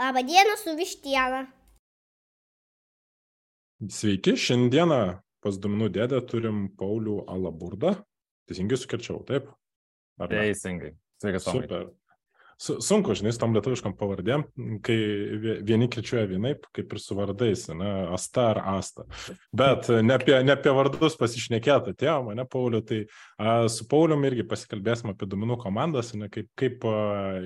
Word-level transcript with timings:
Labą 0.00 0.22
dieną 0.22 0.56
su 0.56 0.76
vištiena. 0.76 1.40
Sveiki, 3.96 4.32
šiandieną 4.36 5.00
pas 5.44 5.58
Duomenų 5.60 5.88
dėdę 5.92 6.20
turim 6.30 6.62
Paulių 6.80 7.18
Alaburdą. 7.28 7.90
Teisingai 8.48 8.78
sukirčiau, 8.80 9.18
taip? 9.28 9.50
Ar 10.20 10.32
ne? 10.32 10.46
Teisingai. 10.46 10.94
Sveikas, 11.20 11.44
Tomai. 11.44 11.66
Super. 11.66 11.84
Su, 12.60 12.76
sunku, 12.84 13.14
žinai, 13.16 13.32
su 13.32 13.40
tom 13.40 13.54
lietuviškom 13.56 13.94
pavardėm, 13.96 14.42
kai 14.84 14.96
vieni 15.64 15.86
kirčiuoja 15.88 16.26
vienaip, 16.28 16.66
kaip 16.76 16.92
ir 16.92 17.00
su 17.00 17.16
vardais, 17.16 17.62
ne, 17.72 17.92
Asta 18.12 18.50
ar 18.50 18.60
Asta. 18.74 19.06
Bet 19.56 19.88
ne 20.04 20.18
apie, 20.18 20.34
ne 20.44 20.52
apie 20.52 20.74
vardus 20.76 21.16
pasišnekėti 21.20 21.94
atėjo 21.94 22.18
mane, 22.26 22.44
Pauliu, 22.52 22.82
tai 22.84 23.00
a, 23.40 23.64
su 23.72 23.88
Paulium 23.88 24.28
irgi 24.28 24.44
pasikalbėsim 24.50 25.14
apie 25.14 25.30
duomenų 25.32 25.56
komandas, 25.62 26.12
ne, 26.20 26.28
kaip, 26.32 26.50
kaip 26.60 26.84
a, 26.84 26.98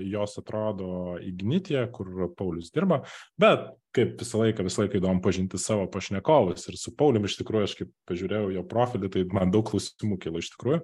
jos 0.03 0.35
atrodo 0.43 1.15
Ignitė, 1.23 1.85
kur 1.95 2.33
Paulius 2.35 2.75
dirba, 2.75 3.05
bet 3.39 3.71
kaip 3.95 4.18
visą 4.18 4.41
laiką, 4.43 4.64
visą 4.67 4.82
laiką 4.82 4.99
įdomu 4.99 5.23
pažinti 5.23 5.59
savo 5.61 5.87
pašnekovus. 5.91 6.67
Ir 6.71 6.79
su 6.81 6.93
Paulium 6.99 7.27
iš 7.29 7.37
tikrųjų, 7.39 7.68
aš 7.68 7.75
kaip 7.79 7.93
pažiūrėjau 8.11 8.51
jo 8.57 8.64
profilį, 8.71 9.11
tai 9.14 9.25
man 9.35 9.53
daug 9.55 9.67
klausimų 9.68 10.18
kilo 10.23 10.43
iš 10.43 10.51
tikrųjų. 10.57 10.81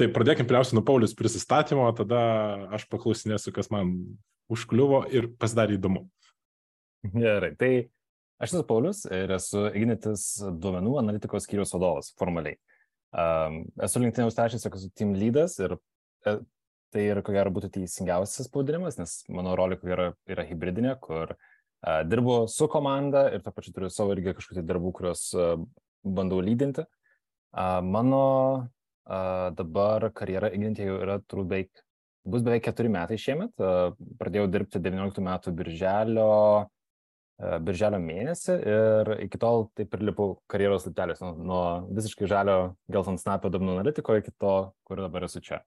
Tai 0.00 0.08
pradėkime 0.14 0.48
pirmiausia 0.48 0.78
nuo 0.78 0.84
Paulius 0.86 1.16
prisistatymo, 1.18 1.86
tada 1.98 2.22
aš 2.74 2.86
paklausinėsiu, 2.92 3.52
kas 3.56 3.68
man 3.74 3.92
užkliuvo 4.52 5.04
ir 5.12 5.28
pasidarė 5.40 5.78
įdomu. 5.78 6.06
Gerai, 7.12 7.52
tai 7.60 7.72
aš 8.40 8.56
esu 8.56 8.64
Paulius 8.68 9.04
ir 9.12 9.36
esu 9.36 9.66
Ignitis 9.76 10.28
duomenų 10.40 10.98
analitikos 11.04 11.44
skyrius 11.44 11.74
vadovas 11.76 12.14
formaliai. 12.20 12.56
Um, 13.14 13.62
esu 13.84 14.00
LinkedIn 14.02 14.30
užtašęs, 14.30 14.64
esu 14.72 14.88
team 14.96 15.12
leadas 15.14 15.60
ir 15.60 15.76
e, 16.26 16.38
tai 16.94 17.04
yra, 17.12 17.20
ko 17.22 17.34
gero, 17.36 17.52
būtų 17.54 17.70
teisingiausias 17.76 18.48
pavadinimas, 18.50 18.96
nes 18.98 19.20
mano 19.30 19.52
rolė, 19.58 19.76
ko 19.78 19.90
gero, 19.90 20.08
yra 20.30 20.46
hybridinė, 20.48 20.96
kur 21.04 21.36
uh, 21.36 21.52
Dirbu 21.84 22.44
su 22.48 22.68
komanda 22.68 23.26
ir 23.34 23.42
to 23.44 23.52
pačiu 23.52 23.74
turiu 23.76 23.90
savo 23.92 24.14
irgi 24.14 24.32
kažkokių 24.32 24.60
tai 24.60 24.68
darbų, 24.68 24.92
kuriuos 24.96 25.24
bandau 26.04 26.40
lydinti. 26.44 26.86
Mano 27.84 28.22
dabar 29.04 30.08
karjera 30.16 30.48
Ignitė 30.54 30.88
jau 30.88 31.00
yra 31.04 31.18
turbūt 31.20 31.50
beveik, 31.50 31.82
bus 32.24 32.44
beveik 32.46 32.64
keturi 32.64 32.92
metai 32.92 33.18
šiemet. 33.20 33.52
Pradėjau 34.20 34.48
dirbti 34.48 34.80
19 34.80 35.20
metų 35.28 35.52
birželio, 35.58 36.30
birželio 37.66 38.00
mėnesį 38.00 38.56
ir 38.72 39.14
iki 39.26 39.40
tol 39.42 39.68
taip 39.76 39.92
ir 39.92 40.08
lipau 40.08 40.38
karjeros 40.48 40.86
laiptelės 40.88 41.20
nuo, 41.20 41.34
nuo 41.36 41.64
visiškai 41.92 42.30
žalio 42.30 42.58
gelton 42.88 43.20
snapio 43.20 43.50
duomenų 43.52 43.80
analitiko 43.80 44.16
iki 44.20 44.32
to, 44.40 44.56
kur 44.88 45.04
dabar 45.04 45.28
esu 45.28 45.42
čia. 45.44 45.60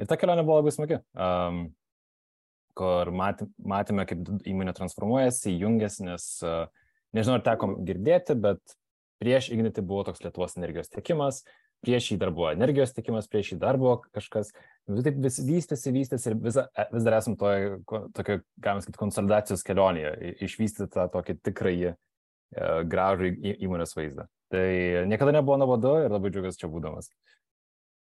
Ir 0.00 0.08
ta 0.10 0.16
kelionė 0.16 0.42
buvo 0.48 0.62
labai 0.62 0.72
smagi. 0.74 0.98
Um, 1.12 1.68
kur 2.78 3.10
matėme, 3.14 4.06
kaip 4.08 4.28
įmonė 4.48 4.74
transformuojasi, 4.76 5.56
jungiasi, 5.60 6.04
nes 6.06 6.26
nežinau, 7.16 7.38
ar 7.38 7.46
teko 7.46 7.74
girdėti, 7.86 8.36
bet 8.38 8.76
prieš 9.20 9.50
Ignitį 9.54 9.84
buvo 9.86 10.06
toks 10.08 10.22
Lietuvos 10.24 10.56
energijos 10.58 10.90
tiekimas, 10.92 11.42
prieš 11.84 12.12
jį 12.12 12.18
dar 12.20 12.32
buvo 12.34 12.50
energijos 12.52 12.92
tiekimas, 12.96 13.28
prieš 13.30 13.54
jį 13.54 13.60
dar 13.62 13.78
buvo 13.80 13.98
kažkas, 14.14 14.52
vis 14.90 15.06
taip 15.06 15.20
vis 15.24 15.40
vystėsi, 15.44 15.94
vystėsi 15.94 16.30
ir 16.30 16.36
vis, 16.44 16.58
e, 16.60 16.86
vis 16.92 17.06
dar 17.06 17.18
esam 17.18 17.36
toje, 17.40 17.80
tokio, 18.16 18.40
galima 18.60 18.84
sakyti, 18.84 19.00
konsolidacijos 19.00 19.64
kelionėje, 19.66 20.36
išvystyti 20.46 20.90
tą 20.94 21.06
tokį 21.12 21.38
tikrąjį 21.48 21.90
e, 21.90 21.96
gražų 22.92 23.32
įmonės 23.56 23.96
vaizdą. 23.96 24.28
Tai 24.50 24.66
niekada 25.06 25.36
nebuvo 25.36 25.60
nuobodu 25.60 25.94
ir 26.04 26.12
labai 26.12 26.32
džiaugiuosi 26.32 26.60
čia 26.60 26.70
būdamas. 26.72 27.12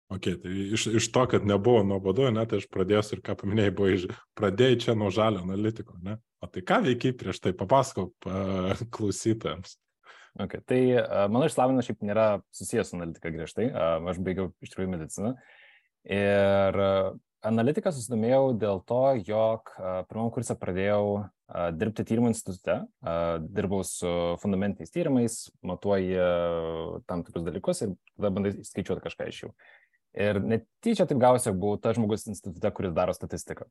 Ok, 0.08 0.30
tai 0.40 0.52
iš, 0.78 0.86
iš 1.02 1.10
to, 1.12 1.26
kad 1.28 1.44
nebuvo 1.48 1.82
nuobodu, 1.84 2.30
ne, 2.32 2.46
tai 2.48 2.62
aš 2.62 2.70
pradėsiu 2.72 3.18
ir 3.18 3.24
ką 3.26 3.36
paminėjai, 3.42 3.74
buvo 3.76 3.90
iš, 3.92 4.06
pradėjai 4.40 4.80
čia 4.86 4.96
nuo 4.96 5.10
žalio 5.12 5.42
analitiko, 5.44 5.98
ne? 6.00 6.16
O 6.40 6.48
tai 6.48 6.64
ką 6.64 6.80
veikiai 6.86 7.16
prieš 7.18 7.42
tai, 7.44 7.52
papasakok 7.58 8.30
uh, 8.30 8.86
klausytojams. 8.96 9.76
Okay, 10.38 10.62
tai 10.70 10.80
mano 11.34 11.48
išsilavinimas 11.50 11.88
šiaip 11.88 12.04
nėra 12.06 12.26
susijęs 12.54 12.92
su 12.92 12.98
analitika 13.00 13.32
griežtai, 13.34 13.72
aš 13.74 14.20
baigiau 14.22 14.52
iš 14.62 14.70
tikrųjų 14.70 14.92
mediciną. 14.92 15.32
Ir 16.14 16.78
analitiką 17.48 17.90
susidomėjau 17.94 18.52
dėl 18.62 18.84
to, 18.86 19.02
jog 19.26 19.74
pirmam 20.12 20.30
kursą 20.36 20.54
pradėjau 20.62 21.26
dirbti 21.80 22.06
tyrimų 22.06 22.30
institute, 22.36 22.78
dirbau 23.50 23.82
su 23.88 24.14
fundamentiniais 24.44 24.94
tyrimais, 24.94 25.40
matuoji 25.66 26.22
tam 27.10 27.26
tikrus 27.26 27.48
dalykus 27.48 27.84
ir 27.86 27.98
tada 28.14 28.34
bandai 28.38 28.54
skaičiuoti 28.62 29.08
kažką 29.08 29.30
iš 29.32 29.44
jų. 29.46 29.52
Ir 30.18 30.40
netyčia 30.42 31.06
taip 31.06 31.22
jog 31.22 31.58
buvau 31.62 31.78
tas 31.78 31.96
žmogus 31.98 32.26
institute, 32.26 32.72
kuris 32.74 32.94
daro 32.96 33.14
statistiką. 33.14 33.68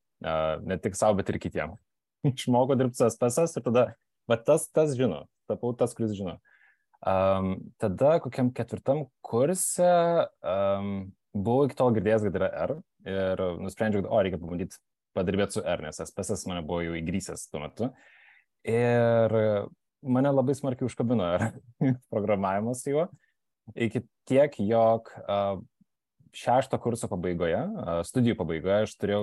Ne 0.63 0.79
tik 0.79 0.95
savo, 0.95 1.19
bet 1.19 1.31
ir 1.33 1.41
kitiems. 1.43 1.81
Išmokau 2.31 2.77
dirbti 2.79 3.01
su 3.01 3.09
SPSS 3.11 3.59
ir 3.59 3.65
tada, 3.67 3.87
bet 4.31 4.45
tas, 4.47 4.69
tas 4.71 4.95
žino, 4.99 5.25
tapau 5.51 5.75
tas, 5.75 5.95
kuris 5.97 6.15
žino. 6.17 6.39
Um, 7.07 7.59
tada 7.83 8.17
kokiam 8.25 8.49
ketvirtam 8.57 9.05
kurse 9.27 9.91
um, 10.41 11.11
buvau 11.37 11.67
iki 11.67 11.77
tol 11.79 11.93
girdėjęs, 11.95 12.25
kad 12.27 12.39
yra 12.41 12.49
R 12.67 12.77
ir 13.07 13.43
nusprendžiau, 13.63 14.05
kad, 14.05 14.11
o, 14.11 14.23
reikia 14.25 14.41
pabandyti 14.41 14.81
padirbėti 15.17 15.59
su 15.59 15.65
R, 15.67 15.83
nes 15.85 16.01
SPSS 16.03 16.49
mane 16.51 16.65
buvo 16.67 16.83
jau 16.85 16.97
įgrysęs 16.99 17.47
tuo 17.51 17.63
metu. 17.63 17.91
Ir 18.67 19.37
mane 20.07 20.33
labai 20.33 20.57
smarkiai 20.59 20.89
užkabino 20.89 21.29
R 21.37 21.51
programavimas 22.13 22.85
juo. 22.87 23.07
Iki 23.75 24.05
tiek, 24.31 24.59
jog 24.63 25.11
uh, 25.27 25.59
šešto 26.35 26.79
kurso 26.83 27.09
pabaigoje, 27.11 27.61
studijų 28.09 28.37
pabaigoje, 28.39 28.87
aš 28.87 28.97
turėjau 28.99 29.23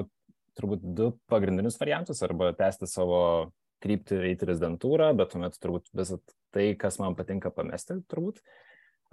turbūt 0.58 0.84
du 0.96 1.12
pagrindinius 1.32 1.80
variantus- 1.82 2.22
arba 2.26 2.54
tęsti 2.54 2.88
savo 2.88 3.52
kryptį 3.84 4.20
ir 4.20 4.28
eiti 4.32 4.48
rezidentūrą, 4.48 5.12
bet 5.18 5.34
tuomet 5.34 5.58
turbūt 5.60 5.90
visą 5.94 6.20
tai, 6.54 6.76
kas 6.80 7.00
man 7.00 7.16
patinka 7.16 7.52
pamesti, 7.52 8.00
turbūt. 8.08 8.40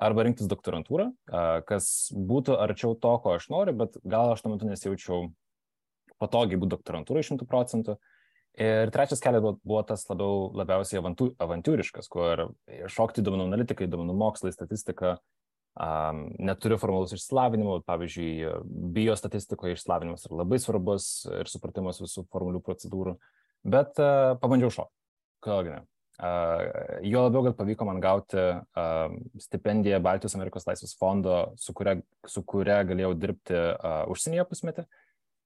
Arba 0.00 0.24
rinktis 0.24 0.48
doktorantūrą, 0.48 1.10
kas 1.66 2.12
būtų 2.14 2.56
arčiau 2.56 2.94
to, 2.96 3.18
ko 3.20 3.34
aš 3.36 3.48
noriu, 3.52 3.74
bet 3.76 3.98
gal 4.06 4.32
aš 4.32 4.42
tuo 4.42 4.54
metu 4.54 4.64
nesijaučiau 4.64 5.32
patogiai 6.20 6.60
būti 6.60 6.76
doktorantūrai 6.76 7.24
šimtų 7.26 7.48
procentų. 7.48 7.98
Ir 8.60 8.90
trečias 8.90 9.20
kelias 9.20 9.42
buvo, 9.44 9.58
buvo 9.62 9.82
tas 9.86 10.06
labiau, 10.08 10.48
labiausiai 10.56 11.00
avantūriškas, 11.00 12.08
kur 12.08 12.48
šokti 12.88 13.22
duomenų 13.22 13.46
analitikai, 13.50 13.86
duomenų 13.90 14.16
mokslai, 14.16 14.52
statistika, 14.52 15.18
um, 15.80 16.24
neturiu 16.38 16.78
formalus 16.80 17.14
išsilavinimo, 17.16 17.80
pavyzdžiui, 17.88 18.32
biostatistikoje 18.96 19.76
išsilavinimas 19.76 20.26
yra 20.28 20.42
labai 20.42 20.60
svarbus 20.62 21.06
ir 21.40 21.50
supratimas 21.50 22.00
visų 22.02 22.26
formalių 22.32 22.60
procedūrų, 22.66 23.16
bet 23.76 24.00
uh, 24.02 24.34
pabandžiau 24.42 24.72
šokti. 24.80 24.96
Kodėlgi 25.44 25.74
ne? 25.76 25.80
Uh, 26.20 26.98
jo 27.08 27.22
labiau, 27.24 27.46
kad 27.46 27.56
pavyko 27.56 27.86
man 27.88 28.00
gauti 28.02 28.36
uh, 28.36 29.14
stipendiją 29.40 30.02
Baltijos 30.04 30.36
Amerikos 30.36 30.68
laisvės 30.68 30.92
fondo, 31.00 31.54
su 31.56 31.72
kuria, 31.76 31.96
su 32.28 32.42
kuria 32.44 32.82
galėjau 32.84 33.14
dirbti 33.16 33.56
uh, 33.56 34.02
užsienyje 34.12 34.44
pusmetį. 34.50 34.84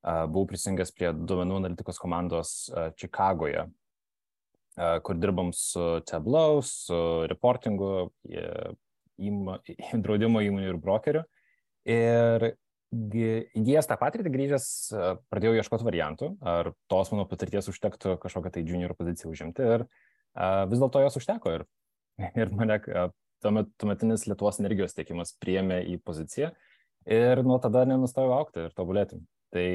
Uh, 0.04 0.24
buvau 0.26 0.48
prisijungęs 0.50 0.90
prie 0.96 1.12
duomenų 1.14 1.60
analitikos 1.62 2.02
komandos 2.02 2.56
uh, 2.72 2.90
Čikagoje, 2.98 3.68
kur 5.06 5.14
dirbam 5.22 5.52
su 5.54 6.00
Tableau, 6.02 6.56
su 6.66 6.96
reportingu, 7.30 8.08
įmo, 9.20 9.58
draudimo 10.04 10.42
įmonių 10.44 10.72
ir 10.72 10.80
brokerių. 10.82 11.24
Ir 11.84 12.50
įgyjęs 12.94 13.88
tą 13.90 13.96
patirtį, 14.00 14.32
grįžęs, 14.32 14.66
pradėjau 15.32 15.58
ieškoti 15.58 15.86
variantų, 15.86 16.30
ar 16.46 16.70
tos 16.90 17.10
mano 17.12 17.26
patirties 17.28 17.68
užtektų 17.72 18.16
kažkokią 18.22 18.54
tai 18.54 18.62
junior 18.64 18.94
poziciją 18.96 19.32
užimti. 19.32 19.66
Ir 19.66 19.86
vis 20.70 20.82
dėlto 20.82 21.02
jos 21.04 21.18
užteko. 21.20 21.58
Ir, 21.58 21.66
ir 22.40 22.54
mane 22.54 22.78
tuometinis 23.44 24.28
Lietuvos 24.28 24.60
energijos 24.62 24.96
tiekimas 24.96 25.34
priėmė 25.42 25.82
į 25.92 25.98
poziciją. 26.06 26.52
Ir 27.04 27.42
nuo 27.44 27.58
tada 27.60 27.84
nenustojau 27.88 28.32
aukti 28.38 28.64
ir 28.64 28.76
tobulėti. 28.76 29.18
Tai 29.52 29.66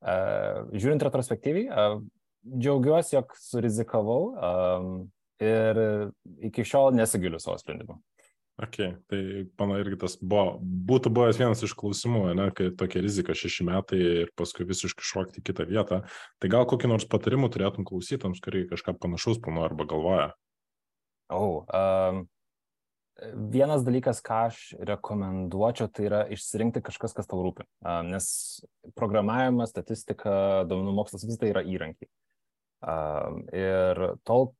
žiūrint 0.00 1.02
retrospektyviai, 1.04 1.88
džiaugiuosi, 2.46 3.16
jog 3.16 3.34
surizikavau 3.36 4.20
ir 5.42 5.80
iki 6.46 6.64
šiol 6.64 6.94
nesigiliu 6.96 7.40
savo 7.42 7.58
sprendimu. 7.60 7.98
Ok, 8.60 8.76
tai 9.08 9.20
mano 9.56 9.78
irgi 9.80 9.96
tas 10.02 10.18
buvo, 10.20 10.58
būtų 10.60 11.12
buvęs 11.16 11.38
vienas 11.40 11.62
iš 11.64 11.72
klausimų, 11.80 12.26
ne, 12.36 12.48
kai 12.52 12.66
tokia 12.76 13.00
rizika 13.00 13.32
šeši 13.32 13.64
metai 13.64 14.00
ir 14.00 14.32
paskui 14.36 14.66
visiškai 14.68 15.06
šokti 15.06 15.40
į 15.40 15.44
kitą 15.48 15.64
vietą. 15.70 16.02
Tai 16.42 16.50
gal 16.52 16.66
kokį 16.68 16.90
nors 16.92 17.06
patarimų 17.08 17.48
turėtum 17.54 17.86
klausytams, 17.88 18.42
kurie 18.44 18.66
kažką 18.68 18.98
panašaus 19.00 19.40
planuoja 19.40 19.70
arba 19.70 19.86
galvoja? 19.88 20.28
Oh, 21.32 21.64
um, 21.72 22.26
vienas 23.54 23.86
dalykas, 23.86 24.20
ką 24.24 24.42
aš 24.50 24.60
rekomenduočiau, 24.92 25.88
tai 25.88 26.10
yra 26.10 26.20
išsirinkti 26.36 26.84
kažkas, 26.84 27.16
kas 27.16 27.30
tau 27.30 27.40
rūpi. 27.46 27.64
Um, 27.80 28.12
nes 28.12 28.28
programavimas, 28.98 29.72
statistika, 29.72 30.66
duomenų 30.68 30.98
mokslas 31.00 31.24
vis 31.24 31.40
tai 31.40 31.54
yra 31.54 31.64
įrankiai. 31.64 32.12
Um, 32.80 33.44
ir 33.56 34.04
tol, 34.28 34.50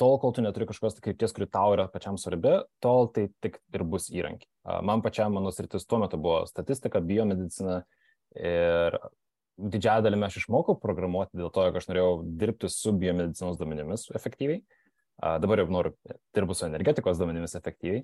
tol, 0.00 0.16
kol 0.22 0.32
tu 0.34 0.42
neturi 0.44 0.66
kažkokios 0.68 1.00
krypties, 1.04 1.34
kuri 1.36 1.46
tau 1.50 1.74
yra 1.76 1.86
pačiam 1.92 2.16
svarbi, 2.20 2.56
tol 2.82 3.08
tai 3.14 3.28
tik 3.44 3.60
ir 3.74 3.84
bus 3.86 4.08
įrankiai. 4.12 4.48
Man 4.86 5.02
pačiam 5.04 5.34
mano 5.36 5.52
sritis 5.54 5.86
tuo 5.86 6.00
metu 6.02 6.18
buvo 6.20 6.44
statistika, 6.50 7.02
biomedicina 7.04 7.82
ir 8.34 8.98
didžiąją 9.60 10.02
dalimi 10.02 10.26
aš 10.26 10.40
išmokau 10.42 10.74
programuoti 10.82 11.38
dėl 11.38 11.52
to, 11.54 11.68
jog 11.68 11.78
aš 11.78 11.86
norėjau 11.90 12.14
dirbti 12.40 12.70
su 12.72 12.94
biomedicinos 12.98 13.60
duomenimis 13.60 14.08
efektyviai. 14.18 14.64
Dabar 15.22 15.62
jau 15.62 15.68
noriu 15.70 15.94
dirbti 16.34 16.58
su 16.58 16.66
energetikos 16.66 17.20
duomenimis 17.20 17.54
efektyviai. 17.60 18.02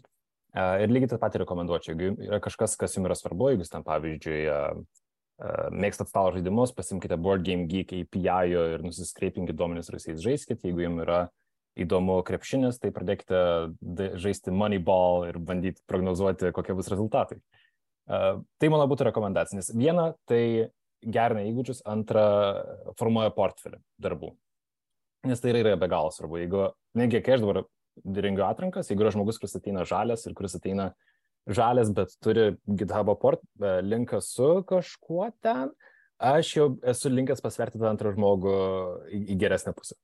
Ir 0.55 0.91
lygiai 0.91 1.11
taip 1.13 1.23
pat 1.23 1.37
rekomenduočiau, 1.43 1.95
jeigu 1.95 2.27
yra 2.27 2.39
kažkas, 2.43 2.77
kas 2.79 2.95
jums 2.97 3.07
yra 3.07 3.17
svarbu, 3.19 3.51
jeigu 3.51 3.65
jūs 3.65 3.71
tam 3.71 3.83
pavyzdžiui 3.87 4.41
mėgstat 5.75 6.11
stalo 6.11 6.31
žaidimus, 6.35 6.75
pasimkite 6.77 7.17
Board 7.19 7.43
Game 7.47 7.65
Geek 7.71 7.95
API 7.97 8.55
ir 8.55 8.83
nusiskreipinkite 8.85 9.57
duomenis 9.57 9.89
ir 9.89 9.97
jais 9.99 10.23
žaiskite, 10.23 10.69
jeigu 10.69 10.85
jums 10.85 11.03
yra 11.07 11.21
įdomu 11.87 12.21
krepšinis, 12.27 12.79
tai 12.83 12.93
pradėkite 12.95 13.41
žaisti 14.21 14.55
Moneyball 14.55 15.29
ir 15.31 15.39
bandyti 15.43 15.83
prognozuoti, 15.91 16.53
kokie 16.57 16.77
bus 16.79 16.91
rezultatai. 16.93 17.41
Tai 18.11 18.71
mano 18.73 18.87
būtų 18.91 19.07
rekomendacinis. 19.11 19.71
Viena, 19.77 20.11
tai 20.29 20.71
gerina 21.01 21.45
įgūdžius, 21.49 21.85
antra, 21.89 22.25
formuoja 22.99 23.33
portfelį 23.35 23.81
darbų. 24.03 24.33
Nes 25.29 25.43
tai 25.43 25.53
yra 25.53 25.77
be 25.77 25.89
galo 25.91 26.11
svarbu. 26.15 26.41
Jeigu, 26.41 26.65
negi, 26.97 27.21
kai 27.25 27.37
aš 27.37 27.45
dabar 27.45 27.63
rengiu 28.25 28.47
atrankas, 28.47 28.89
jeigu 28.91 29.05
yra 29.05 29.13
žmogus, 29.15 29.39
kuris 29.41 29.57
ateina 29.59 29.85
žalias 29.89 30.25
ir 30.27 30.35
kuris 30.39 30.57
ateina 30.57 30.91
žalias, 31.51 31.91
bet 31.93 32.15
turi 32.25 32.55
GitHub 32.67 33.13
port, 33.21 33.43
e, 33.61 33.81
linką 33.85 34.21
su 34.25 34.61
kažkuo 34.69 35.31
ten, 35.45 35.73
aš 36.21 36.55
jau 36.57 36.69
esu 36.93 37.13
linkęs 37.13 37.43
pasverti 37.45 37.81
tą 37.81 37.91
antrą 37.91 38.15
žmogų 38.17 38.55
į 39.11 39.37
geresnę 39.41 39.75
pusę. 39.77 39.97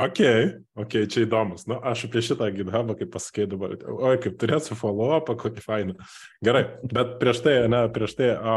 Ok, 0.00 0.20
ok, 0.80 0.94
čia 1.12 1.24
įdomus. 1.26 1.66
Nu, 1.68 1.76
aš 1.84 2.06
apie 2.08 2.22
šitą 2.24 2.48
GitHubą, 2.54 2.94
kaip 2.96 3.10
pasakai 3.12 3.46
dabar, 3.50 3.74
oi, 3.76 4.14
kaip 4.22 4.38
turėsiu 4.40 4.76
follow-upą, 4.78 5.34
kokį 5.40 5.64
fainą. 5.64 5.96
Gerai, 6.44 6.62
bet 6.88 7.18
prieš 7.20 7.42
tai, 7.44 7.56
ne, 7.72 7.82
prieš 7.92 8.16
tai, 8.20 8.30
a, 8.36 8.54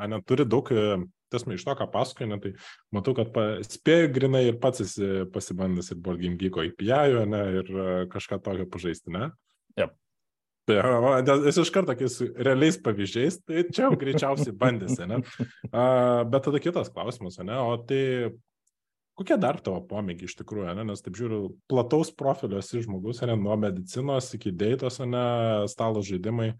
a 0.00 0.08
neturi 0.10 0.46
daug, 0.48 0.70
e, 0.72 0.96
tas 1.32 1.46
iš 1.46 1.66
to, 1.66 1.76
ką 1.78 1.86
pasakoju, 1.92 2.30
ne, 2.32 2.40
tai 2.42 2.54
matau, 2.94 3.14
kad 3.18 3.30
spėjau 3.68 4.08
grinai 4.16 4.46
ir 4.48 4.58
pats 4.62 4.82
esi 4.86 5.28
pasibandęs 5.34 5.92
ir 5.94 6.34
Geeko 6.40 6.64
API, 6.64 7.22
ne, 7.30 7.44
ir 7.60 7.70
e, 7.70 7.86
kažką 8.10 8.40
tokio 8.42 8.66
pažaisti, 8.72 9.14
ne? 9.14 9.30
Yep. 9.78 9.94
Tai, 10.66 10.80
esi 11.46 11.62
iš 11.62 11.70
karto 11.70 11.92
tokiais 11.92 12.18
realiais 12.42 12.80
pavyzdžiais, 12.82 13.38
tai 13.46 13.68
čia 13.70 13.84
jau 13.86 14.00
greičiausiai 14.00 14.56
bandėsi, 14.58 15.06
ne? 15.06 15.22
A, 15.70 16.24
bet 16.26 16.42
tada 16.48 16.62
kitas 16.62 16.90
klausimas, 16.90 17.38
ne? 17.38 17.54
O 17.54 17.76
tai 17.86 18.32
Kokie 19.16 19.38
dar 19.40 19.56
tavo 19.64 19.80
pomėgiai 19.88 20.28
iš 20.28 20.34
tikrųjų, 20.42 20.74
ne? 20.76 20.84
nes 20.90 21.00
taip 21.00 21.16
žiūriu, 21.16 21.54
plataus 21.72 22.10
profilio 22.12 22.58
esi 22.60 22.82
žmogus, 22.84 23.22
ne? 23.24 23.36
nuo 23.40 23.56
medicinos 23.60 24.28
iki 24.36 24.52
dėtos, 24.52 25.00
ne 25.08 25.22
stalo 25.72 26.02
žaidimai. 26.04 26.50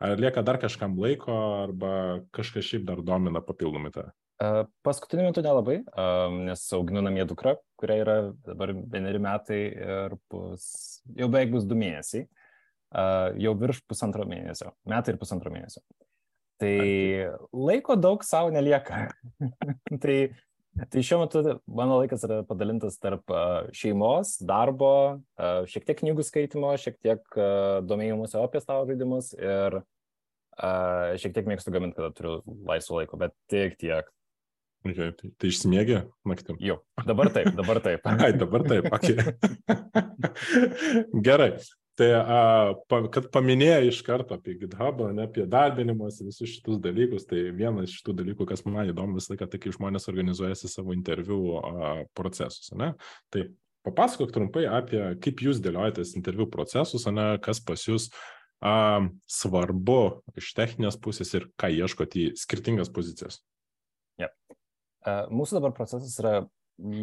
Ar 0.00 0.16
lieka 0.18 0.42
dar 0.42 0.56
kažkam 0.58 0.96
laiko, 0.98 1.36
arba 1.68 1.92
kažkas 2.34 2.66
šiaip 2.66 2.86
dar 2.88 3.04
domina 3.04 3.42
papildomai 3.44 3.92
tą? 3.94 4.08
Paskutiniu 4.82 5.26
metu 5.28 5.42
nelabai, 5.44 5.82
nes 6.48 6.62
auginu 6.72 7.02
namie 7.04 7.26
dukrą, 7.28 7.58
kuria 7.78 7.98
yra 8.00 8.14
dabar 8.46 8.72
vieneri 8.72 9.20
metai 9.20 9.60
ir 9.68 10.14
bus, 10.32 10.64
jau 11.12 11.28
beveik 11.28 11.52
bus 11.52 11.66
du 11.68 11.76
mėnesiai, 11.76 12.24
jau 13.44 13.52
virš 13.60 13.84
pusantro 13.84 14.24
mėnesio, 14.26 14.72
metai 14.88 15.12
ir 15.12 15.20
pusantro 15.20 15.52
mėnesio. 15.52 15.84
Tai 16.60 16.76
laiko 17.56 17.96
daug 18.00 18.24
savo 18.24 18.48
nelieka. 18.52 19.06
tai 20.02 20.16
Tai 20.90 21.02
šiuo 21.04 21.18
metu 21.24 21.42
mano 21.66 21.98
laikas 22.00 22.22
yra 22.24 22.40
padalintas 22.48 22.96
tarp 23.02 23.32
šeimos, 23.76 24.36
darbo, 24.46 25.20
šiek 25.68 25.84
tiek 25.88 25.98
knygų 25.98 26.24
skaitimo, 26.24 26.70
šiek 26.80 26.96
tiek 27.02 27.40
domėjimuose 27.90 28.38
apie 28.40 28.62
stalo 28.62 28.86
žaidimus 28.88 29.32
ir 29.36 29.80
šiek 31.20 31.34
tiek 31.36 31.50
mėgstu 31.50 31.74
gaminti, 31.74 31.98
kada 31.98 32.14
turiu 32.16 32.38
laisvo 32.68 33.00
laiko, 33.00 33.18
bet 33.20 33.36
tik 33.52 33.76
tiek. 33.82 34.08
Okay, 34.80 35.10
tai, 35.12 35.28
tai 35.36 35.50
išsimiegė 35.52 35.98
naktim? 36.24 36.56
Jau, 36.64 36.78
dabar 37.04 37.28
taip, 37.34 37.50
dabar 37.52 37.82
taip. 37.84 38.06
Ai, 38.24 38.30
dabar 38.32 38.64
taip, 38.64 38.86
okay. 38.96 39.34
Gerai, 41.26 41.50
Tai, 42.00 42.06
a, 42.16 43.00
kad 43.12 43.26
paminėjai 43.34 43.90
iš 43.90 43.98
karto 44.06 44.32
apie 44.38 44.54
GitHub, 44.56 45.02
ne 45.12 45.26
apie 45.26 45.44
darbinimus, 45.50 46.22
visus 46.24 46.48
šitus 46.48 46.78
dalykus, 46.80 47.26
tai 47.28 47.50
vienas 47.52 47.90
iš 47.90 47.98
šitų 47.98 48.14
dalykų, 48.22 48.46
kas 48.48 48.64
man 48.64 48.88
įdomu 48.88 49.18
visą 49.18 49.34
laiką, 49.34 49.48
tai 49.52 49.60
kai 49.60 49.72
žmonės 49.74 50.08
organizuojasi 50.08 50.70
savo 50.72 50.94
interviu 50.96 51.58
a, 51.58 51.90
procesus. 52.16 52.70
Ne? 52.72 52.94
Tai 53.28 53.44
papasakok 53.84 54.32
trumpai 54.32 54.64
apie, 54.70 55.02
kaip 55.20 55.42
jūs 55.44 55.60
dėliojatės 55.60 56.14
interviu 56.16 56.48
procesus, 56.48 57.04
ne, 57.12 57.34
kas 57.44 57.60
pas 57.68 57.84
jūs 57.84 58.08
a, 58.64 59.04
svarbu 59.28 60.00
iš 60.40 60.54
techninės 60.56 60.96
pusės 61.04 61.34
ir 61.36 61.50
ką 61.60 61.68
ieškote 61.82 62.22
į 62.22 62.26
skirtingas 62.40 62.88
pozicijas. 62.96 63.42
Ja. 64.20 64.32
A, 65.04 65.26
mūsų 65.28 65.60
dabar 65.60 65.76
procesas 65.76 66.16
yra 66.22 66.38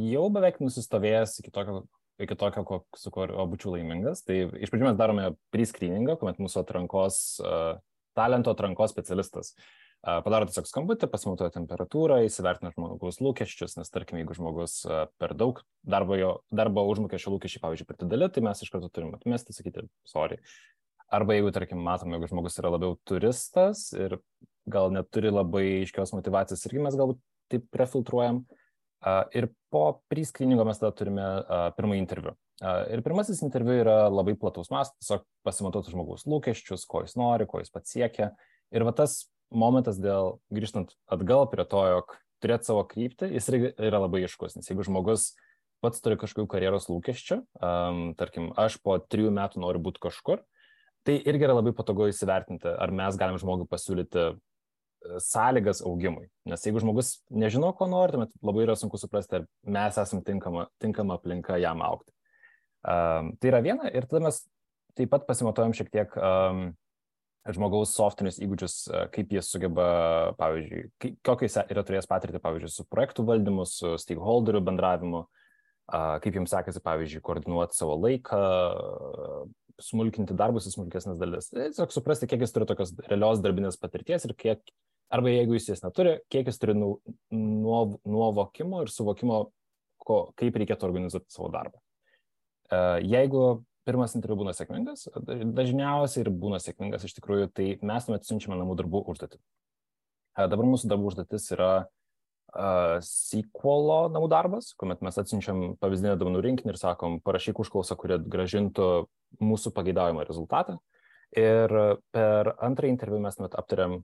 jau 0.09 0.25
beveik 0.33 0.57
nusistovėjęs 0.63 1.37
iki 1.43 1.53
tokio 1.53 1.83
iki 2.19 2.35
tokio, 2.35 2.63
ko, 2.67 2.79
su 2.97 3.11
kuo 3.13 3.27
būčiau 3.49 3.75
laimingas. 3.75 4.23
Tai 4.27 4.37
iš 4.57 4.71
pradžių 4.71 4.89
mes 4.89 4.99
darome 4.99 5.27
pre-screeningą, 5.53 6.17
kuomet 6.19 6.39
mūsų 6.41 6.61
atrankos, 6.63 7.19
uh, 7.43 7.77
talento 8.17 8.53
atrankos 8.53 8.93
specialistas 8.93 9.53
uh, 9.53 10.17
padaro 10.25 10.47
tiesiog 10.49 10.69
skambutį, 10.69 11.09
pasimatuoja 11.13 11.53
temperatūrą, 11.57 12.19
įsivertina 12.25 12.73
žmogaus 12.73 13.21
lūkesčius, 13.23 13.77
nes 13.79 13.93
tarkim, 13.93 14.21
jeigu 14.21 14.37
žmogus 14.37 14.79
uh, 14.89 15.05
per 15.21 15.35
daug 15.37 15.61
darbo, 15.85 16.17
jo, 16.17 16.33
darbo 16.49 16.87
užmokesčio 16.89 17.35
lūkesčiai, 17.35 17.63
pavyzdžiui, 17.65 17.99
dideli, 18.03 18.31
tai 18.33 18.45
mes 18.49 18.65
iš 18.65 18.73
karto 18.73 18.89
turime 18.93 19.19
atmesti, 19.19 19.55
sakyti, 19.57 19.85
sorry. 20.09 20.41
Arba 21.13 21.37
jeigu, 21.37 21.53
tarkim, 21.55 21.79
matome, 21.85 22.17
jeigu 22.17 22.33
žmogus 22.33 22.57
yra 22.59 22.73
labiau 22.73 22.97
turistas 23.07 23.89
ir 23.95 24.17
gal 24.67 24.89
neturi 24.91 25.29
labai 25.31 25.67
aiškios 25.83 26.11
motivacijos, 26.17 26.65
irgi 26.67 26.81
mes 26.83 26.97
galbūt 26.99 27.21
taip 27.53 27.69
prefiltruojam. 27.71 28.41
Uh, 28.43 28.63
Ir 29.37 29.49
po 29.71 30.01
priskriningo 30.09 30.65
mes 30.65 30.79
tada 30.81 30.95
turime 30.97 31.25
pirmąjį 31.77 32.01
interviu. 32.01 32.33
Ir 32.89 33.03
pirmasis 33.05 33.43
interviu 33.45 33.75
yra 33.83 33.97
labai 34.09 34.33
plataus 34.39 34.71
mastas, 34.73 34.97
tiesiog 35.03 35.25
pasimatuoti 35.45 35.93
žmogaus 35.93 36.25
lūkesčius, 36.25 36.87
ko 36.89 37.03
jis 37.05 37.13
nori, 37.19 37.45
ko 37.49 37.61
jis 37.61 37.69
pats 37.73 37.93
siekia. 37.93 38.31
Ir 38.73 38.85
va 38.87 38.95
tas 38.97 39.27
momentas 39.53 39.99
dėl, 40.01 40.39
grįžtant 40.53 40.95
atgal 41.13 41.45
prie 41.51 41.67
to, 41.69 41.83
jog 41.93 42.15
turėti 42.43 42.69
savo 42.69 42.81
kryptį, 42.89 43.29
jis 43.37 43.51
yra 43.53 44.01
labai 44.01 44.23
iškus, 44.25 44.57
nes 44.57 44.67
jeigu 44.69 44.85
žmogus 44.85 45.31
pats 45.83 46.01
turi 46.01 46.17
kažkokių 46.17 46.49
karjeros 46.49 46.89
lūkesčių, 46.89 47.39
um, 47.61 48.01
tarkim, 48.17 48.49
aš 48.57 48.79
po 48.81 48.97
trijų 48.97 49.31
metų 49.35 49.61
noriu 49.61 49.81
būti 49.85 50.01
kažkur, 50.07 50.41
tai 51.05 51.19
irgi 51.21 51.47
yra 51.47 51.59
labai 51.59 51.73
patogu 51.77 52.09
įsivertinti, 52.09 52.69
ar 52.73 52.93
mes 52.93 53.17
galim 53.19 53.37
žmogui 53.41 53.69
pasiūlyti 53.69 54.31
sąlygas 55.23 55.81
augimui. 55.85 56.27
Nes 56.49 56.65
jeigu 56.65 56.81
žmogus 56.83 57.17
nežino, 57.29 57.71
ko 57.77 57.87
nori, 57.91 58.15
tuomet 58.15 58.33
labai 58.45 58.65
yra 58.65 58.75
sunku 58.79 58.99
suprasti, 59.01 59.41
ar 59.41 59.47
mes 59.77 59.99
esame 60.01 60.25
tinkama, 60.27 60.67
tinkama 60.83 61.17
aplinka 61.17 61.59
jam 61.61 61.83
aukti. 61.85 62.13
Um, 62.87 63.33
tai 63.41 63.51
yra 63.51 63.63
viena 63.65 63.89
ir 63.91 64.05
tada 64.07 64.23
mes 64.27 64.43
taip 64.97 65.11
pat 65.13 65.25
pasimatuojam 65.27 65.75
šiek 65.77 65.89
tiek 65.93 66.13
um, 66.17 66.69
žmogaus 67.53 67.93
softinius 67.95 68.39
įgūdžius, 68.43 68.75
kaip 69.13 69.31
jis 69.31 69.49
sugeba, 69.53 69.87
pavyzdžiui, 70.39 71.13
kokiais 71.25 71.57
yra 71.67 71.83
turėjęs 71.87 72.09
patirtį, 72.09 72.41
pavyzdžiui, 72.43 72.71
su 72.73 72.85
projektų 72.91 73.23
valdymu, 73.27 73.65
su 73.69 73.93
stakeholderių 74.01 74.63
bendravimu, 74.67 75.23
kaip 76.23 76.39
jums 76.39 76.51
sekasi, 76.51 76.83
pavyzdžiui, 76.83 77.23
koordinuoti 77.23 77.77
savo 77.77 77.95
laiką, 78.03 78.41
smulkinti 79.87 80.35
darbus 80.37 80.67
į 80.67 80.73
smulkesnės 80.73 81.19
dalis. 81.21 81.51
Tiesiog 81.53 81.93
suprasti, 81.93 82.27
kiek 82.29 82.43
jis 82.43 82.55
turi 82.55 82.67
tokios 82.69 82.91
realios 83.05 83.41
darbinės 83.43 83.79
patirties 83.79 84.27
ir 84.27 84.35
kiek 84.37 84.63
Arba 85.13 85.31
jeigu 85.31 85.55
jis 85.55 85.69
jas 85.71 85.83
neturi, 85.85 86.17
kiek 86.31 86.49
jis 86.49 86.59
turi 86.59 86.75
nu, 86.75 86.97
nuovokimo 87.31 88.81
ir 88.83 88.91
suvokimo, 88.91 89.45
ko, 90.03 90.17
kaip 90.39 90.57
reikėtų 90.59 90.87
organizuoti 90.87 91.31
savo 91.31 91.47
darbą. 91.53 91.79
E, 92.67 92.79
jeigu 93.07 93.43
pirmas 93.87 94.17
interviu 94.19 94.41
būna 94.41 94.51
sėkmingas, 94.55 95.05
dažniausiai 95.55 96.25
ir 96.25 96.31
būna 96.35 96.59
sėkmingas 96.59 97.07
iš 97.07 97.15
tikrųjų, 97.19 97.51
tai 97.55 97.69
mes 97.87 98.07
tuomet 98.07 98.27
siunčiame 98.27 98.59
namų 98.59 98.75
darbų 98.81 99.05
užduotį. 99.13 99.39
E, 99.39 100.47
dabar 100.51 100.67
mūsų 100.67 100.91
darbų 100.91 101.13
užduotis 101.13 101.47
yra 101.55 101.71
uh, 101.85 102.99
sequelo 103.03 104.07
namų 104.11 104.29
darbas, 104.31 104.73
kuomet 104.79 105.01
mes 105.05 105.17
atsiunčiam 105.19 105.75
pavyzdinę 105.81 106.15
duomenų 106.19 106.43
rinkinį 106.45 106.73
ir 106.73 106.79
sakom, 106.79 107.19
parašyk 107.23 107.59
užklausą, 107.63 107.97
kuri 107.99 108.19
gražintų 108.23 109.07
mūsų 109.43 109.73
pageidaujamą 109.75 110.27
rezultatą. 110.27 110.77
Ir 111.35 111.73
per 112.15 112.53
antrą 112.63 112.87
interviu 112.87 113.19
mes 113.19 113.35
net 113.39 113.55
aptariam 113.59 113.99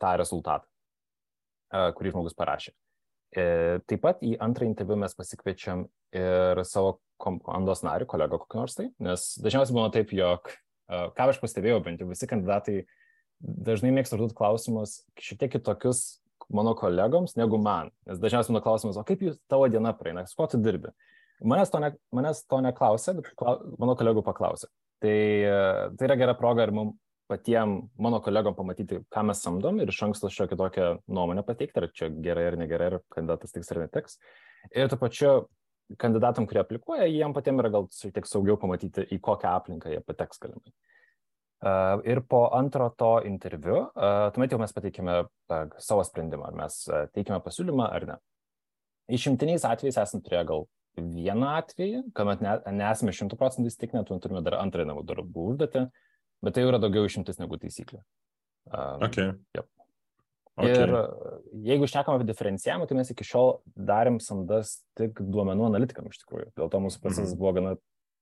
tą 0.00 0.12
rezultatą, 0.20 0.68
kurį 1.96 2.14
žmogus 2.14 2.36
parašė. 2.38 2.72
E, 3.36 3.44
taip 3.84 4.00
pat 4.04 4.22
į 4.24 4.36
antrą 4.40 4.68
interviu 4.68 4.96
mes 5.00 5.12
pasikviečiam 5.16 5.84
ir 6.16 6.62
savo 6.64 6.96
komandos 7.20 7.82
narį, 7.84 8.06
kolegą 8.08 8.38
kokį 8.40 8.60
nors 8.60 8.78
tai, 8.78 8.88
nes 9.04 9.26
dažniausiai 9.42 9.76
būna 9.76 9.90
taip, 9.92 10.14
jog, 10.16 10.48
ką 10.88 11.26
aš 11.28 11.40
pastebėjau, 11.42 11.82
bent 11.84 12.00
jau 12.00 12.08
visi 12.08 12.28
kandidatai 12.30 12.78
dažnai 13.38 13.90
mėgsta 13.94 14.16
užduoti 14.16 14.36
klausimus 14.38 15.02
šiek 15.20 15.42
tiek 15.42 15.52
kitokius 15.56 16.22
mano 16.54 16.72
kolegoms 16.78 17.36
negu 17.36 17.58
man. 17.60 17.92
Nes 18.08 18.22
dažniausiai 18.22 18.54
mano 18.54 18.64
klausimas, 18.64 18.96
o 18.96 19.04
kaip 19.06 19.22
jūs 19.26 19.36
tavo 19.50 19.68
diena 19.68 19.92
praeina, 19.98 20.24
su 20.26 20.38
kuo 20.38 20.48
tu 20.48 20.60
dirbi? 20.62 20.94
Manęs 21.44 21.70
to, 21.70 21.82
ne, 21.82 21.92
manęs 22.14 22.40
to 22.48 22.62
neklausė, 22.64 23.18
bet 23.18 23.28
klau, 23.38 23.58
mano 23.78 23.94
kolegų 23.98 24.24
paklausė. 24.26 24.70
Tai, 25.02 25.18
tai 25.98 26.08
yra 26.08 26.16
gera 26.18 26.34
proga 26.38 26.64
ir 26.66 26.72
mums 26.74 26.96
patiem 27.28 27.76
mano 28.00 28.20
kolegom 28.24 28.56
pamatyti, 28.56 29.02
ką 29.12 29.24
mes 29.28 29.42
samdom 29.44 29.82
ir 29.82 29.92
iš 29.92 30.00
anksto 30.08 30.30
šiokią 30.32 30.58
tokią 30.58 30.88
nuomonę 31.06 31.44
pateikti, 31.46 31.82
ar 31.82 31.92
čia 31.94 32.10
gerai 32.24 32.48
ar 32.50 32.58
negerai, 32.60 32.90
ar 32.92 33.00
kandidatas 33.14 33.54
tiks 33.54 33.72
ar 33.74 33.82
netiks. 33.84 34.18
Ir 34.74 34.88
tuo 34.90 34.98
pačiu 35.00 35.32
kandidatam, 36.00 36.46
kurie 36.48 36.62
aplikuoja, 36.62 37.08
jiem 37.08 37.34
patiems 37.36 37.62
yra 37.62 37.72
gal 37.72 37.88
šiek 37.94 38.14
tiek 38.16 38.28
saugiau 38.28 38.58
pamatyti, 38.60 39.06
į 39.14 39.20
kokią 39.24 39.52
aplinką 39.60 39.92
jie 39.92 40.00
pateks 40.04 40.40
galimai. 40.42 40.72
Uh, 41.58 41.98
ir 42.06 42.20
po 42.22 42.44
antro 42.54 42.86
to 42.94 43.16
interviu, 43.26 43.88
uh, 43.88 44.28
tuomet 44.34 44.52
jau 44.54 44.60
mes 44.62 44.74
pateikėme 44.74 45.14
uh, 45.24 45.62
savo 45.82 46.04
sprendimą, 46.06 46.52
ar 46.52 46.58
mes 46.60 46.76
teikime 47.16 47.40
pasiūlymą 47.42 47.88
ar 47.96 48.06
ne. 48.06 48.18
Išimtiniais 49.18 49.64
atvejais 49.66 49.98
esame 49.98 50.22
turėję 50.22 50.44
gal 50.52 50.68
vieną 50.98 51.48
atvejį, 51.58 52.02
kuomet 52.14 52.44
ne, 52.44 52.52
nesame 52.78 53.14
šimtų 53.16 53.38
procentų 53.40 53.72
įstikinę, 53.72 54.04
tuomet 54.06 54.22
turime 54.22 54.44
dar 54.46 54.60
antrąjį 54.60 54.90
namų 54.92 55.02
darbų 55.08 55.48
užduotį, 55.54 55.84
bet 56.44 56.56
tai 56.56 56.66
yra 56.66 56.80
daugiau 56.82 57.08
išimtis 57.08 57.40
negu 57.40 57.58
taisyklė. 57.60 58.02
Um, 58.68 59.04
okay. 59.06 59.32
Yep. 59.56 59.68
Okay. 60.58 60.74
Ir 60.74 60.90
jeigu 61.68 61.86
šnekam 61.86 62.16
apie 62.18 62.26
diferencijavimą, 62.26 62.88
tai 62.90 62.96
mes 62.98 63.12
iki 63.14 63.26
šiol 63.26 63.60
darėm 63.78 64.18
samdas 64.22 64.80
tik 64.98 65.20
duomenų 65.22 65.68
analitikam 65.68 66.08
iš 66.10 66.18
tikrųjų. 66.24 66.50
Dėl 66.58 66.72
to 66.72 66.80
mūsų 66.82 67.02
procesas 67.04 67.34
mm. 67.36 67.38
buvo 67.38 67.52
gana 67.60 67.74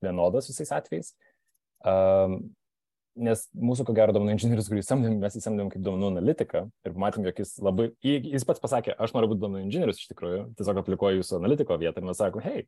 vienodas 0.04 0.50
visais 0.50 0.72
atvejais. 0.76 1.14
Um, 1.80 2.42
nes 3.16 3.46
mūsų, 3.56 3.86
ko 3.88 3.94
gero, 3.96 4.12
duomenų 4.12 4.34
inžinierius, 4.36 4.68
kurį 4.68 4.82
samdėm, 4.84 5.16
mes 5.22 5.38
įsamdėm 5.38 5.70
kaip 5.72 5.84
duomenų 5.84 6.10
analitiką 6.12 6.66
ir 6.68 6.98
matėm, 7.00 7.24
jog 7.30 7.40
jis 7.40 7.54
labai, 7.64 7.88
jis 8.04 8.44
pats 8.48 8.60
pasakė, 8.60 8.92
aš 9.00 9.14
noriu 9.16 9.30
būti 9.32 9.42
duomenų 9.44 9.64
inžinierius 9.64 10.02
iš 10.02 10.10
tikrųjų, 10.12 10.42
tiesiog 10.58 10.82
aplikuoju 10.82 11.22
jūsų 11.22 11.38
analitiko 11.40 11.78
vietą 11.80 12.02
ir 12.02 12.08
mes 12.10 12.20
sakom, 12.20 12.44
hei, 12.44 12.66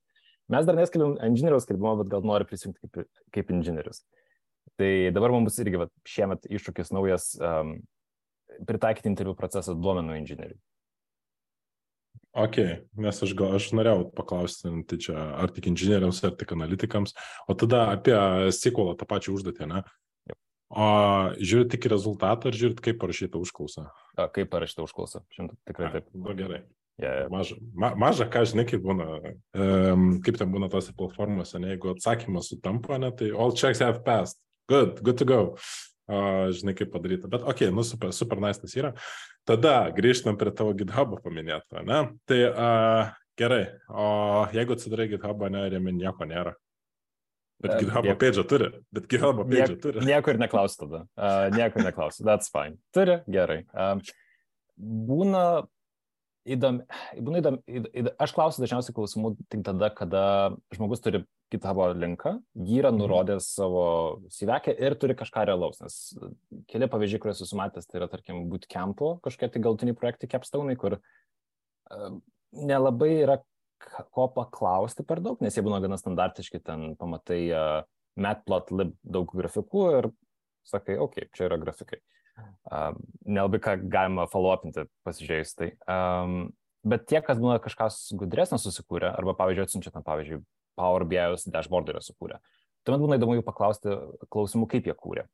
mes 0.53 0.69
dar 0.69 0.79
neskelbėm 0.79 1.19
inžinieriaus 1.29 1.69
skelbimo, 1.69 1.93
bet 2.01 2.13
gal 2.15 2.25
nori 2.25 2.49
prisijungti 2.49 2.89
kaip, 2.89 3.13
kaip 3.37 3.53
inžinierius. 3.59 4.01
Tai 4.79 4.91
dabar 5.15 5.35
mums 5.35 5.59
irgi 5.59 5.81
va, 5.81 5.89
šiemet 6.07 6.47
iššūkis 6.47 6.93
naujas 6.95 7.33
um, 7.43 7.79
pritaikyti 8.69 9.11
interviu 9.11 9.35
procesą 9.39 9.75
duomenų 9.75 10.21
inžinieriui. 10.21 10.59
Ok, 12.39 12.59
nes 13.01 13.19
aš 13.25 13.33
gal 13.35 13.57
aš 13.57 13.71
norėjau 13.75 14.05
paklausti, 14.15 14.71
tai 14.87 14.99
čia 15.03 15.17
ar 15.17 15.51
tik 15.55 15.71
inžinieriams, 15.73 16.21
ar 16.29 16.37
tik 16.39 16.53
analitikams, 16.55 17.17
o 17.49 17.57
tada 17.59 17.89
apie 17.97 18.15
SQL 18.53 18.93
tą 19.01 19.09
pačią 19.11 19.35
užduotį, 19.35 19.67
ne? 19.73 19.83
O 20.69 20.89
žiūrit 21.41 21.73
tik 21.73 21.89
rezultatą, 21.89 22.51
ar 22.51 22.59
žiūrit, 22.61 22.83
kaip 22.85 22.99
parašyta 23.01 23.41
užklausa? 23.41 23.89
A, 24.15 24.29
kaip 24.29 24.51
parašyta 24.53 24.85
užklausa, 24.85 25.25
šimtų 25.35 25.57
tikrai 25.71 25.95
taip. 25.97 26.11
Na 26.13 26.37
gerai. 26.37 26.61
Yeah, 26.99 27.23
yeah. 27.23 27.31
Maža, 27.33 27.57
ma, 27.79 27.93
maža, 27.97 28.27
ką 28.29 28.43
žinai, 28.51 28.67
kaip 28.69 28.83
būna, 28.85 29.07
um, 29.55 30.07
kaip 30.23 30.39
ten 30.39 30.51
būna 30.53 30.69
tose 30.71 30.93
platformose, 30.99 31.57
ne, 31.63 31.73
jeigu 31.73 31.95
atsakymas 31.95 32.51
sutampa, 32.53 32.99
ne, 33.01 33.11
tai 33.17 33.31
all 33.33 33.55
checks 33.57 33.81
have 33.83 34.03
passed. 34.07 34.39
Good, 34.69 35.03
good 35.03 35.19
to 35.19 35.29
go 35.29 35.43
uh, 36.09 36.49
žinai, 36.55 36.75
kaip 36.77 36.93
padaryta. 36.93 37.31
Bet, 37.31 37.45
okei, 37.45 37.69
okay, 37.69 37.75
nu, 37.75 37.85
super, 37.87 38.13
super 38.17 38.41
nice 38.43 38.61
tas 38.63 38.75
yra. 38.79 38.93
Tada 39.49 39.75
grįžtam 39.97 40.39
prie 40.41 40.53
tavo 40.57 40.75
GitHub'o 40.77 41.21
paminėto, 41.25 41.83
ne? 41.87 42.01
Tai 42.29 42.41
uh, 42.49 43.13
gerai, 43.41 43.63
o 43.89 44.09
jeigu 44.57 44.77
atsidarai 44.77 45.09
GitHub'ą, 45.13 45.53
ne, 45.55 45.69
jame 45.73 45.95
nieko 45.97 46.29
nėra. 46.29 46.55
Bet 47.63 47.75
uh, 47.75 47.81
GitHub'o 47.83 48.13
niek... 48.13 48.21
page 48.21 48.45
turi, 48.51 48.71
bet 48.95 49.09
GitHub'o 49.11 49.49
page 49.49 49.73
niek, 49.75 49.81
turi. 49.85 50.05
Nieko 50.09 50.35
ir 50.35 50.43
neklausi 50.45 50.81
tada. 50.85 51.05
Uh, 51.17 51.49
nieko 51.57 51.81
ir 51.81 51.91
neklausi, 51.91 52.25
that's 52.27 52.53
fine. 52.53 52.79
Turi, 52.97 53.21
gerai. 53.31 53.63
Um, 53.73 54.05
būna 54.79 55.45
įdomi, 56.49 56.85
būna 57.21 57.43
įdomi, 57.43 57.65
įdomi, 57.81 58.15
aš 58.21 58.33
klausiu 58.37 58.65
dažniausiai 58.65 58.97
klausimų 58.97 59.35
tik 59.53 59.65
tada, 59.67 59.91
kada 59.97 60.23
žmogus 60.77 61.03
turi 61.05 61.25
GitHub 61.53 61.81
linką, 61.97 62.35
jį 62.55 62.81
yra 62.83 62.91
mhm. 62.93 63.01
nurodęs 63.03 63.51
savo 63.57 63.85
sivekę 64.33 64.75
ir 64.77 64.97
turi 65.01 65.17
kažką 65.19 65.47
realaus, 65.49 65.81
nes 65.81 65.99
keli 66.69 66.89
pavyzdžiai, 66.91 67.23
kuriuos 67.23 67.45
esu 67.47 67.59
matęs, 67.59 67.89
tai 67.89 68.03
yra, 68.03 68.09
tarkim, 68.13 68.45
bootcampo 68.51 69.15
kažkokie 69.25 69.55
tai 69.55 69.63
galtiniai 69.65 69.97
projektai 69.97 70.29
capstone, 70.35 70.77
kur 70.81 70.99
nelabai 72.53 73.13
yra 73.23 73.39
ko 74.13 74.27
paklausti 74.35 75.07
per 75.07 75.23
daug, 75.25 75.41
nes 75.45 75.55
jie 75.55 75.65
būna 75.65 75.81
gana 75.85 75.99
standartiški, 76.01 76.61
ten 76.67 76.93
pamatai 76.99 77.41
uh, 77.55 77.81
matplotlib 78.19 78.95
daug 79.07 79.31
grafikų 79.39 79.85
ir 79.99 80.11
sakai, 80.67 80.99
okei, 80.99 81.29
okay, 81.29 81.33
čia 81.37 81.47
yra 81.49 81.59
grafikai. 81.63 82.01
Uh, 82.71 82.93
nelabai 83.27 83.61
ką 83.63 83.77
galima 83.91 84.27
followupinti 84.31 84.87
pasižiūrėjus 85.07 85.55
tai. 85.59 85.71
Um, 85.91 86.51
bet 86.87 87.07
tie, 87.11 87.21
kas 87.25 87.41
būna 87.43 87.59
kažkas 87.63 88.09
gudresnio 88.19 88.61
susikūrę, 88.63 89.11
arba, 89.15 89.35
pavyzdžiui, 89.39 89.67
atsiunčia 89.67 89.95
tam, 89.95 90.05
pavyzdžiui, 90.07 90.43
Power 90.79 91.05
BI's 91.09 91.49
dashboard 91.51 91.91
yra 91.93 92.03
sukūrę. 92.05 92.39
Tuomet 92.87 93.03
būna 93.03 93.19
įdomu 93.19 93.37
jų 93.37 93.45
paklausti 93.47 93.99
klausimų, 94.33 94.71
kaip 94.71 94.87
jie 94.89 94.95
kūrė. 94.97 95.27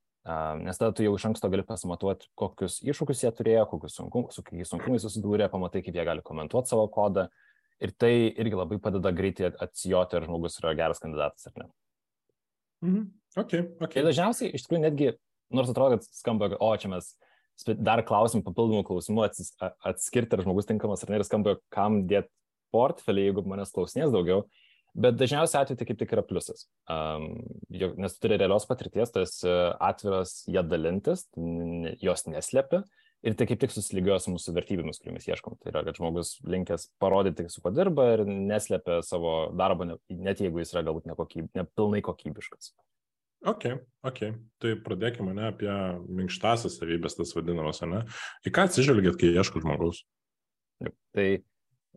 Nes 0.65 0.81
tada 0.81 0.95
tu 0.97 1.05
jau 1.05 1.13
iš 1.19 1.27
anksto 1.29 1.51
gali 1.53 1.63
pasimatuoti, 1.69 2.31
kokius 2.39 2.79
iššūkius 2.81 3.27
jie 3.27 3.33
turėjo, 3.37 3.67
kokius 3.69 3.99
sunkum, 3.99 4.31
su 4.33 4.43
kokiais 4.43 4.71
sunkumais 4.73 5.05
susidūrė, 5.05 5.51
pamatai, 5.53 5.83
kaip 5.85 5.99
jie 5.99 6.07
gali 6.09 6.25
komentuoti 6.25 6.73
savo 6.73 6.87
kodą. 6.93 7.29
Ir 7.85 7.93
tai 8.01 8.15
irgi 8.31 8.57
labai 8.57 8.79
padeda 8.81 9.13
greitai 9.13 9.51
atsijoti, 9.67 10.17
ar 10.17 10.25
žmogus 10.25 10.57
yra 10.63 10.73
geras 10.79 11.03
kandidatas 11.03 11.51
ar 11.51 11.59
ne. 11.61 11.69
Mhm. 12.85 13.05
Okay, 13.35 13.67
okay. 13.83 14.01
Ir 14.01 14.09
dažniausiai, 14.09 14.53
iš 14.55 14.65
tikrųjų, 14.65 14.85
netgi 14.87 15.13
nors 15.55 15.71
atrodo, 15.73 15.99
kad 15.99 16.17
skamba, 16.17 16.53
o 16.63 16.71
čia 16.81 16.91
mes 16.93 17.13
dar 17.83 18.03
klausim 18.07 18.43
papildomų 18.47 18.85
klausimų 18.87 19.27
atsis, 19.27 19.53
atskirti, 19.61 20.37
ar 20.37 20.45
žmogus 20.47 20.69
tinkamas 20.71 21.05
ar 21.05 21.13
ne, 21.13 21.21
ir 21.21 21.27
skamba, 21.27 21.57
kam 21.75 22.05
dėti 22.11 22.31
portfelį, 22.75 23.29
jeigu 23.29 23.45
manęs 23.51 23.75
klausinės 23.75 24.15
daugiau. 24.15 24.47
Bet 24.95 25.17
dažniausiai 25.19 25.65
atveju 25.65 25.81
tai 25.81 25.87
kaip 25.89 25.99
tik 25.99 26.13
yra 26.15 26.23
pliusas. 26.23 26.69
Um, 26.91 27.33
nes 27.73 28.15
tu 28.15 28.23
turi 28.23 28.39
realios 28.39 28.67
patirties, 28.69 29.11
esi 29.25 29.55
atviras 29.83 30.45
ją 30.47 30.63
dalintis, 30.71 31.27
jos 32.03 32.29
neslėpi 32.31 32.85
ir 33.25 33.37
tai 33.39 33.47
kaip 33.49 33.61
tik 33.63 33.73
susilygioja 33.73 34.21
su 34.23 34.33
mūsų 34.35 34.55
vertybėmis, 34.59 35.01
kuriomis 35.01 35.27
ieškom. 35.31 35.57
Tai 35.61 35.73
yra, 35.73 35.83
kad 35.87 35.99
žmogus 35.99 36.37
linkęs 36.47 36.91
parodyti, 37.03 37.49
su 37.51 37.63
kuo 37.65 37.73
dirba 37.75 38.11
ir 38.15 38.25
neslėpia 38.29 39.01
savo 39.07 39.35
darbo, 39.57 39.89
net 39.89 40.43
jeigu 40.45 40.61
jis 40.61 40.75
yra 40.77 40.85
galbūt 40.87 41.09
nepilnai 41.09 42.03
ne 42.03 42.05
kokybiškas. 42.05 42.75
Ok, 43.49 43.67
ok. 44.07 44.21
Tai 44.63 44.77
pradėkime 44.85 45.35
ne, 45.37 45.49
apie 45.51 45.73
minkštasias 46.21 46.79
savybės, 46.79 47.17
tas 47.19 47.35
vadinamas, 47.37 47.83
ne? 47.89 48.05
Į 48.47 48.53
ką 48.57 48.69
atsižvelgėt, 48.71 49.19
kai 49.21 49.33
ieško 49.35 49.61
žmogaus? 49.65 50.05
Taip, 50.81 50.95
tai 51.17 51.27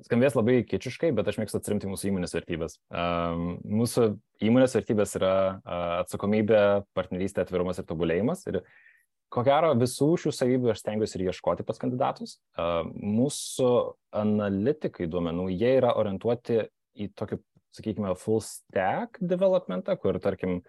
skambės 0.05 0.35
labai 0.37 0.61
kečiškai, 0.67 1.11
bet 1.17 1.29
aš 1.29 1.39
mėgstu 1.41 1.59
atsirimti 1.59 1.89
mūsų 1.89 2.11
įmonės 2.11 2.35
vertybės. 2.37 2.77
Um, 2.91 3.57
mūsų 3.65 4.09
įmonės 4.45 4.77
vertybės 4.77 5.15
yra 5.17 5.33
uh, 5.57 5.87
atsakomybė, 6.03 6.61
partnerystė, 6.97 7.43
atvirumas 7.43 7.81
ir 7.81 7.87
tobulėjimas. 7.89 8.43
Ir 8.51 8.61
ko 9.33 9.43
gero 9.47 9.73
visų 9.79 10.11
šių 10.23 10.33
savybių 10.35 10.73
aš 10.73 10.83
stengiuosi 10.83 11.17
ir 11.19 11.27
ieškoti 11.31 11.65
pas 11.67 11.81
kandidatus. 11.81 12.37
Uh, 12.57 12.83
mūsų 12.93 13.69
analitikai 14.17 15.09
duomenų, 15.11 15.49
jie 15.55 15.77
yra 15.79 15.95
orientuoti 15.99 16.65
į 16.97 17.11
tokį, 17.17 17.39
sakykime, 17.77 18.13
full 18.21 18.43
stack 18.45 19.17
developmentą, 19.21 19.97
kur, 20.01 20.19
tarkim, 20.21 20.61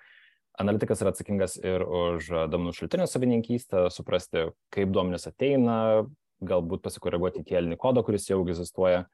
analitikas 0.58 1.04
yra 1.04 1.12
atsakingas 1.14 1.54
ir 1.60 1.84
už 1.84 2.32
duomenų 2.50 2.74
šaltinio 2.76 3.06
savininkystę, 3.08 3.86
suprasti, 3.94 4.48
kaip 4.74 4.90
duomenys 4.92 5.28
ateina, 5.30 5.78
galbūt 6.44 6.82
pasikoreguoti 6.84 7.44
kėlinį 7.46 7.78
kodą, 7.80 8.02
kuris 8.06 8.28
jau 8.28 8.40
egzistuoja, 8.44 9.06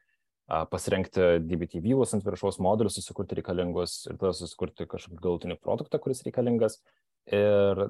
pasirengti 0.46 1.38
DBT 1.40 1.80
views 1.84 2.12
ant 2.14 2.24
viršaus 2.24 2.58
modulius, 2.62 2.98
susikurti 2.98 3.38
reikalingus 3.38 4.02
ir 4.10 4.18
tada 4.20 4.34
susikurti 4.36 4.86
kažkokį 4.90 5.22
galutinį 5.22 5.56
produktą, 5.62 6.00
kuris 6.02 6.20
reikalingas. 6.26 6.80
Ir 7.32 7.86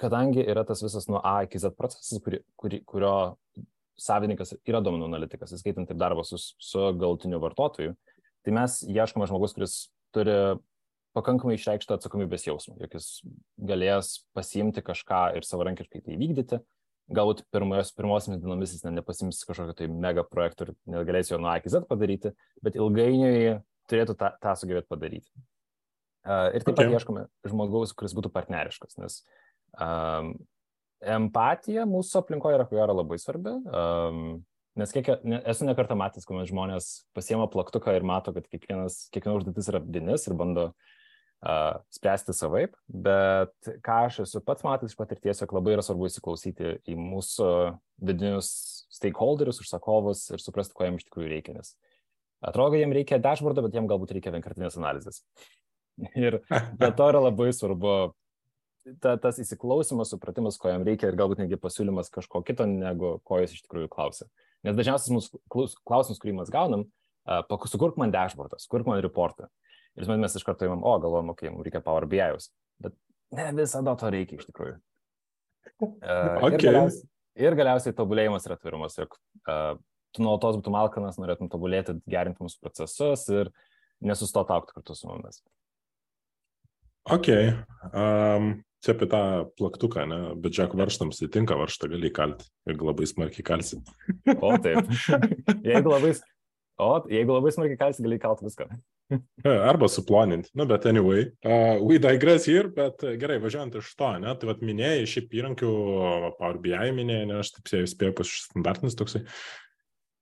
kadangi 0.00 0.44
yra 0.48 0.64
tas 0.64 0.80
visas 0.80 1.10
nuo 1.12 1.20
A 1.20 1.42
iki 1.44 1.60
Z 1.60 1.74
procesas, 1.76 2.22
kuri, 2.24 2.40
kuri, 2.56 2.80
kurio 2.88 3.12
savininkas 4.00 4.54
yra 4.64 4.80
duomenų 4.80 5.10
analitikas, 5.10 5.52
įskaitant 5.52 5.92
ir 5.92 6.00
darbą 6.00 6.24
su, 6.24 6.40
su 6.40 6.86
galutiniu 6.96 7.40
vartotoju, 7.42 7.92
tai 8.46 8.56
mes 8.56 8.80
ieškome 8.88 9.28
žmogus, 9.28 9.52
kuris 9.56 9.76
turi 10.16 10.36
pakankamai 11.16 11.56
išreikštą 11.58 11.98
atsakomybės 11.98 12.46
jausmą, 12.46 12.78
jog 12.80 12.94
jis 12.96 13.08
galės 13.70 14.14
pasiimti 14.36 14.82
kažką 14.86 15.24
ir 15.36 15.46
savarankiškai 15.46 16.04
tai 16.06 16.16
vykdyti. 16.20 16.60
Galbūt 17.10 17.42
pirmos, 17.50 17.90
pirmosiamis 17.98 18.40
dienomis 18.42 18.74
jis 18.74 18.84
ne, 18.86 18.92
nepasims 19.00 19.40
kažkokio 19.48 19.74
tai 19.80 19.88
mega 19.90 20.22
projekto 20.26 20.68
ir 20.68 20.74
negalės 20.90 21.32
jo 21.32 21.40
nuo 21.42 21.50
A 21.50 21.56
iki 21.58 21.72
Z 21.72 21.88
padaryti, 21.88 22.30
bet 22.62 22.78
ilgainiui 22.78 23.56
turėtų 23.90 24.14
tą, 24.20 24.30
tą 24.38 24.52
sugebėti 24.58 24.86
padaryti. 24.90 25.26
Uh, 26.20 26.52
ir 26.54 26.62
taip 26.62 26.76
okay. 26.76 26.86
pat 26.86 27.00
ieškome 27.00 27.24
žmogaus, 27.48 27.94
kuris 27.96 28.14
būtų 28.14 28.30
partneriškas, 28.34 28.98
nes 29.00 29.22
um, 29.80 30.34
empatija 31.00 31.86
mūsų 31.88 32.20
aplinkoje 32.20 32.58
yra, 32.60 32.68
ko 32.68 32.78
gero, 32.78 32.96
labai 33.00 33.18
svarbi. 33.22 33.56
Um, 33.66 34.38
Nes 34.78 34.92
kiek, 34.94 35.08
ne, 35.26 35.40
esu 35.50 35.66
nekartą 35.66 35.96
matęs, 35.98 36.22
kuomet 36.24 36.46
žmonės 36.46 36.86
pasiema 37.12 37.48
plaktuką 37.50 37.90
ir 37.96 38.04
mato, 38.06 38.30
kad 38.32 38.44
kiekvienas, 38.46 39.00
kiekviena 39.12 39.40
užduotis 39.40 39.66
yra 39.68 39.80
vidinis 39.82 40.28
ir 40.28 40.36
bando 40.38 40.68
uh, 40.68 40.89
spręsti 41.40 42.34
savaip, 42.36 42.74
bet 42.88 43.70
ką 43.84 43.94
aš 44.06 44.18
esu 44.26 44.42
pats 44.44 44.64
matęs 44.66 44.92
iš 44.92 44.98
patirties, 44.98 45.40
jog 45.40 45.54
labai 45.56 45.72
yra 45.72 45.84
svarbu 45.84 46.10
įsiklausyti 46.10 46.74
į 46.84 46.96
mūsų 47.00 47.48
vidinius 48.04 48.50
stakeholderius, 48.92 49.62
užsakovus 49.62 50.26
ir 50.34 50.42
suprasti, 50.42 50.76
ko 50.76 50.84
jiems 50.84 51.00
iš 51.00 51.08
tikrųjų 51.08 51.30
reikia, 51.32 51.56
nes 51.56 51.72
atrodo, 52.44 52.76
jiems 52.76 52.96
reikia 52.96 53.20
dashboardo, 53.24 53.64
bet 53.64 53.76
jiems 53.76 53.88
galbūt 53.88 54.12
reikia 54.16 54.34
vienkartinės 54.34 54.76
analizės. 54.80 55.22
Ir 56.16 56.38
be 56.80 56.88
to 56.96 57.08
yra 57.12 57.20
labai 57.20 57.50
svarbu 57.52 57.94
ta, 59.00 59.16
tas 59.20 59.40
įsiklausimas, 59.40 60.12
supratimas, 60.12 60.56
ko 60.60 60.70
jam 60.72 60.84
reikia 60.86 61.10
ir 61.10 61.18
galbūt 61.18 61.42
netgi 61.42 61.58
pasiūlymas 61.60 62.08
kažko 62.14 62.40
kito, 62.46 62.64
negu 62.68 63.18
ko 63.28 63.40
jis 63.42 63.56
iš 63.56 63.64
tikrųjų 63.66 63.90
klausia. 63.92 64.28
Nes 64.64 64.76
dažniausias 64.76 65.12
mūsų 65.12 65.40
klausimas, 65.84 66.20
kurį 66.22 66.38
mes 66.38 66.52
gaunam, 66.52 66.86
uh, 67.28 67.68
sukurk 67.68 68.00
man 68.00 68.12
dashboardą, 68.14 68.60
sukurk 68.62 68.88
man 68.88 69.02
reportą. 69.04 69.50
Ir 70.00 70.20
mes 70.20 70.36
iš 70.36 70.46
karto 70.46 70.66
įmam, 70.66 70.82
o 70.86 70.96
galvojam, 71.02 71.32
okei, 71.34 71.48
okay, 71.48 71.54
mums 71.54 71.66
reikia 71.66 71.82
Power 71.84 72.06
BI'us. 72.08 72.50
Bet 72.80 72.96
ne 73.36 73.50
visada 73.58 73.94
to 74.00 74.10
reikia 74.12 74.40
iš 74.40 74.48
tikrųjų. 74.48 74.78
Uh, 75.80 76.40
okay. 76.40 76.56
ir, 76.56 76.62
galiausiai, 76.66 77.08
ir 77.46 77.56
galiausiai 77.58 77.96
tobulėjimas 77.96 78.48
yra 78.48 78.56
atvirumas, 78.58 78.96
jog 79.00 79.14
uh, 79.44 79.76
tu 80.16 80.24
nuolatos 80.24 80.58
būtum 80.60 80.78
alkanas, 80.80 81.20
norėtum 81.20 81.50
tobulėti, 81.52 81.98
gerinti 82.10 82.42
mūsų 82.44 82.64
procesus 82.64 83.26
ir 83.32 83.52
nesustoti 84.00 84.56
aukti 84.56 84.76
kartu 84.76 84.96
su 84.96 85.10
mumis. 85.10 85.42
Ok. 87.10 87.30
Um, 87.92 88.50
čia 88.84 88.94
apie 88.94 89.08
tą 89.10 89.22
plaktuką, 89.58 90.04
ne? 90.08 90.20
bet 90.40 90.56
žiūrėk, 90.56 90.76
varštams 90.80 91.22
įtinka 91.26 91.56
varštą, 91.58 91.88
gali 91.92 92.10
įkalti, 92.10 92.48
jeigu 92.68 92.88
labai 92.90 93.08
smarkiai 93.08 93.46
kalsi. 93.46 93.80
O 94.36 94.52
taip. 94.62 94.90
jeigu 95.70 95.92
labai, 95.92 96.14
o, 96.80 96.90
jeigu 97.10 97.36
labai 97.36 97.52
smarkiai 97.54 97.78
kalsi, 97.80 98.04
gali 98.04 98.18
įkalti 98.18 98.46
viską. 98.46 98.66
Arba 99.70 99.88
suploninti. 99.90 100.52
Nu, 100.58 100.66
bet 100.70 100.86
anyway, 100.86 101.28
uh, 101.44 101.80
we 101.82 101.98
digress 102.02 102.46
here, 102.50 102.70
bet 102.74 103.02
gerai, 103.20 103.40
važiuojant 103.42 103.78
iš 103.80 103.90
to, 103.98 104.10
ne, 104.22 104.34
tai 104.38 104.50
vad 104.52 104.62
minėjai, 104.64 105.08
šiaip 105.14 105.34
įrankių 105.40 105.72
Power 106.38 106.60
BI 106.62 106.92
minėjai, 106.96 107.26
ne, 107.30 107.40
aš 107.42 107.54
taip 107.56 107.72
spėjau 107.90 108.16
pas 108.20 108.36
standartinis 108.46 108.98
toksai. 108.98 109.24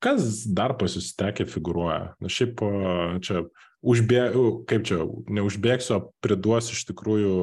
Kas 0.05 0.45
dar 0.55 0.77
pas 0.79 0.95
jūs 0.95 1.11
tekė 1.19 1.49
figuruoja? 1.51 2.15
Na, 2.23 2.31
šiaip 2.31 2.63
čia 3.27 3.45
užbė, 3.83 4.25
kaip 4.71 4.87
čia, 4.87 5.03
neužbėgsiu, 5.39 6.01
priduosiu 6.25 6.77
iš 6.77 6.85
tikrųjų 6.93 7.39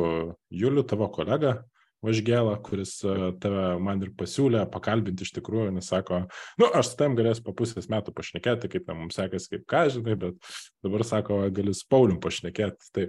Juliu, 0.56 0.86
tavo 0.88 1.10
kolegą 1.14 1.58
Važgėlą, 2.06 2.58
kuris 2.66 2.98
e, 3.08 3.14
tave 3.42 3.64
man 3.82 4.04
ir 4.04 4.12
pasiūlė 4.18 4.66
pakalbinti 4.74 5.26
iš 5.26 5.32
tikrųjų, 5.38 5.72
nes 5.74 5.88
sako, 5.90 6.26
nu, 6.62 6.68
aš 6.78 6.92
su 6.92 7.00
tam 7.00 7.16
galėsiu 7.18 7.46
po 7.48 7.56
pusės 7.58 7.88
metų 7.92 8.14
pašnekėti, 8.16 8.70
kaip 8.74 8.86
ten 8.86 9.00
mums 9.00 9.18
sekasi, 9.18 9.50
kaip 9.56 9.64
ką 9.72 9.86
žinai, 9.96 10.18
bet 10.22 10.52
dabar 10.86 11.06
sako, 11.08 11.40
gali 11.56 11.74
su 11.74 11.88
Paulium 11.90 12.20
pašnekėti. 12.22 12.92
Tai, 12.94 13.08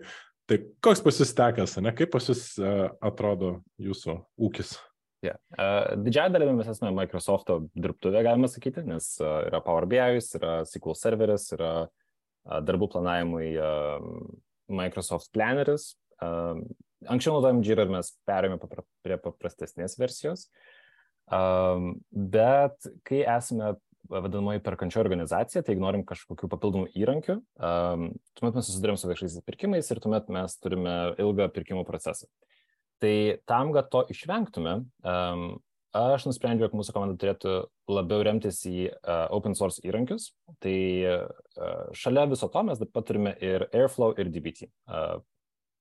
tai 0.48 0.60
koks 0.86 1.04
pas 1.04 1.20
jūs 1.20 1.34
tekas, 1.36 1.76
ne, 1.82 1.92
kaip 1.98 2.14
pas 2.14 2.30
jūs 2.30 2.46
uh, 2.62 2.86
atrodo 3.04 3.58
jūsų 3.82 4.16
ūkis? 4.48 4.76
Yeah. 5.24 5.40
Uh, 5.58 5.96
Didžiąją 6.06 6.32
dalimi 6.32 6.56
mes 6.60 6.70
esame 6.70 6.94
Microsoft 6.94 7.50
dirbtuvė, 7.74 8.22
galima 8.24 8.48
sakyti, 8.52 8.86
nes 8.86 9.16
uh, 9.20 9.42
yra 9.48 9.60
Power 9.64 9.88
BI, 9.90 10.00
yra 10.38 10.60
SQL 10.68 10.96
serveris, 10.96 11.50
yra 11.56 11.72
uh, 11.84 11.94
darbų 12.46 12.90
planavimui 12.94 13.52
Microsoft 14.66 15.32
Planneris. 15.34 15.94
Anksčiau 17.04 17.36
naudojom 17.36 17.62
Jira 17.66 17.84
ir 17.84 17.92
mes 17.92 18.12
perėjome 18.28 18.60
prie 19.04 19.18
paprastesnės 19.20 19.98
versijos. 20.00 20.46
Bet 21.26 22.88
kai 23.06 23.20
esame 23.26 23.74
vadinamoji 24.08 24.62
perkančio 24.62 25.00
organizacija, 25.02 25.64
tai 25.66 25.74
norim 25.80 26.04
kažkokių 26.06 26.48
papildomų 26.52 26.92
įrankių, 26.94 27.40
tuomet 27.58 28.58
mes 28.58 28.68
susidurėm 28.68 28.98
su 29.00 29.10
viešaisiais 29.10 29.44
pirkimais 29.46 29.90
ir 29.90 30.00
tuomet 30.02 30.30
mes 30.32 30.54
turime 30.62 30.96
ilgą 31.22 31.48
pirkimų 31.54 31.82
procesą. 31.88 32.30
Tai 33.02 33.16
tam, 33.50 33.74
kad 33.76 33.90
to 33.92 34.04
išvengtume, 34.14 34.78
aš 35.96 36.26
nusprendžiau, 36.28 36.70
kad 36.70 36.78
mūsų 36.78 36.94
komanda 36.96 37.18
turėtų 37.20 37.56
labiau 37.90 38.24
remtis 38.26 38.62
į 38.68 38.88
uh, 38.90 39.26
open 39.34 39.56
source 39.56 39.82
įrankius. 39.86 40.30
Tai 40.62 40.76
uh, 41.08 41.90
šalia 41.96 42.26
viso 42.30 42.48
to 42.52 42.62
mes 42.66 42.80
taip 42.80 42.92
pat 42.94 43.08
turime 43.08 43.32
ir 43.44 43.66
Airflow 43.70 44.16
ir 44.18 44.30
DBT. 44.32 44.70
Uh, 44.88 45.20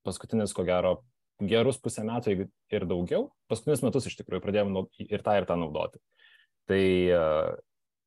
paskutinis, 0.06 0.54
ko 0.56 0.66
gero, 0.68 0.98
gerus 1.42 1.80
pusę 1.82 2.06
metų 2.08 2.36
ir 2.72 2.88
daugiau. 2.88 3.30
Paskutinius 3.52 3.84
metus 3.84 4.08
iš 4.10 4.20
tikrųjų 4.22 4.44
pradėjome 4.46 4.86
ir 5.04 5.26
tą 5.26 5.40
ir 5.40 5.48
tą 5.50 5.58
naudoti. 5.60 6.00
Tai 6.70 6.84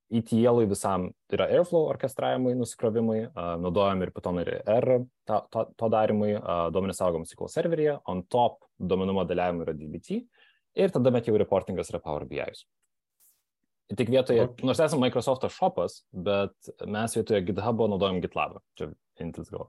ETL 0.09 0.65
visam 0.69 1.11
tai 1.29 1.37
yra 1.37 1.47
Airflow 1.53 1.89
orkestravimui, 1.91 2.55
nusikrovimui, 2.57 3.19
uh, 3.29 3.53
naudojam 3.61 4.03
ir 4.05 4.13
Python 4.15 4.41
ir 4.41 4.51
R 4.65 4.89
to, 5.29 5.41
to, 5.53 5.65
to 5.77 5.91
darimui, 5.93 6.33
uh, 6.39 6.69
duomenys 6.73 7.01
saugom 7.03 7.27
SQL 7.29 7.51
serveryje, 7.53 7.99
on 8.09 8.25
top 8.33 8.63
duomenų 8.81 9.19
modeliavimui 9.21 9.67
yra 9.67 9.77
DBT. 9.77 10.23
Ir 10.79 10.95
tada 10.95 11.13
met 11.13 11.29
jau 11.29 11.37
reportingas 11.37 11.93
yra 11.93 12.01
Power 12.01 12.25
BI. 12.29 12.47
Tik 13.99 14.11
vietoje, 14.13 14.49
okay. 14.49 14.69
nors 14.69 14.81
esame 14.85 15.07
Microsoft 15.07 15.45
shopas, 15.53 16.03
bet 16.13 16.73
mes 16.85 17.15
vietoje 17.17 17.45
GitHub 17.49 17.85
naudojam 17.89 18.21
GitLab. 18.25 18.59
Čia 18.81 18.91
intis 19.21 19.53
gal. 19.53 19.69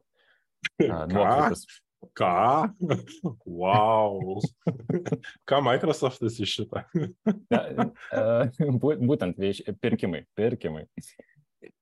Nuokrypis. 0.79 1.67
Ką? 2.15 2.69
Wow. 3.45 4.39
Ką 5.49 5.59
Microsoftas 5.65 6.39
iš 6.39 6.59
šitą? 6.59 6.83
Būtent 9.09 9.39
vieš, 9.39 9.63
pirkimai, 9.81 10.23
pirkimai. 10.37 10.85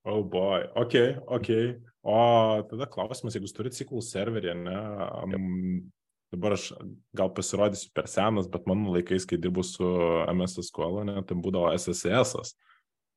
Oh 0.08 0.24
boy, 0.24 0.66
ok, 0.80 0.96
ok. 1.38 1.52
O 2.08 2.18
tada 2.70 2.88
klausimas, 2.90 3.36
jeigu 3.36 3.46
jūs 3.46 3.56
turite 3.56 3.78
SQL 3.78 4.02
serverį, 4.06 4.54
ne, 4.64 4.78
um, 5.36 5.82
dabar 6.34 6.56
aš 6.56 6.70
gal 7.18 7.30
pasirodysiu 7.36 7.92
per 7.96 8.08
senas, 8.10 8.48
bet 8.50 8.66
mano 8.70 8.96
laikais, 8.96 9.28
kai 9.28 9.40
dirbu 9.42 9.66
su 9.68 9.90
MS 10.32 10.58
SQL, 10.64 11.04
ne, 11.10 11.20
tai 11.28 11.38
būdavo 11.38 11.74
SSS. 11.76 12.40
-as. 12.40 12.56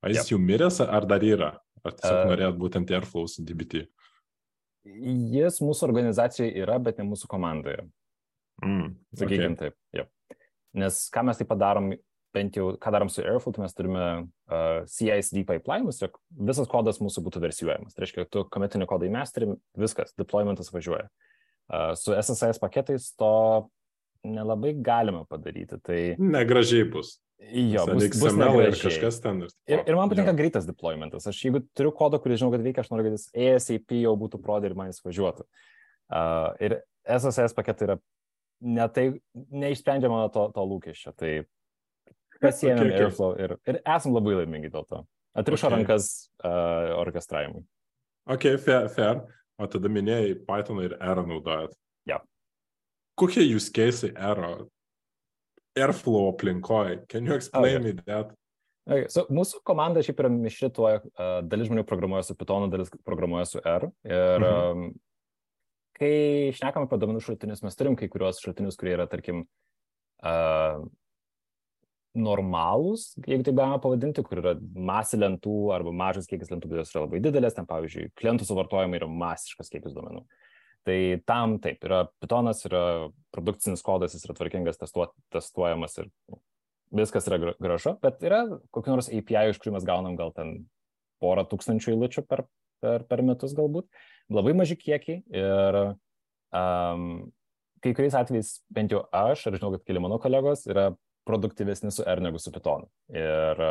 Ar 0.01 0.13
jis 0.13 0.25
yep. 0.25 0.33
jau 0.33 0.41
miręs, 0.41 0.81
ar 0.81 1.07
dar 1.07 1.25
yra? 1.25 1.55
Ar 1.85 1.97
tiesiog 1.97 2.19
uh, 2.19 2.29
norėjot 2.33 2.61
būtent 2.61 2.93
Airflow 2.93 3.29
su 3.29 3.45
DBT? 3.45 3.87
Jis 4.85 5.61
mūsų 5.61 5.87
organizacijoje 5.89 6.55
yra, 6.63 6.79
bet 6.83 7.01
ne 7.01 7.07
mūsų 7.09 7.29
komandoje. 7.31 7.83
Mm, 8.65 8.95
Sakykime 9.17 9.55
okay. 9.55 9.59
taip. 9.59 9.77
Yep. 9.97 10.39
Nes 10.81 11.01
ką 11.13 11.25
mes 11.27 11.41
taip 11.41 11.51
padarom, 11.51 11.91
bent 12.35 12.57
jau 12.57 12.71
ką 12.81 12.93
darom 12.95 13.11
su 13.11 13.25
Airflow, 13.25 13.55
tai 13.57 13.65
mes 13.65 13.75
turime 13.77 14.05
uh, 14.21 14.85
CICD 14.89 15.43
pipeline'us, 15.49 16.01
jog 16.05 16.17
visas 16.49 16.71
kodas 16.71 17.01
mūsų 17.03 17.25
būtų 17.27 17.43
versijuojamas. 17.45 17.97
Tai 17.97 18.05
reiškia, 18.05 18.29
tu 18.31 18.45
kometinį 18.55 18.89
kodą 18.91 19.09
įmestri, 19.09 19.51
viskas, 19.79 20.15
deploymentas 20.21 20.73
važiuoja. 20.73 21.11
Uh, 21.71 21.93
Su 21.99 22.15
SSS 22.17 22.63
paketais 22.63 23.11
to 23.19 23.33
nelabai 24.27 24.75
galima 24.77 25.25
padaryti. 25.29 25.79
Tai... 25.85 25.99
Negražiai 26.19 26.87
bus. 26.91 27.19
Jo, 27.41 27.87
bus, 27.89 28.05
bus 28.21 28.35
ir 28.37 28.75
kažkas 28.77 29.19
ten. 29.25 29.41
Ir, 29.65 29.81
ir 29.81 29.97
man 29.97 30.11
patinka 30.13 30.35
jo. 30.35 30.37
greitas 30.37 30.67
deploymentas. 30.69 31.25
Aš 31.31 31.39
jeigu 31.47 31.63
turiu 31.77 31.93
kodą, 31.97 32.21
kurį 32.21 32.37
žinau, 32.43 32.51
kad 32.53 32.65
veikia, 32.65 32.85
aš 32.85 32.91
noriu, 32.93 33.09
kad 33.09 33.17
jis 33.17 33.31
ASAP 33.33 33.95
jau 33.97 34.13
būtų 34.21 34.43
prodė 34.45 34.69
ir 34.69 34.77
man 34.77 34.91
jis 34.93 35.01
važiuotų. 35.07 35.47
Uh, 36.11 36.51
ir 36.61 36.77
SSS 37.09 37.57
paketai 37.57 37.87
yra 37.87 37.97
ne 38.61 38.87
tai, 38.93 39.07
neišsprendžia 39.33 40.11
mano 40.13 40.29
to, 40.35 40.51
to 40.53 40.67
lūkesčio. 40.69 41.15
Tai 41.17 41.33
pasiėmėm 42.45 42.85
okay, 42.85 42.93
okay. 42.93 43.07
Airflow 43.07 43.35
ir, 43.41 43.57
ir 43.73 43.81
esam 43.81 44.17
labai 44.17 44.37
laimingi 44.43 44.73
dėl 44.73 44.85
to. 44.91 45.03
Atrišo 45.41 45.69
okay. 45.69 45.79
rankas 45.79 46.11
uh, 46.43 46.97
orkestravimui. 47.01 47.65
Ok, 48.31 48.51
fair. 48.61 48.91
fair. 48.93 49.25
O 49.61 49.69
tada 49.69 49.91
minėjai 49.93 50.37
Python 50.47 50.81
ir 50.85 50.97
R 51.01 51.23
naudojat. 51.25 51.73
Ja. 52.09 52.21
Kokie 53.21 53.45
jūs 53.45 53.69
keisai 53.75 54.13
R? 54.17 54.45
Airflow 55.79 56.31
aplinkoje. 56.33 57.03
Can 57.11 57.29
you 57.29 57.37
explain 57.37 57.81
okay. 57.81 57.85
me 57.85 58.05
that? 58.07 58.33
Okay. 58.89 59.07
So, 59.13 59.27
mūsų 59.31 59.61
komanda 59.67 60.03
šiaip 60.03 60.23
yra 60.23 60.31
mišri 60.33 60.71
tuo, 60.75 60.89
uh, 60.91 61.35
dalis 61.47 61.69
žmonių 61.69 61.85
programuoja 61.87 62.25
su 62.27 62.35
Pythonu, 62.39 62.71
dalis 62.73 62.91
programuoja 63.07 63.47
su 63.47 63.61
R. 63.63 63.91
Ir 64.09 64.47
mhm. 64.47 64.87
um, 64.89 64.95
kai 66.01 66.15
šnekam 66.57 66.89
apie 66.89 66.99
domenų 67.03 67.21
šaltinius, 67.23 67.63
mes 67.67 67.77
turim 67.79 67.99
kai 67.99 68.09
kuriuos 68.11 68.41
šaltinius, 68.43 68.79
kurie 68.81 68.97
yra, 68.97 69.07
tarkim, 69.11 69.45
uh, 70.25 70.81
normalūs, 72.19 73.13
jeigu 73.23 73.45
taip 73.47 73.55
galima 73.55 73.79
pavadinti, 73.83 74.25
kur 74.27 74.41
yra 74.43 74.57
masė 74.59 75.21
lentų 75.21 75.57
arba 75.77 75.93
mažas 75.95 76.27
kiekis 76.31 76.51
lentų, 76.51 76.73
bet 76.73 76.83
jos 76.83 76.95
yra 76.95 77.05
labai 77.05 77.21
didelės, 77.23 77.55
ten 77.55 77.69
pavyzdžiui, 77.71 78.11
klientų 78.19 78.49
suvartojimai 78.49 78.99
yra 78.99 79.07
masiškas 79.13 79.71
kiekis 79.71 79.95
duomenų. 79.95 80.25
Tai 80.89 80.99
tam 81.29 81.59
taip, 81.61 81.83
yra 81.85 82.05
Pythonas, 82.23 82.63
yra 82.69 82.83
produkcinis 83.35 83.83
kodas, 83.85 84.15
jis 84.17 84.25
yra 84.27 84.37
tvarkingas, 84.39 84.79
testuo, 84.81 85.11
testuojamas 85.35 85.99
ir 86.01 86.09
viskas 86.95 87.29
yra 87.29 87.55
gražu, 87.61 87.95
bet 88.03 88.23
yra 88.27 88.43
kokių 88.75 88.97
nors 88.97 89.11
API, 89.13 89.51
iš 89.53 89.61
kurių 89.61 89.77
mes 89.77 89.87
gaunam 89.87 90.17
gal 90.19 90.33
ten 90.35 90.55
porą 91.23 91.45
tūkstančių 91.51 91.93
eilučių 91.93 92.25
per, 92.27 92.47
per, 92.83 93.05
per 93.07 93.23
metus 93.27 93.53
galbūt, 93.57 93.87
labai 94.33 94.57
maži 94.57 94.79
kiekiai 94.81 95.21
ir 95.21 95.79
um, 95.85 97.05
kai 97.85 97.93
kuriais 97.97 98.17
atvejais 98.17 98.57
bent 98.73 98.97
jau 98.97 99.05
aš, 99.15 99.47
ir 99.47 99.61
žinau, 99.61 99.75
kad 99.77 99.85
keli 99.87 100.03
mano 100.03 100.19
kolegos, 100.23 100.67
yra 100.71 100.91
produktyvesni 101.29 101.93
su 101.95 102.05
R 102.09 102.23
negu 102.25 102.41
su 102.41 102.53
Pythonu. 102.53 102.89
Ir, 103.13 103.63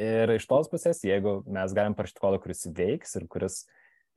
ir 0.00 0.34
iš 0.34 0.48
tos 0.50 0.70
pusės, 0.72 1.04
jeigu 1.06 1.42
mes 1.46 1.76
galim 1.76 1.96
parašyti 1.96 2.22
kodą, 2.22 2.40
kuris 2.42 2.66
veiks 2.74 3.14
ir 3.20 3.28
kuris 3.30 3.62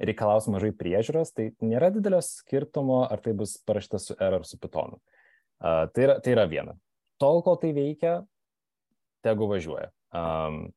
reikalaus 0.04 0.48
mažai 0.52 0.72
priežiūros, 0.78 1.34
tai 1.36 1.52
nėra 1.64 1.90
didelio 1.94 2.20
skirtumo, 2.24 3.04
ar 3.10 3.22
tai 3.24 3.34
bus 3.38 3.58
parašyta 3.68 4.02
su 4.02 4.18
R 4.18 4.40
ar 4.40 4.46
su 4.48 4.60
Pythonu. 4.62 5.00
Uh, 5.58 5.86
tai, 5.94 6.06
yra, 6.06 6.18
tai 6.22 6.36
yra 6.36 6.46
viena. 6.50 6.76
Tol, 7.22 7.42
kol 7.46 7.58
tai 7.62 7.72
veikia, 7.74 8.20
tegu 9.26 9.48
važiuoja. 9.50 9.90
Um, 10.14 10.68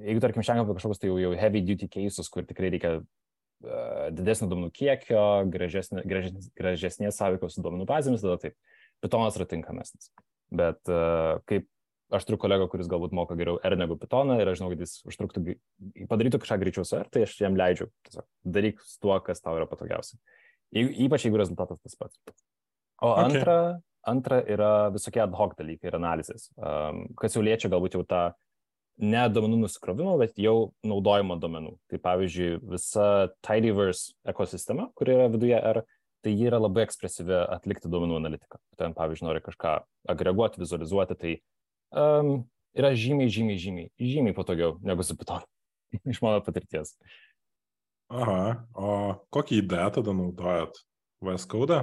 jeigu, 0.00 0.22
tarkim, 0.24 0.44
šiandien 0.44 0.64
apie 0.64 0.78
kažkokius 0.78 1.02
tai 1.02 1.10
jau, 1.10 1.18
jau 1.20 1.34
heavy 1.36 1.62
duty 1.68 1.88
cases, 1.92 2.30
kur 2.32 2.46
tikrai 2.48 2.72
reikia 2.72 2.94
uh, 3.02 4.06
didesnio 4.16 4.48
duomenų 4.48 4.72
kiekio, 4.78 5.24
gražesnė, 5.52 6.06
gražesnės, 6.08 6.48
gražesnės 6.56 7.20
sąveikos 7.20 7.58
su 7.58 7.64
duomenų 7.64 7.88
bazėmis, 7.90 8.24
tada 8.24 8.40
taip 8.40 8.56
Pythonas 9.04 9.36
yra 9.36 9.48
tinkamesnis. 9.50 10.08
Bet 10.52 10.80
uh, 10.88 11.42
kaip 11.48 11.68
aš 12.14 12.26
turiu 12.28 12.38
kolegą, 12.40 12.68
kuris 12.70 12.90
galbūt 12.90 13.14
moka 13.16 13.36
geriau 13.38 13.58
R 13.64 13.76
negu 13.78 13.96
Pythoną 14.00 14.38
ir 14.40 14.50
aš 14.50 14.60
žinau, 14.60 14.70
kad 14.72 14.84
jis 14.84 14.94
užtruktų, 15.08 15.56
padarytų 16.10 16.42
kažką 16.42 16.58
greičiau 16.62 16.86
su 16.88 16.98
R, 17.00 17.08
tai 17.12 17.24
aš 17.26 17.34
jam 17.40 17.56
leidžiu. 17.58 17.88
Tiesiog 18.08 18.26
daryk 18.56 18.82
su 18.84 19.00
tuo, 19.02 19.16
kas 19.24 19.42
tau 19.44 19.56
yra 19.58 19.68
patogiausia. 19.70 20.20
Ypač 20.72 21.26
jeigu 21.26 21.40
rezultatas 21.40 21.80
tas 21.82 21.98
pats. 21.98 22.20
O 23.02 23.10
okay. 23.10 23.24
antra, 23.24 23.56
antra 24.08 24.40
yra 24.48 24.72
visokie 24.94 25.22
ad 25.24 25.34
hoc 25.36 25.56
dalykai 25.58 25.90
ir 25.90 25.98
analizės, 25.98 26.48
um, 26.56 27.04
kas 27.18 27.36
jau 27.36 27.42
liečia 27.44 27.70
galbūt 27.72 27.98
jau 27.98 28.04
tą 28.08 28.22
ne 29.02 29.22
duomenų 29.32 29.62
nusikrovimo, 29.64 30.14
bet 30.20 30.36
jau 30.40 30.72
naudojimo 30.86 31.38
duomenų. 31.42 31.74
Tai 31.90 32.00
pavyzdžiui, 32.04 32.60
visa 32.72 33.08
Tidyverse 33.44 34.12
ekosistema, 34.28 34.90
kuri 34.98 35.16
yra 35.16 35.30
viduje 35.32 35.58
R, 35.58 35.82
tai 36.22 36.34
ji 36.36 36.46
yra 36.46 36.60
labai 36.62 36.84
ekspresyvi 36.86 37.40
atlikti 37.56 37.90
duomenų 37.90 38.20
analitiką. 38.20 38.60
Ten, 38.78 38.94
pavyzdžiui, 38.94 39.26
nori 39.26 39.42
kažką 39.42 39.78
agreguoti, 40.12 40.62
vizualizuoti, 40.62 41.18
tai 41.18 41.32
um, 41.92 42.32
yra 42.76 42.92
žymiai, 42.96 43.30
žymiai, 43.32 43.60
žymiai, 43.60 43.92
žymiai 44.00 44.36
patogiau 44.36 44.78
negu 44.84 45.04
su 45.06 45.16
Python. 45.18 45.44
Iš 46.12 46.22
mano 46.24 46.42
patirties. 46.44 46.96
Aha, 48.12 48.66
o 48.76 48.88
kokį 49.32 49.62
idėją 49.62 49.92
tada 49.98 50.16
naudojat? 50.16 50.80
VS 51.22 51.46
Code? 51.48 51.78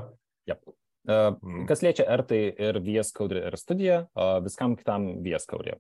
Yep. 0.50 0.66
Uh, 1.10 1.38
mm. 1.42 1.64
Kas 1.70 1.82
liečia 1.82 2.06
R, 2.12 2.26
tai 2.28 2.42
ir 2.52 2.80
VS 2.86 3.14
Code 3.16 3.40
ir 3.48 3.56
studija, 3.58 4.04
o 4.14 4.28
viskam 4.46 4.76
kitam 4.78 5.14
VS 5.26 5.48
Code. 5.50 5.78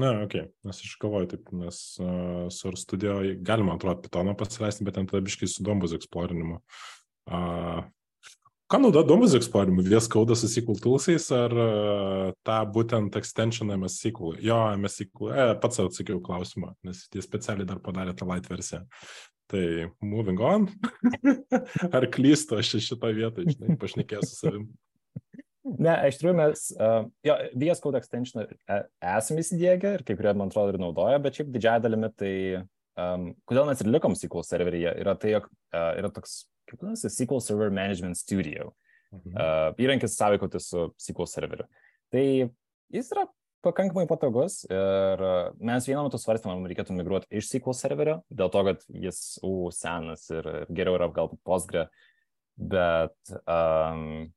Na, 0.00 0.12
ok, 0.24 0.36
nes 0.64 0.80
aš 0.86 0.92
galvoju, 1.02 1.28
taip, 1.32 1.48
nes 1.60 1.80
uh, 2.00 2.46
su 2.54 2.70
studijoje 2.78 3.34
galima, 3.44 3.74
atrodo, 3.76 4.04
Pythoną 4.06 4.36
pasileisti, 4.38 4.86
bet 4.86 4.96
ten 4.96 5.08
tada 5.10 5.20
biškai 5.26 5.50
su 5.50 5.66
dombus 5.66 5.92
eksplorinimu. 5.96 6.60
Uh, 7.28 7.82
Ką 8.70 8.78
naudo 8.78 9.00
domus 9.02 9.32
eksplorimui? 9.34 9.82
Vies 9.82 10.06
kauda 10.06 10.36
su 10.38 10.46
SQL 10.46 10.78
toolsais 10.78 11.24
ar 11.34 11.54
uh, 11.58 12.26
tą 12.46 12.58
būtent 12.70 13.16
extensioną 13.18 13.74
MSQL? 13.80 14.36
Jo, 14.46 14.58
MSQL, 14.78 15.32
e, 15.34 15.46
pats 15.58 15.80
atsakiau 15.82 16.20
klausimą, 16.22 16.70
nes 16.86 17.00
jie 17.10 17.24
specialiai 17.24 17.66
dar 17.66 17.80
padarė 17.82 18.14
tą 18.14 18.28
light 18.30 18.46
versiją. 18.46 18.84
Tai 19.50 19.64
moving 20.06 20.38
on. 20.38 20.68
ar 21.98 22.06
klystu 22.14 22.60
aš 22.60 22.76
šitą 22.86 23.10
vietą, 23.16 23.42
žinai, 23.48 23.74
pašnekėjau 23.80 24.22
su 24.28 24.38
savim. 24.38 24.68
Ne, 25.66 25.96
iš 26.06 26.20
tikrųjų 26.20 26.36
mes, 26.38 26.62
uh, 26.78 27.10
jo, 27.26 27.36
VS 27.58 27.82
Code 27.82 27.98
extension 27.98 28.46
esame 29.16 29.42
įsidėgę 29.42 29.96
ir 29.98 30.06
kai 30.06 30.14
kurie, 30.14 30.36
man 30.38 30.54
atrodo, 30.54 30.76
ir 30.76 30.84
naudoja, 30.84 31.18
bet 31.26 31.40
šiaip 31.40 31.50
didžiąją 31.56 31.82
dalimi 31.88 32.14
tai, 32.14 32.32
um, 32.94 33.32
kodėl 33.50 33.66
mes 33.66 33.82
ir 33.82 33.90
likom 33.90 34.14
SQL 34.14 34.46
serveryje, 34.46 34.94
yra 35.02 35.18
tai, 35.18 35.34
jog 35.34 35.50
uh, 35.50 35.90
yra 35.98 36.14
toks 36.14 36.44
kaip 36.70 36.84
vadinasi, 36.84 37.10
SQL 37.10 37.42
Server 37.44 37.74
Management 37.74 38.18
Studio. 38.20 38.72
Mhm. 39.10 39.34
Uh, 39.34 39.82
įrankis 39.82 40.14
sąveikoti 40.14 40.62
su 40.62 40.88
SQL 41.00 41.28
serveriu. 41.30 41.66
Tai 42.14 42.24
jis 42.94 43.10
yra 43.14 43.26
pakankamai 43.64 44.06
patogus 44.08 44.62
ir 44.70 45.22
mes 45.60 45.88
vieną 45.88 46.06
metu 46.06 46.20
svarstėm, 46.20 46.52
ar 46.54 46.70
reikėtų 46.70 46.96
migruoti 46.96 47.28
iš 47.40 47.50
SQL 47.50 47.76
serverio, 47.76 48.16
dėl 48.32 48.52
to, 48.52 48.62
kad 48.70 48.84
jis 48.88 49.20
u, 49.46 49.68
senas 49.74 50.28
ir, 50.32 50.48
geriau 50.70 50.96
yra 50.96 51.10
galbūt 51.12 51.42
Postgre, 51.46 51.88
bet, 52.56 53.16
um, 53.44 54.30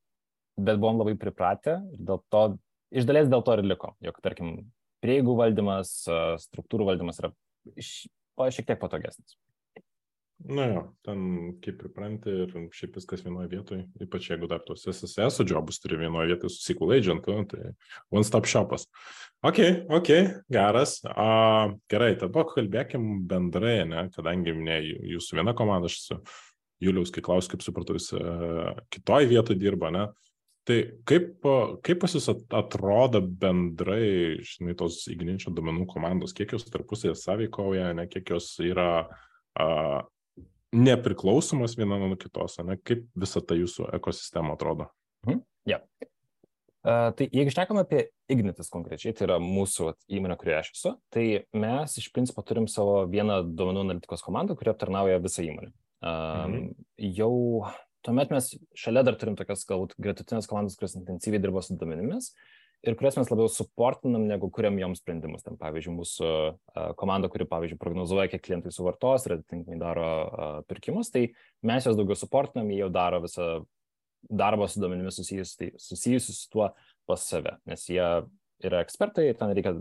bet 0.58 0.80
buvom 0.82 1.00
labai 1.00 1.16
pripratę 1.20 1.78
ir 1.94 2.02
dėl 2.10 2.20
to, 2.34 2.44
iš 2.94 3.08
dalies 3.08 3.30
dėl 3.32 3.46
to 3.46 3.56
ir 3.56 3.64
liko, 3.64 3.94
jog, 4.04 4.20
tarkim, 4.24 4.56
prieigų 5.04 5.36
valdymas, 5.40 5.96
struktūrų 6.44 6.90
valdymas 6.92 7.20
yra 7.20 7.32
šiek 7.78 8.68
tiek 8.68 8.80
patogesnis. 8.80 9.36
Na 10.38 10.64
jo, 10.66 10.80
ten 11.06 11.20
kaip 11.62 11.78
pripranti 11.80 12.32
ir 12.42 12.50
šiaip 12.74 12.98
viskas 12.98 13.22
vienoje 13.24 13.48
vietoje, 13.52 13.84
ypač 14.02 14.26
jeigu 14.28 14.48
dar 14.50 14.60
tos 14.66 14.82
SSS 14.90 15.44
jobus 15.48 15.78
turi 15.80 15.96
vienoje 16.00 16.32
vietoje 16.32 16.52
su 16.52 16.64
SQL 16.66 16.96
agentu, 16.98 17.36
tai 17.48 17.70
one 18.12 18.26
stop 18.26 18.48
shopas. 18.50 18.84
Ok, 19.46 19.60
ok, 19.88 20.10
geras. 20.52 20.98
A, 21.08 21.70
gerai, 21.88 22.12
tada 22.20 22.44
kalbėkim 22.50 23.24
bendrai, 23.30 23.78
ne, 23.88 24.08
kadangi 24.12 24.56
ne 24.58 24.80
jūsų 25.14 25.40
viena 25.40 25.54
komanda, 25.56 25.88
aš 25.88 26.00
su 26.02 26.20
Juliaus, 26.82 27.14
kai 27.14 27.22
klausiu, 27.24 27.54
kaip 27.54 27.64
supratau, 27.64 27.96
jis 27.96 28.10
kitoje 28.92 29.30
vietoje 29.30 29.60
dirba, 29.60 29.94
ne. 29.94 30.08
Tai 30.68 30.78
kaip, 31.08 31.44
kaip 31.84 32.00
pas 32.00 32.12
jūs 32.16 32.26
atrodo 32.32 33.20
bendrai, 33.20 34.40
žinai, 34.48 34.74
tos 34.80 35.02
igninčio 35.12 35.52
domenų 35.56 35.86
komandos, 35.88 36.32
kiek 36.36 36.56
jos 36.56 36.64
tarpusėje 36.72 37.14
sąveikauja, 37.20 37.92
ne, 37.96 38.08
kiek 38.08 38.32
jos 38.32 38.48
yra 38.64 38.88
uh, 39.04 40.00
nepriklausomos 40.74 41.76
viena 41.78 41.98
nuo 42.00 42.16
kitos, 42.20 42.58
ne? 42.66 42.76
kaip 42.82 43.06
visa 43.18 43.42
ta 43.44 43.56
jūsų 43.58 43.88
ekosistema 43.98 44.56
atrodo. 44.56 44.90
Mhm. 45.26 45.40
Ja. 45.70 45.80
Uh, 46.84 47.08
tai 47.16 47.30
jeigu 47.32 47.52
šnekam 47.54 47.78
apie 47.80 48.10
Ignitis 48.28 48.68
konkrečiai, 48.72 49.14
tai 49.16 49.24
yra 49.24 49.38
mūsų 49.40 49.94
įmonė, 50.18 50.36
kurioje 50.40 50.58
aš 50.58 50.72
esu, 50.74 50.92
tai 51.14 51.24
mes 51.56 51.94
iš 52.00 52.10
principo 52.12 52.44
turim 52.44 52.66
savo 52.68 53.06
vieną 53.08 53.38
duomenų 53.56 53.86
analitikos 53.86 54.24
komandą, 54.24 54.56
kuri 54.58 54.74
aptarnauja 54.74 55.22
visą 55.24 55.46
įmonę. 55.46 55.72
Uh, 56.04 56.10
mhm. 56.44 56.66
Jau 57.16 57.32
tuomet 58.04 58.34
mes 58.34 58.50
šalia 58.76 59.04
dar 59.06 59.16
turim 59.16 59.38
tokias 59.38 59.64
galbūt 59.68 59.96
gretutinės 59.96 60.50
komandas, 60.50 60.76
kurios 60.76 60.98
intensyviai 60.98 61.40
dirba 61.40 61.64
su 61.64 61.78
duomenimis. 61.80 62.34
Uh, 62.34 62.63
ir 62.84 62.96
kurias 63.00 63.16
mes 63.18 63.30
labiau 63.32 63.48
suportinam, 63.50 64.26
negu 64.28 64.50
kuriam 64.52 64.76
joms 64.80 65.00
sprendimus. 65.02 65.44
Ten, 65.44 65.56
pavyzdžiui, 65.60 65.94
mūsų 65.96 66.30
komanda, 67.00 67.30
kuri, 67.32 67.46
pavyzdžiui, 67.50 67.80
prognozuoja, 67.80 68.28
kiek 68.32 68.44
klientai 68.44 68.72
suvartos 68.74 69.26
ir 69.26 69.38
atitinkamai 69.38 69.80
daro 69.80 70.08
pirkimus, 70.68 71.10
tai 71.14 71.26
mes 71.66 71.88
juos 71.88 71.98
daugiau 71.98 72.18
suportinam, 72.18 72.70
jie 72.72 72.82
jau 72.82 72.90
daro 72.92 73.22
visą 73.24 73.48
darbą 74.24 74.68
su 74.70 74.80
duomenimis 74.80 75.18
susijusiu, 75.20 75.74
susijusiu 75.80 76.32
su 76.32 76.48
tuo 76.52 76.70
pas 77.08 77.24
save, 77.28 77.58
nes 77.68 77.84
jie 77.90 78.04
yra 78.64 78.80
ekspertai 78.84 79.26
ir 79.28 79.36
ten 79.36 79.52
reikia 79.52 79.74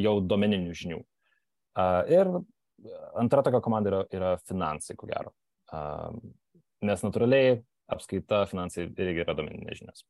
jau 0.00 0.14
domeninių 0.24 0.76
žinių. 0.80 1.00
Ir 2.12 2.30
antra 3.20 3.42
tokia 3.44 3.60
komanda 3.64 3.92
yra, 3.92 4.02
yra 4.16 4.30
finansai, 4.48 4.96
ko 4.96 5.08
gero. 5.10 5.34
Nes 6.86 7.04
natūraliai 7.04 7.58
apskaita, 7.92 8.44
finansai 8.50 8.88
irgi 8.88 9.22
yra 9.22 9.34
domeninės 9.38 9.80
žinios. 9.80 10.04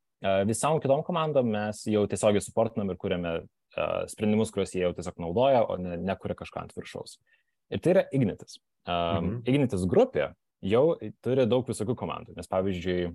Visam 0.48 0.80
kitom 0.80 1.02
komandom 1.06 1.50
mes 1.52 1.82
jau 1.90 2.06
tiesiogiai 2.08 2.44
suportinam 2.44 2.92
ir 2.92 3.00
kuriame 3.00 3.34
sprendimus, 4.10 4.52
kuriuos 4.54 4.72
jie 4.72 4.86
jau 4.86 4.94
tiesiog 4.96 5.20
naudoja, 5.20 5.66
o 5.68 5.76
ne, 5.80 5.98
nekuria 6.00 6.38
kažką 6.38 6.64
ant 6.64 6.74
viršaus. 6.76 7.18
Ir 7.72 7.82
tai 7.84 7.92
yra 7.92 8.06
Ignitis. 8.16 8.58
Mhm. 8.88 9.42
Ignitis 9.44 9.84
grupė 9.90 10.30
jau 10.64 10.84
turi 11.24 11.46
daug 11.50 11.68
visokių 11.68 11.96
komandų, 11.98 12.36
nes 12.38 12.48
pavyzdžiui, 12.50 13.10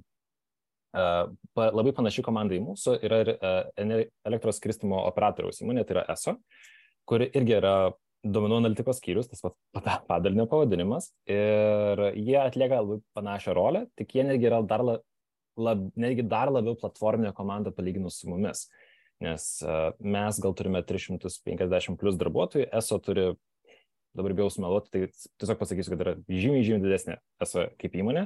labai 1.56 1.94
panaši 1.96 2.24
komanda 2.26 2.56
į 2.58 2.62
mūsų 2.66 2.98
yra 3.08 3.22
ir 3.24 3.32
elektros 4.28 4.60
skirstimo 4.60 5.00
operatoriaus 5.08 5.62
įmonė, 5.64 5.86
tai 5.88 5.98
yra 5.98 6.06
ESO, 6.12 6.36
kuri 7.08 7.30
irgi 7.34 7.58
yra 7.58 7.76
duomenų 8.22 8.60
analitikos 8.62 9.00
skyrius, 9.02 9.30
tas 9.32 9.42
pats 9.44 9.58
padalinio 10.10 10.46
pavadinimas, 10.50 11.12
ir 11.30 12.04
jie 12.18 12.38
atlieka 12.42 12.82
labai 12.82 13.00
panašią 13.18 13.56
rolę, 13.58 13.86
tik 14.00 14.16
jie 14.18 14.26
netgi 14.28 14.50
yra 14.50 14.62
dar, 14.68 14.86
lab, 15.58 15.88
netgi 16.00 16.26
dar 16.30 16.52
labiau 16.54 16.78
platforminė 16.80 17.34
komanda 17.38 17.74
palyginus 17.76 18.22
su 18.22 18.30
mumis. 18.32 18.68
Nes 19.22 19.48
uh, 19.62 19.92
mes 20.02 20.38
gal 20.42 20.56
turime 20.58 20.82
350 20.86 21.98
plus 22.02 22.16
darbuotojų, 22.18 22.70
ESO 22.74 22.98
turi, 23.06 23.28
dabar 24.18 24.34
bijau 24.38 24.50
sumeluoti, 24.54 24.90
tai 24.94 25.34
tiesiog 25.42 25.60
pasakysiu, 25.60 25.94
kad 25.94 26.06
yra 26.06 26.16
žymiai, 26.26 26.64
žymiai 26.66 26.86
didesnė 26.88 27.20
ESO 27.46 27.68
kaip 27.82 27.98
įmonė. 28.02 28.26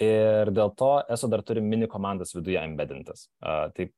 Ir 0.00 0.52
dėl 0.54 0.70
to 0.78 0.92
ESO 1.12 1.28
dar 1.28 1.42
turi 1.44 1.62
mini 1.64 1.90
komandas 1.90 2.32
viduje 2.32 2.62
embedintas. 2.62 3.26
Uh, 3.42 3.66
tai 3.74 3.90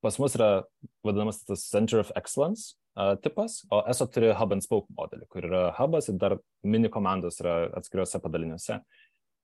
pas 0.00 0.16
mus 0.22 0.36
yra 0.38 0.62
vadinamas 1.04 1.42
tas 1.44 1.66
Center 1.66 2.00
of 2.00 2.14
Excellence, 2.16 2.78
tipas, 3.22 3.60
o 3.70 3.82
ESO 3.88 4.06
turi 4.10 4.32
hub 4.36 4.52
and 4.54 4.64
spoke 4.64 4.90
modelį, 4.96 5.26
kur 5.30 5.46
yra 5.46 5.62
hubas 5.78 6.10
ir 6.10 6.18
dar 6.20 6.36
mini 6.66 6.90
komandos 6.92 7.40
yra 7.42 7.70
atskiriuose 7.78 8.20
padaliniuose. 8.22 8.80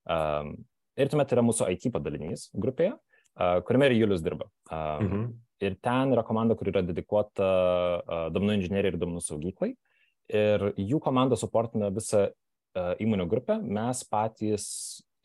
Um, 0.07 0.53
ir 0.99 1.11
tuomet 1.11 1.35
yra 1.35 1.45
mūsų 1.47 1.69
IT 1.75 1.91
padalinys 1.95 2.49
grupėje, 2.55 2.95
uh, 2.97 3.59
kuriame 3.67 3.91
ir 3.91 3.97
Julius 4.01 4.25
dirba. 4.25 4.49
Um, 4.71 5.05
mhm. 5.07 5.27
Ir 5.65 5.77
ten 5.81 6.13
yra 6.13 6.25
komanda, 6.27 6.57
kur 6.59 6.69
yra 6.69 6.83
dedikuota 6.85 7.47
uh, 8.03 8.27
duomenų 8.35 8.59
inžinierijai 8.59 8.93
ir 8.93 9.01
duomenų 9.01 9.23
saugyklai. 9.25 9.73
Ir 10.27 10.71
jų 10.77 11.01
komanda 11.01 11.39
suportina 11.39 11.89
visą 11.95 12.27
uh, 12.29 12.93
įmonių 13.01 13.29
grupę. 13.31 13.57
Mes 13.63 14.03
patys 14.11 14.67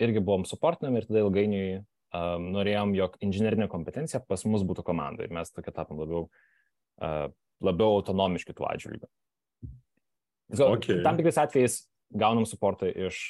irgi 0.02 0.24
buvom 0.24 0.46
suportinami 0.48 1.02
ir 1.02 1.10
tada 1.10 1.26
ilgainiui 1.26 1.66
um, 1.82 2.48
norėjom, 2.56 2.96
jog 2.98 3.18
inžinerinė 3.28 3.68
kompetencija 3.72 4.24
pas 4.24 4.46
mus 4.48 4.64
būtų 4.68 4.86
komanda. 4.88 5.26
Ir 5.26 5.36
mes 5.36 5.52
tokia 5.54 5.74
tapom 5.76 6.00
labiau 6.02 6.24
uh, 6.28 7.28
labiau 7.64 8.00
autonomiški 8.00 8.56
tuo 8.58 8.68
atžvilgiu. 8.70 9.10
Okay. 10.52 11.00
Tam 11.06 11.16
tikrais 11.20 11.40
atvejais 11.40 11.78
gaunam 12.12 12.46
suportą 12.50 12.90
iš, 12.92 13.22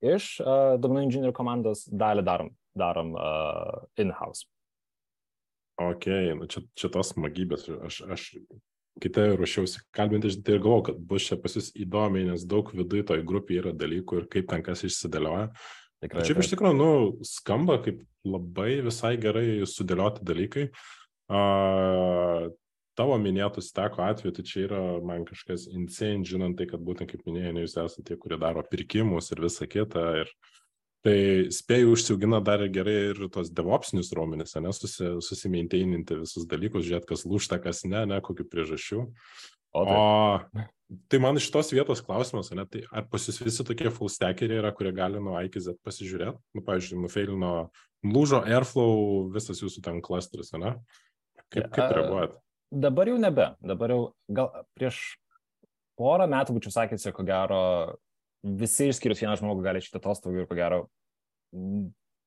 iš 0.00 0.30
uh, 0.40 0.78
duomenų 0.80 1.08
inžinierių 1.08 1.34
komandos, 1.36 1.84
dalį 1.92 2.24
darom, 2.24 2.54
darom 2.78 3.12
uh, 3.18 3.82
in-house. 4.00 4.46
Ok, 5.80 6.08
nu 6.36 6.48
čia, 6.48 6.62
čia 6.76 6.90
tos 6.92 7.14
magybės. 7.20 7.66
Aš, 7.88 8.02
aš 8.12 8.24
kitą 9.00 9.30
ruošiausi 9.38 9.84
kalbinti, 9.96 10.32
tai 10.44 10.56
ir 10.56 10.64
galvoju, 10.64 10.86
kad 10.90 11.02
bus 11.08 11.28
čia 11.28 11.38
pas 11.40 11.56
jūs 11.56 11.70
įdomiai, 11.78 12.26
nes 12.28 12.44
daug 12.48 12.72
viduje 12.76 13.06
toj 13.08 13.24
grupėje 13.28 13.62
yra 13.64 13.74
dalykų 13.76 14.22
ir 14.22 14.26
kaip 14.32 14.48
ten 14.50 14.64
kas 14.66 14.84
išsidėlioja. 14.88 15.50
Tikrai. 16.04 16.24
Šiaip 16.24 16.40
iš 16.40 16.50
tikrųjų, 16.54 16.76
nu, 16.76 16.90
skamba 17.28 17.76
kaip 17.84 18.00
labai 18.28 18.80
visai 18.84 19.14
gerai 19.20 19.62
sudėlioti 19.68 20.24
dalykai. 20.24 20.66
Uh, 21.30 22.50
tavo 22.98 23.16
minėtų 23.20 23.62
steko 23.64 24.04
atveju, 24.06 24.34
tai 24.36 24.44
čia 24.46 24.64
yra 24.66 24.80
man 25.06 25.26
kažkas 25.28 25.66
insane, 25.70 26.26
žinant 26.26 26.58
tai, 26.58 26.66
kad 26.70 26.82
būtent 26.84 27.10
kaip 27.10 27.22
minėjai, 27.28 27.52
ne 27.56 27.64
jūs 27.64 27.76
esate 27.76 28.06
tie, 28.08 28.18
kurie 28.20 28.38
daro 28.40 28.64
pirkimus 28.66 29.30
ir 29.34 29.44
visą 29.44 29.68
kitą. 29.70 30.06
Ir 30.22 30.32
tai 31.06 31.16
spėjau 31.54 31.94
užsiaugina 31.94 32.42
dar 32.44 32.66
gerai 32.72 32.98
ir 33.12 33.22
tos 33.32 33.52
devopsinius 33.54 34.12
raumenis, 34.16 34.56
ne, 34.60 34.74
susi, 34.76 35.14
susimaintaininti 35.24 36.20
visus 36.24 36.48
dalykus, 36.50 36.84
žiūrėti, 36.88 37.08
kas 37.12 37.24
lūšta, 37.28 37.60
kas 37.62 37.86
ne, 37.88 38.04
ne, 38.10 38.20
kokiu 38.24 38.48
priežasčių. 38.48 39.06
O, 39.70 39.86
tai. 39.86 39.96
o 39.96 40.68
Tai 41.08 41.20
man 41.22 41.38
iš 41.38 41.46
tos 41.54 41.68
vietos 41.70 42.00
klausimas, 42.02 42.48
ne, 42.50 42.64
tai 42.66 42.80
ar 42.90 43.04
pas 43.06 43.22
jūs 43.22 43.36
visi 43.38 43.62
tokie 43.66 43.92
full 43.94 44.10
stackeriai 44.10 44.58
yra, 44.58 44.72
kurie 44.74 44.90
gali 44.90 45.20
nuo 45.22 45.36
A 45.38 45.44
iki 45.46 45.62
Z 45.62 45.78
pasižiūrėti? 45.86 46.40
Nu, 46.58 46.64
pavyzdžiui, 46.66 46.98
nufailino, 47.04 47.50
lūžo 48.02 48.40
Airflow 48.42 49.28
visas 49.30 49.62
jūsų 49.62 49.84
ten 49.86 50.00
klasteris, 50.02 50.50
ne? 50.58 50.74
Kaip, 51.46 51.68
kaip 51.76 51.94
reaguojat? 51.94 52.34
Dabar 52.70 53.10
jau 53.10 53.18
nebe. 53.18 53.48
Dabar 53.66 53.90
jau 53.90 54.02
gal 54.30 54.52
prieš 54.78 55.00
porą 55.98 56.28
metų 56.30 56.54
būčiau 56.56 56.74
sakęs, 56.74 57.08
ko 57.14 57.26
gero 57.26 57.62
visi 58.42 58.88
išskyrus 58.90 59.20
vieną 59.20 59.36
žmogų 59.40 59.64
gali 59.64 59.82
šitą 59.84 60.00
atostogų 60.00 60.44
ir 60.44 60.48
ko 60.48 60.58
gero 60.58 60.84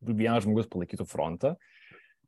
vienas 0.04 0.44
žmogus 0.44 0.68
palaikytų 0.72 1.08
frontą. 1.08 1.56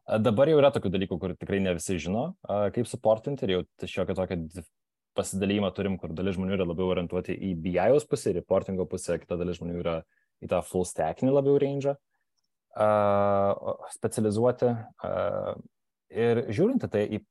Dabar 0.05 0.49
jau 0.49 0.61
yra 0.61 0.71
tokių 0.71 0.91
dalykų, 0.93 1.17
kur 1.19 1.33
tikrai 1.35 1.59
ne 1.65 1.73
visi 1.75 1.97
žino, 2.01 2.29
kaip 2.45 2.87
suportinti 2.87 3.47
ir 3.47 3.55
jau 3.55 3.61
šiokia 3.89 4.15
tokia 4.17 4.63
pasidalymą 5.17 5.71
turim, 5.75 5.95
kur 5.99 6.13
dalis 6.15 6.35
žmonių 6.37 6.57
yra 6.57 6.67
labiau 6.67 6.91
orientuoti 6.93 7.35
į 7.35 7.53
BIOS 7.63 8.05
pusę, 8.09 8.33
reportingo 8.35 8.85
pusę, 8.89 9.17
kita 9.21 9.37
dalis 9.39 9.59
žmonių 9.59 9.79
yra 9.81 9.95
į 10.43 10.49
tą 10.51 10.59
full 10.67 10.85
stackinį 10.87 11.33
labiau 11.37 11.55
range, 11.61 11.95
uh, 12.75 13.75
specializuoti. 13.95 14.73
Uh, 14.99 15.55
ir 16.11 16.43
žiūrint 16.53 16.85
tai, 16.91 17.05
į, 17.17 17.21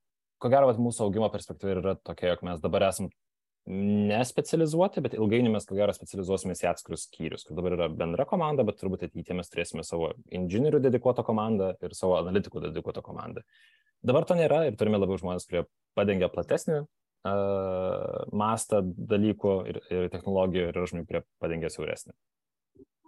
ko 0.42 0.51
gero, 0.53 0.70
vat, 0.70 0.81
mūsų 0.83 1.07
augimo 1.07 1.29
perspektyva 1.33 1.77
yra 1.79 1.94
tokia, 2.01 2.33
jog 2.33 2.44
mes 2.47 2.62
dabar 2.62 2.88
esam 2.90 3.11
nespecializuoti, 3.64 5.01
bet 5.05 5.14
ilgainiui 5.16 5.55
mes 5.55 5.64
ko 5.64 5.77
gero 5.79 5.92
specializuosimės 5.97 6.61
į 6.66 6.68
atskirus 6.68 7.07
skyrius, 7.09 7.47
kur 7.49 7.57
dabar 7.57 7.79
yra 7.79 7.87
bendra 7.88 8.27
komanda, 8.29 8.66
bet 8.66 8.77
turbūt 8.81 9.07
ateityje 9.07 9.38
mes 9.38 9.49
turėsime 9.49 9.85
savo 9.88 10.11
inžinierių 10.37 10.83
dedikuotą 10.85 11.25
komandą 11.25 11.70
ir 11.81 11.97
savo 11.97 12.18
analitikų 12.18 12.66
dedikuotą 12.66 13.01
komandą. 13.07 13.40
Dabar 14.05 14.29
to 14.29 14.37
nėra 14.37 14.66
ir 14.68 14.77
turime 14.77 15.01
labiau 15.01 15.16
žmonės, 15.20 15.49
kurie 15.49 15.64
padengia 15.97 16.29
platesnį 16.29 16.83
mastą 18.37 18.83
dalykų 18.85 19.57
ir, 19.70 19.81
ir 19.88 20.09
technologijų 20.12 20.68
ir 20.68 20.77
yra 20.77 20.87
žmonių, 20.90 21.09
kurie 21.09 21.25
padengia 21.40 21.73
siauresnį. 21.73 22.12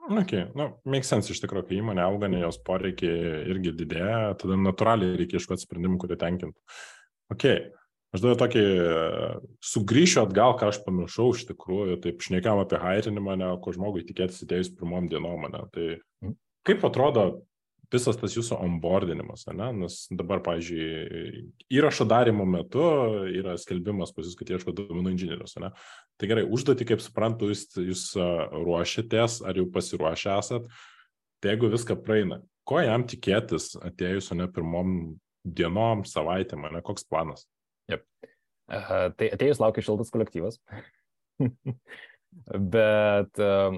Ok, 0.07 0.33
nu, 0.55 0.69
make 0.87 1.05
sense 1.05 1.35
iš 1.35 1.41
tikrųjų, 1.43 1.67
kai 1.69 1.79
įmonė 1.81 2.05
auga, 2.05 2.31
jos 2.39 2.61
poreikiai 2.65 3.43
irgi 3.51 3.75
didėja, 3.75 4.37
tada 4.39 4.57
natūraliai 4.61 5.19
reikia 5.19 5.41
ieškoti 5.41 5.67
sprendimų, 5.67 5.99
kurie 6.05 6.17
tenkintų. 6.21 6.55
Ok, 7.33 7.47
aš 8.15 8.23
dar 8.23 8.39
tokį 8.39 8.63
sugrįšiu 9.65 10.23
atgal, 10.23 10.55
ką 10.61 10.71
aš 10.71 10.81
pamiršau 10.87 11.33
iš 11.35 11.47
tikrųjų, 11.51 11.99
taip 12.05 12.23
šnekėjom 12.25 12.63
apie 12.63 12.81
hairinimą, 12.83 13.37
ne, 13.41 13.51
ko 13.63 13.75
žmogui 13.75 14.07
tikėtis 14.07 14.45
atėjus 14.47 14.73
pirmom 14.79 15.11
dienom, 15.13 15.49
ne. 15.53 15.67
Tai 15.75 15.89
mhm. 15.97 16.39
kaip 16.69 16.87
atrodo 16.87 17.29
visas 17.93 18.19
tas 18.19 18.35
jūsų 18.35 18.59
onboardinimas, 18.65 19.47
ne? 19.55 19.69
nes 19.83 19.99
dabar, 20.15 20.41
pavyzdžiui, 20.47 21.45
įrašo 21.77 22.07
darimo 22.09 22.47
metu 22.49 22.83
yra 23.31 23.57
skelbimas 23.61 24.13
pas 24.15 24.27
jūs, 24.27 24.37
kad 24.39 24.51
ieško 24.51 24.75
duomenų 24.77 25.15
inžinierius. 25.15 25.57
Ne? 25.63 25.71
Tai 26.19 26.31
gerai, 26.31 26.47
užduoti, 26.51 26.87
kaip 26.89 27.03
suprantu, 27.05 27.53
jūs, 27.53 27.69
jūs 27.79 28.05
ruošiatės, 28.17 29.41
ar 29.47 29.61
jau 29.61 29.69
pasiruošę 29.75 30.35
esat, 30.35 30.67
tai 31.43 31.55
jeigu 31.55 31.71
viską 31.73 31.99
praeina, 32.03 32.41
ko 32.67 32.83
jam 32.83 33.07
tikėtis 33.07 33.75
atėjus, 33.79 34.33
ne 34.35 34.49
pirmom 34.51 34.97
dienom, 35.47 36.05
savaitėm, 36.09 36.67
ne 36.75 36.83
koks 36.85 37.07
planas? 37.09 37.47
Yep. 37.93 38.07
Uh, 38.67 39.11
tai 39.19 39.31
atėjus 39.35 39.61
laukia 39.63 39.85
šiltas 39.87 40.11
kolektyvas. 40.15 40.59
Bet 42.77 43.43
uh, 43.43 43.77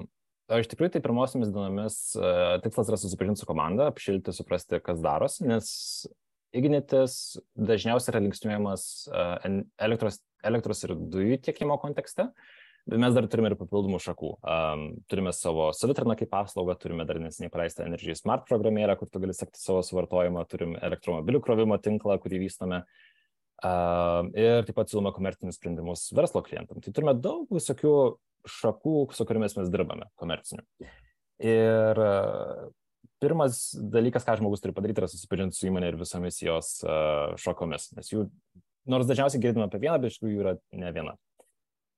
iš 0.57 0.69
tikrųjų, 0.71 0.95
tai 0.95 1.03
pirmosiomis 1.05 1.51
dienomis 1.53 1.99
uh, 2.17 2.57
tikslas 2.63 2.89
yra 2.89 2.99
susipažinti 2.99 3.43
su 3.43 3.49
komanda, 3.49 3.89
apšilti, 3.91 4.33
suprasti, 4.35 4.81
kas 4.83 5.03
darosi, 5.03 5.45
nes 5.47 5.69
ignitis 6.55 7.37
dažniausiai 7.53 8.15
yra 8.15 8.23
linksniuojamas 8.25 8.85
uh, 9.13 9.35
elektros, 9.85 10.19
elektros 10.45 10.81
ir 10.87 10.95
dujų 10.97 11.37
tiekimo 11.45 11.77
kontekste, 11.81 12.31
bet 12.31 12.58
mes 12.89 13.15
dar 13.15 13.27
turime 13.29 13.51
ir 13.51 13.57
papildomų 13.59 13.99
šakų. 14.03 14.31
Um, 14.39 14.85
turime 15.11 15.33
savo 15.35 15.69
savitarną 15.75 16.15
kaip 16.19 16.31
paslaugą, 16.31 16.75
turime 16.79 17.05
dar 17.09 17.19
nesiniai 17.21 17.51
paleistą 17.53 17.85
Energy 17.85 18.15
Smart 18.17 18.47
programėlę, 18.49 18.95
kur 18.99 19.09
tu 19.11 19.21
gali 19.23 19.35
sekti 19.37 19.61
savo 19.61 19.83
suvartojimą, 19.85 20.45
turime 20.49 20.81
elektromobilių 20.85 21.43
krovimo 21.45 21.77
tinklą, 21.81 22.17
kurį 22.23 22.43
vystome. 22.45 22.83
Uh, 23.59 24.29
ir 24.39 24.63
taip 24.63 24.77
pat 24.77 24.87
siūlome 24.87 25.11
komercinius 25.11 25.57
sprendimus 25.59 26.05
verslo 26.15 26.41
klientam. 26.45 26.79
Tai 26.79 26.93
turime 26.95 27.13
daug 27.19 27.49
visokių 27.51 27.93
šakų, 28.47 28.95
su 29.11 29.25
kuriamis 29.27 29.57
mes 29.59 29.71
dirbame 29.71 30.07
komerciniu. 30.19 30.63
Ir 31.43 31.99
e, 32.03 32.13
pirmas 33.23 33.61
dalykas, 33.75 34.25
ką 34.27 34.37
žmogus 34.39 34.63
turi 34.63 34.75
padaryti, 34.75 35.03
yra 35.03 35.09
susipažinti 35.11 35.57
su 35.57 35.67
įmonė 35.69 35.91
ir 35.91 35.99
visomis 35.99 36.39
jos 36.43 36.77
uh, 36.85 37.35
šakomis. 37.39 37.89
Nes 37.97 38.11
jų, 38.11 38.25
nors 38.89 39.07
dažniausiai 39.09 39.43
girdime 39.43 39.67
apie 39.67 39.81
vieną, 39.83 39.99
bet 39.99 40.13
iš 40.13 40.19
tikrųjų 40.19 40.37
jų 40.37 40.43
yra 40.45 40.55
ne 40.79 40.93
viena. 40.95 41.15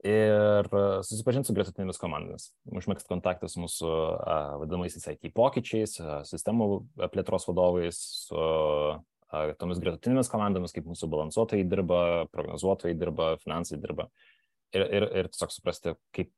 Ir 0.07 0.65
uh, 0.73 1.03
susipažinti 1.05 1.51
su 1.51 1.53
gretutinėmis 1.53 2.01
komandomis, 2.01 2.47
užmėgsti 2.73 3.11
kontaktą 3.11 3.45
su 3.51 3.61
mūsų 3.61 3.89
uh, 3.91 4.55
vadinamaisiais 4.63 5.11
IT 5.13 5.29
pokyčiais, 5.37 5.99
uh, 6.01 6.13
sistemų 6.25 6.69
plėtros 7.13 7.45
vadovais, 7.45 7.99
su 8.25 8.39
uh, 8.39 9.51
tomis 9.61 9.81
gretutinėmis 9.83 10.31
komandomis, 10.31 10.73
kaip 10.73 10.89
mūsų 10.89 11.11
balansuotojai 11.11 11.67
dirba, 11.69 12.01
prognozuotojai 12.33 12.97
dirba, 12.97 13.35
finansai 13.43 13.77
dirba. 13.83 14.09
Uh, 14.09 14.31
ir, 14.75 14.85
ir, 14.87 15.07
ir 15.21 15.29
tiesiog 15.31 15.53
suprasti, 15.53 15.95
kaip, 16.15 16.31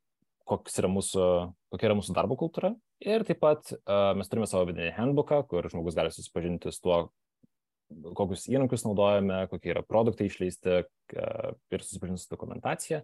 yra 0.78 0.90
mūsų, 0.92 1.26
kokia 1.74 1.90
yra 1.90 1.98
mūsų 1.98 2.16
darbo 2.18 2.38
kultūra. 2.40 2.74
Ir 3.04 3.26
taip 3.28 3.42
pat 3.44 3.74
uh, 3.76 4.12
mes 4.18 4.30
turime 4.32 4.48
savo 4.50 4.68
vidinį 4.70 4.94
handbooką, 4.98 5.44
kur 5.50 5.68
žmogus 5.72 5.98
gali 5.98 6.14
susipažinti 6.14 6.72
su 6.74 6.84
tuo, 6.84 7.00
kokius 8.18 8.48
įrankius 8.52 8.86
naudojame, 8.88 9.44
kokie 9.52 9.74
yra 9.76 9.84
produktai 9.86 10.30
išleisti 10.30 10.82
uh, 10.82 11.54
ir 11.74 11.86
susipažinti 11.86 12.26
su 12.26 12.34
dokumentacija. 12.34 13.04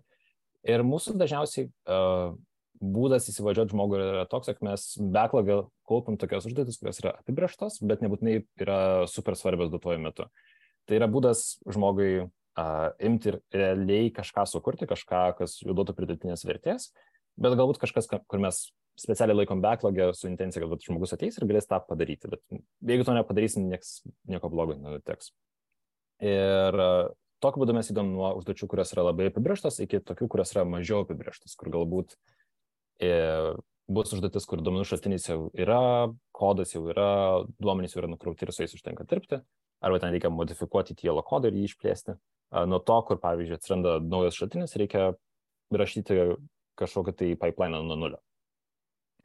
Ir 0.68 0.84
mūsų 0.84 1.16
dažniausiai 1.20 1.70
uh, 1.70 2.34
būdas 2.80 3.28
įsivažiuoti 3.32 3.76
žmogui 3.76 4.00
yra 4.00 4.26
toks, 4.30 4.50
kad 4.52 4.64
mes 4.66 4.86
backlogą 5.00 5.62
kaupiam 5.88 6.18
tokias 6.20 6.48
užduotis, 6.48 6.80
kurios 6.80 7.00
yra 7.04 7.14
apibrieštos, 7.20 7.80
bet 7.88 8.04
nebūtinai 8.04 8.42
yra 8.60 8.80
super 9.12 9.38
svarbios 9.40 9.72
duotuoju 9.72 10.02
metu. 10.04 10.28
Tai 10.88 10.98
yra 11.00 11.10
būdas 11.12 11.60
žmogui 11.70 12.12
uh, 12.24 12.90
imti 13.04 13.34
ir 13.34 13.40
realiai 13.56 14.12
kažką 14.16 14.46
sukurti, 14.50 14.90
kažką, 14.90 15.24
kas 15.40 15.60
jų 15.64 15.76
duotų 15.78 15.96
pridėtinės 15.98 16.46
vertės, 16.48 16.90
bet 17.40 17.56
galbūt 17.60 17.82
kažkas, 17.84 18.10
kur 18.10 18.44
mes 18.44 18.68
specialiai 19.00 19.42
laikom 19.42 19.62
backlogę 19.64 20.10
su 20.16 20.28
intencija, 20.28 20.64
kad 20.66 20.84
žmogus 20.84 21.16
ateis 21.16 21.40
ir 21.40 21.48
galės 21.48 21.70
tą 21.70 21.80
padaryti, 21.88 22.32
bet 22.32 22.44
jeigu 22.92 23.08
to 23.08 23.16
nepadarysim, 23.16 23.70
nieks, 23.72 24.00
nieko 24.28 24.52
blogo 24.52 24.76
nenutiks. 24.76 25.32
Ir 26.20 26.80
tokiu 27.44 27.64
būdu 27.64 27.76
mes 27.78 27.90
įdom 27.92 28.14
nuo 28.14 28.32
užduočių, 28.40 28.68
kurios 28.72 28.94
yra 28.96 29.08
labai 29.10 29.30
apibrieštos, 29.30 29.82
iki 29.86 30.02
tokių, 30.06 30.30
kurios 30.32 30.54
yra 30.56 30.66
mažiau 30.68 31.04
apibrieštos, 31.06 31.56
kur 31.60 31.72
galbūt 31.74 32.16
e, 33.04 33.12
bus 33.90 34.14
užduotis, 34.16 34.48
kur 34.50 34.64
duomenų 34.66 34.88
šaltinis 34.88 35.28
jau 35.30 35.40
yra, 35.58 36.10
kodas 36.36 36.76
jau 36.76 36.84
yra, 36.92 37.10
duomenys 37.62 37.96
jau 37.96 38.04
yra 38.04 38.12
nukrauti 38.12 38.46
ir 38.46 38.54
su 38.56 38.64
jais 38.66 38.76
užtenka 38.78 39.08
dirbti, 39.10 39.42
arba 39.82 40.02
ten 40.02 40.14
reikia 40.14 40.32
modifikuoti 40.34 40.98
TLO 41.00 41.24
kodą 41.26 41.50
ir 41.50 41.60
jį 41.60 41.70
išplėsti 41.72 42.18
nuo 42.70 42.80
to, 42.82 42.98
kur, 43.08 43.20
pavyzdžiui, 43.22 43.60
atsiranda 43.60 44.00
naujas 44.02 44.38
šaltinis, 44.38 44.76
reikia 44.80 45.12
rašyti 45.70 46.18
kažkokią 46.80 47.14
tai 47.16 47.30
pipeline 47.38 47.82
nuo 47.86 47.98
nulio. 48.00 48.20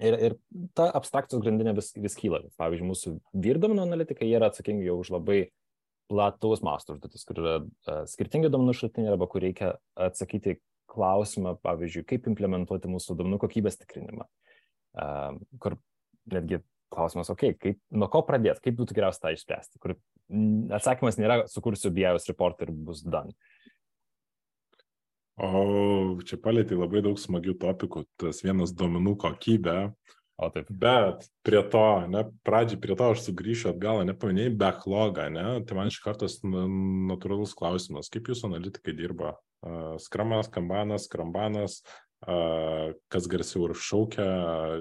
Ir, 0.03 0.17
ir 0.19 0.33
ta 0.75 0.89
abstrakcijos 0.91 1.43
grandinė 1.45 1.77
vis, 1.77 1.93
vis 1.95 2.17
kyla. 2.19 2.43
Pavyzdžiui, 2.59 2.89
mūsų 2.89 3.13
vyrdomino 3.45 3.85
analitikai 3.87 4.27
yra 4.33 4.51
atsakingi 4.51 4.89
jau 4.89 4.99
už 5.05 5.13
labai 5.15 5.39
plataus 6.11 6.63
masto 6.65 6.95
užduotis, 6.95 7.25
kur 7.29 7.41
yra 7.41 7.57
uh, 7.63 8.05
skirtingi 8.11 8.51
duomenų 8.53 8.77
šaltiniai 8.77 9.15
arba 9.15 9.29
kur 9.31 9.45
reikia 9.45 9.75
atsakyti 9.97 10.59
klausimą, 10.95 11.57
pavyzdžiui, 11.65 12.05
kaip 12.11 12.29
implementuoti 12.31 12.91
mūsų 12.93 13.17
duomenų 13.19 13.41
kokybės 13.43 13.81
tikrinimą. 13.81 14.29
Uh, 14.95 15.41
kur 15.63 15.79
netgi 16.31 16.61
klausimas, 16.95 17.31
okei, 17.33 17.55
okay, 17.57 17.75
nuo 17.95 18.09
ko 18.13 18.23
pradėti, 18.27 18.63
kaip 18.69 18.79
būtų 18.79 18.97
geriausia 18.97 19.25
tą 19.25 19.33
išspręsti, 19.35 19.81
kur 19.83 19.97
atsakymas 20.77 21.19
nėra, 21.19 21.41
sukursiu 21.51 21.91
BIOS 21.95 22.29
report 22.31 22.63
ir 22.63 22.71
bus 22.71 23.03
done. 23.03 23.35
O 25.35 26.21
čia 26.23 26.39
palėtė 26.39 26.79
labai 26.79 27.03
daug 27.03 27.19
smagių 27.19 27.57
topikų, 27.59 28.05
tas 28.23 28.45
vienas 28.45 28.71
duomenų 28.79 29.17
kokybė. 29.25 29.79
O 30.43 30.49
taip. 30.51 30.71
Bet 30.71 31.29
prie 31.47 31.61
to, 31.71 31.85
ne, 32.11 32.25
pradžiai 32.47 32.81
prie 32.83 32.97
to 32.99 33.11
aš 33.15 33.27
sugrįšiu 33.29 33.71
atgal, 33.71 34.01
nepaminėjai 34.09 34.57
backlogą, 34.59 35.29
ne, 35.31 35.45
tai 35.67 35.77
man 35.79 35.93
iš 35.93 36.01
kartos 36.03 36.41
natūralus 36.43 37.55
klausimas, 37.55 38.11
kaip 38.11 38.33
jūsų 38.33 38.49
analitikai 38.51 38.97
dirba? 38.99 39.37
Uh, 39.65 39.95
skramas, 40.03 40.51
kambanas, 40.53 41.07
skrambanas, 41.09 41.79
kas 43.13 43.27
garsiau 43.29 43.67
ir 43.69 43.75
šaukia, 43.77 44.27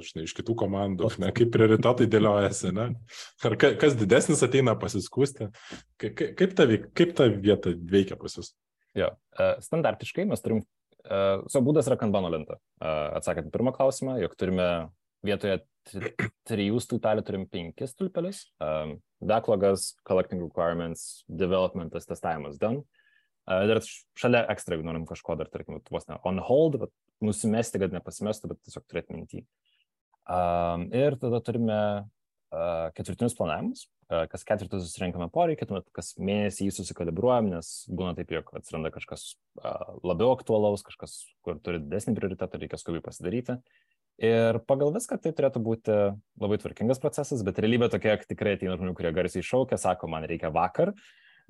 žinai, 0.04 0.26
iš 0.28 0.36
kitų 0.38 0.56
komandų, 0.63 1.10
ne, 1.20 1.32
kaip 1.36 1.52
prioritetai 1.52 2.08
dėliojasi, 2.12 2.72
ne? 2.76 2.86
Ar 3.44 3.56
kas 3.60 3.98
didesnis 4.00 4.44
ateina 4.46 4.78
pasiskūsti. 4.80 5.50
Kaip 6.00 6.56
ta, 6.56 6.68
kaip 6.96 7.16
ta 7.18 7.28
vieta 7.28 7.74
veikia 7.76 8.16
pas 8.20 8.38
jūs? 8.38 8.54
Jo, 8.96 9.12
e, 9.36 9.50
standartiškai 9.66 10.28
mes 10.30 10.44
turim, 10.44 10.62
uh, 11.04 11.44
savo 11.52 11.66
būdas 11.68 11.89
yra 11.89 11.98
kanbano 12.00 12.30
lenta. 12.32 12.60
Uh, 12.78 13.12
atsakant 13.18 13.52
pirmą 13.52 13.74
klausimą, 13.76 14.20
jog 14.22 14.38
turime 14.39 14.68
vietoje 15.26 15.62
trijų 16.48 16.80
stulpelių 16.84 17.24
turim 17.28 17.46
penkis 17.52 17.94
stulpelius. 17.96 18.46
Um, 18.64 18.98
backlogas, 19.24 19.94
collecting 20.08 20.44
requirements, 20.44 21.24
developmentas, 21.28 22.08
testavimas 22.10 22.60
done. 22.62 22.84
Uh, 23.44 23.66
dar 23.68 23.82
šalia 24.20 24.46
ekstra, 24.54 24.78
jeigu 24.78 24.88
norim 24.88 25.08
kažko 25.08 25.36
dar, 25.40 25.50
tarkim, 25.52 25.82
vos 25.92 26.08
ne 26.08 26.20
on 26.28 26.40
hold, 26.44 26.80
bet 26.80 26.94
nusimesti, 27.24 27.82
kad 27.82 27.96
nepasimestų, 27.96 28.54
bet 28.54 28.62
tiesiog 28.64 28.86
turėti 28.88 29.16
mintį. 29.16 29.44
Um, 30.24 30.88
ir 30.96 31.18
tada 31.20 31.42
turime 31.44 31.80
uh, 32.04 32.88
ketvirtinius 32.96 33.36
planavimus. 33.36 33.88
Uh, 34.08 34.24
kas 34.32 34.44
ketvirtus 34.48 34.86
susirinkame 34.88 35.28
poreikį, 35.34 35.68
tuomet 35.68 35.88
kas 35.96 36.14
mėnesį 36.20 36.68
jį 36.68 36.76
susikalibruojam, 36.78 37.50
nes 37.56 37.72
būna 37.92 38.14
taip, 38.16 38.32
jog 38.36 38.52
atsiranda 38.56 38.92
kažkas 38.94 39.34
uh, 39.60 39.98
labiau 40.06 40.32
aktualaus, 40.36 40.84
kažkas, 40.86 41.24
kur 41.44 41.60
turi 41.64 41.82
didesnį 41.84 42.16
prioritetą, 42.20 42.60
reikia 42.62 42.80
skubiai 42.80 43.04
pasidaryti. 43.04 43.58
Ir 44.21 44.60
pagal 44.69 44.93
viską 44.93 45.17
tai 45.21 45.32
turėtų 45.34 45.60
būti 45.63 45.93
labai 46.41 46.60
tvarkingas 46.62 47.02
procesas, 47.02 47.41
bet 47.45 47.58
realybė 47.63 47.89
tokia, 47.89 48.15
kad 48.21 48.30
tikrai 48.30 48.56
ateina 48.58 48.78
žmonių, 48.78 48.93
kurie 48.97 49.12
garsiai 49.15 49.45
šaukia, 49.45 49.80
sako, 49.82 50.10
man 50.12 50.28
reikia 50.30 50.54
vakar. 50.54 50.93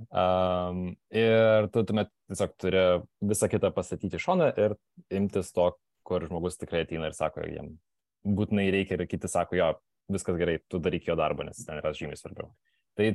Um, 0.10 0.96
ir 1.14 1.68
tu 1.74 1.84
tuomet 1.86 2.10
tiesiog 2.32 2.54
turi 2.58 2.86
visą 3.30 3.50
kitą 3.52 3.70
pastatyti 3.76 4.22
šoną 4.22 4.48
ir 4.58 4.78
imtis 5.14 5.52
to, 5.54 5.68
kur 6.08 6.24
žmogus 6.26 6.58
tikrai 6.60 6.82
ateina 6.88 7.12
ir 7.12 7.18
sako, 7.18 7.44
jam 7.52 7.76
būtinai 8.24 8.70
reikia 8.74 8.98
ir 8.98 9.06
kiti 9.12 9.30
sako, 9.30 9.60
jo, 9.60 9.70
viskas 10.12 10.40
gerai, 10.40 10.58
tu 10.72 10.80
daryk 10.84 11.12
jo 11.12 11.20
darbą, 11.20 11.46
nes 11.48 11.62
ten 11.68 11.78
yra 11.80 11.94
žymiai 11.96 12.20
svarbiau. 12.20 12.50
Tai 12.98 13.12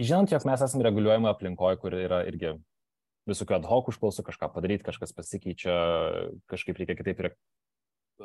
žinant, 0.00 0.32
jog 0.32 0.44
mes 0.48 0.64
esame 0.64 0.86
reguliuojama 0.86 1.32
aplinkoje, 1.34 1.78
kur 1.82 1.96
yra 1.98 2.22
irgi 2.28 2.54
visokių 3.28 3.58
ad 3.58 3.68
hoc 3.68 3.90
užklausų 3.92 4.24
kažką 4.26 4.50
padaryti, 4.54 4.86
kažkas 4.86 5.12
pasikeičia, 5.16 5.74
kažkaip 6.50 6.80
reikia 6.80 6.96
kitaip 6.98 7.22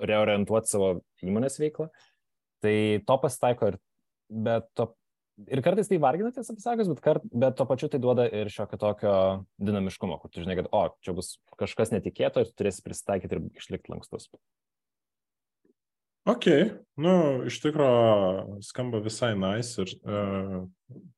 reorientuoti 0.01 0.71
savo 0.71 0.91
įmonės 1.25 1.60
veiklą, 1.62 1.89
tai 2.65 2.75
to 3.08 3.17
pasitaiko 3.21 3.73
ir, 3.73 3.79
to 4.77 4.89
ir 5.51 5.62
kartais 5.63 5.89
tai 5.91 5.99
vargina, 6.01 6.31
tiesą 6.36 6.55
pasakius, 6.58 6.89
bet, 6.91 7.01
kart, 7.03 7.25
bet 7.31 7.58
tuo 7.60 7.67
pačiu 7.69 7.89
tai 7.91 7.99
duoda 8.03 8.25
ir 8.27 8.51
šiokio 8.51 8.79
tokio 8.81 9.15
dinamiškumo, 9.62 10.17
kur 10.21 10.31
tu 10.31 10.43
žinai, 10.43 10.58
kad, 10.60 10.69
o, 10.75 10.86
čia 11.05 11.15
bus 11.17 11.36
kažkas 11.60 11.91
netikėto 11.95 12.43
ir 12.43 12.51
tu 12.51 12.55
turėsi 12.62 12.86
prisitaikyti 12.86 13.38
ir 13.38 13.49
išlikti 13.60 13.93
lankstus. 13.93 14.29
Ok, 16.25 16.47
nu, 16.97 17.12
iš 17.45 17.60
tikrųjų 17.62 18.62
skamba 18.65 18.97
visai 19.05 19.36
nice 19.38 19.84
ir 19.84 19.91
uh, 20.01 20.63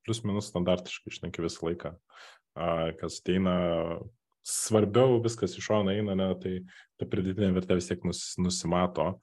plus 0.04 0.20
minus 0.28 0.50
standartiškai 0.52 1.13
išneki 1.13 1.46
visą 1.46 1.70
laiką, 1.70 1.94
uh, 1.96 2.90
kas 3.00 3.22
ateina 3.22 3.54
svarbiau, 4.48 5.20
viskas 5.24 5.58
iš 5.58 5.68
šono 5.70 5.94
eina, 5.94 6.16
ne, 6.18 6.30
tai 6.42 6.54
ta 7.00 7.08
pridėtinė 7.10 7.52
vertė 7.58 7.78
vis 7.80 7.90
tiek 7.90 8.06
nus, 8.08 8.24
nusimato. 8.42 9.18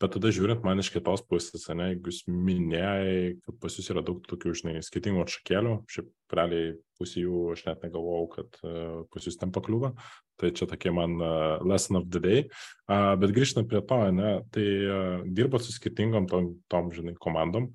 Bet 0.00 0.14
tada 0.14 0.30
žiūrint 0.32 0.62
man 0.64 0.80
iš 0.80 0.88
kitos 0.94 1.20
pusės, 1.28 1.66
ne, 1.76 1.90
jeigu 1.90 2.08
jūs 2.08 2.22
minėjai, 2.24 3.34
kad 3.44 3.58
pas 3.60 3.74
jūs 3.76 3.90
yra 3.92 4.00
daug 4.04 4.22
tokių, 4.24 4.54
žinai, 4.56 4.78
skirtingų 4.80 5.26
atšakėlių, 5.26 5.74
šiaip 5.92 6.36
realiai 6.38 6.70
pusė 6.96 7.26
jų 7.26 7.42
aš 7.52 7.66
net 7.66 7.84
negalvojau, 7.84 8.30
kad 8.32 8.60
uh, 8.64 8.94
pas 9.12 9.28
jūs 9.28 9.36
ten 9.40 9.52
pakliūva, 9.52 9.92
tai 10.40 10.54
čia 10.56 10.64
tokie 10.70 10.92
man 10.96 11.18
uh, 11.20 11.60
lesson 11.68 12.00
of 12.00 12.08
the 12.08 12.22
day. 12.24 12.46
Uh, 12.88 13.12
bet 13.20 13.34
grįžtant 13.36 13.68
prie 13.68 13.82
to, 13.84 14.00
ne, 14.16 14.38
tai 14.56 14.66
uh, 14.86 15.26
dirbat 15.28 15.66
su 15.66 15.76
skirtingom 15.76 16.30
tom, 16.32 16.54
tom, 16.72 16.88
žinai, 16.96 17.12
komandom. 17.20 17.68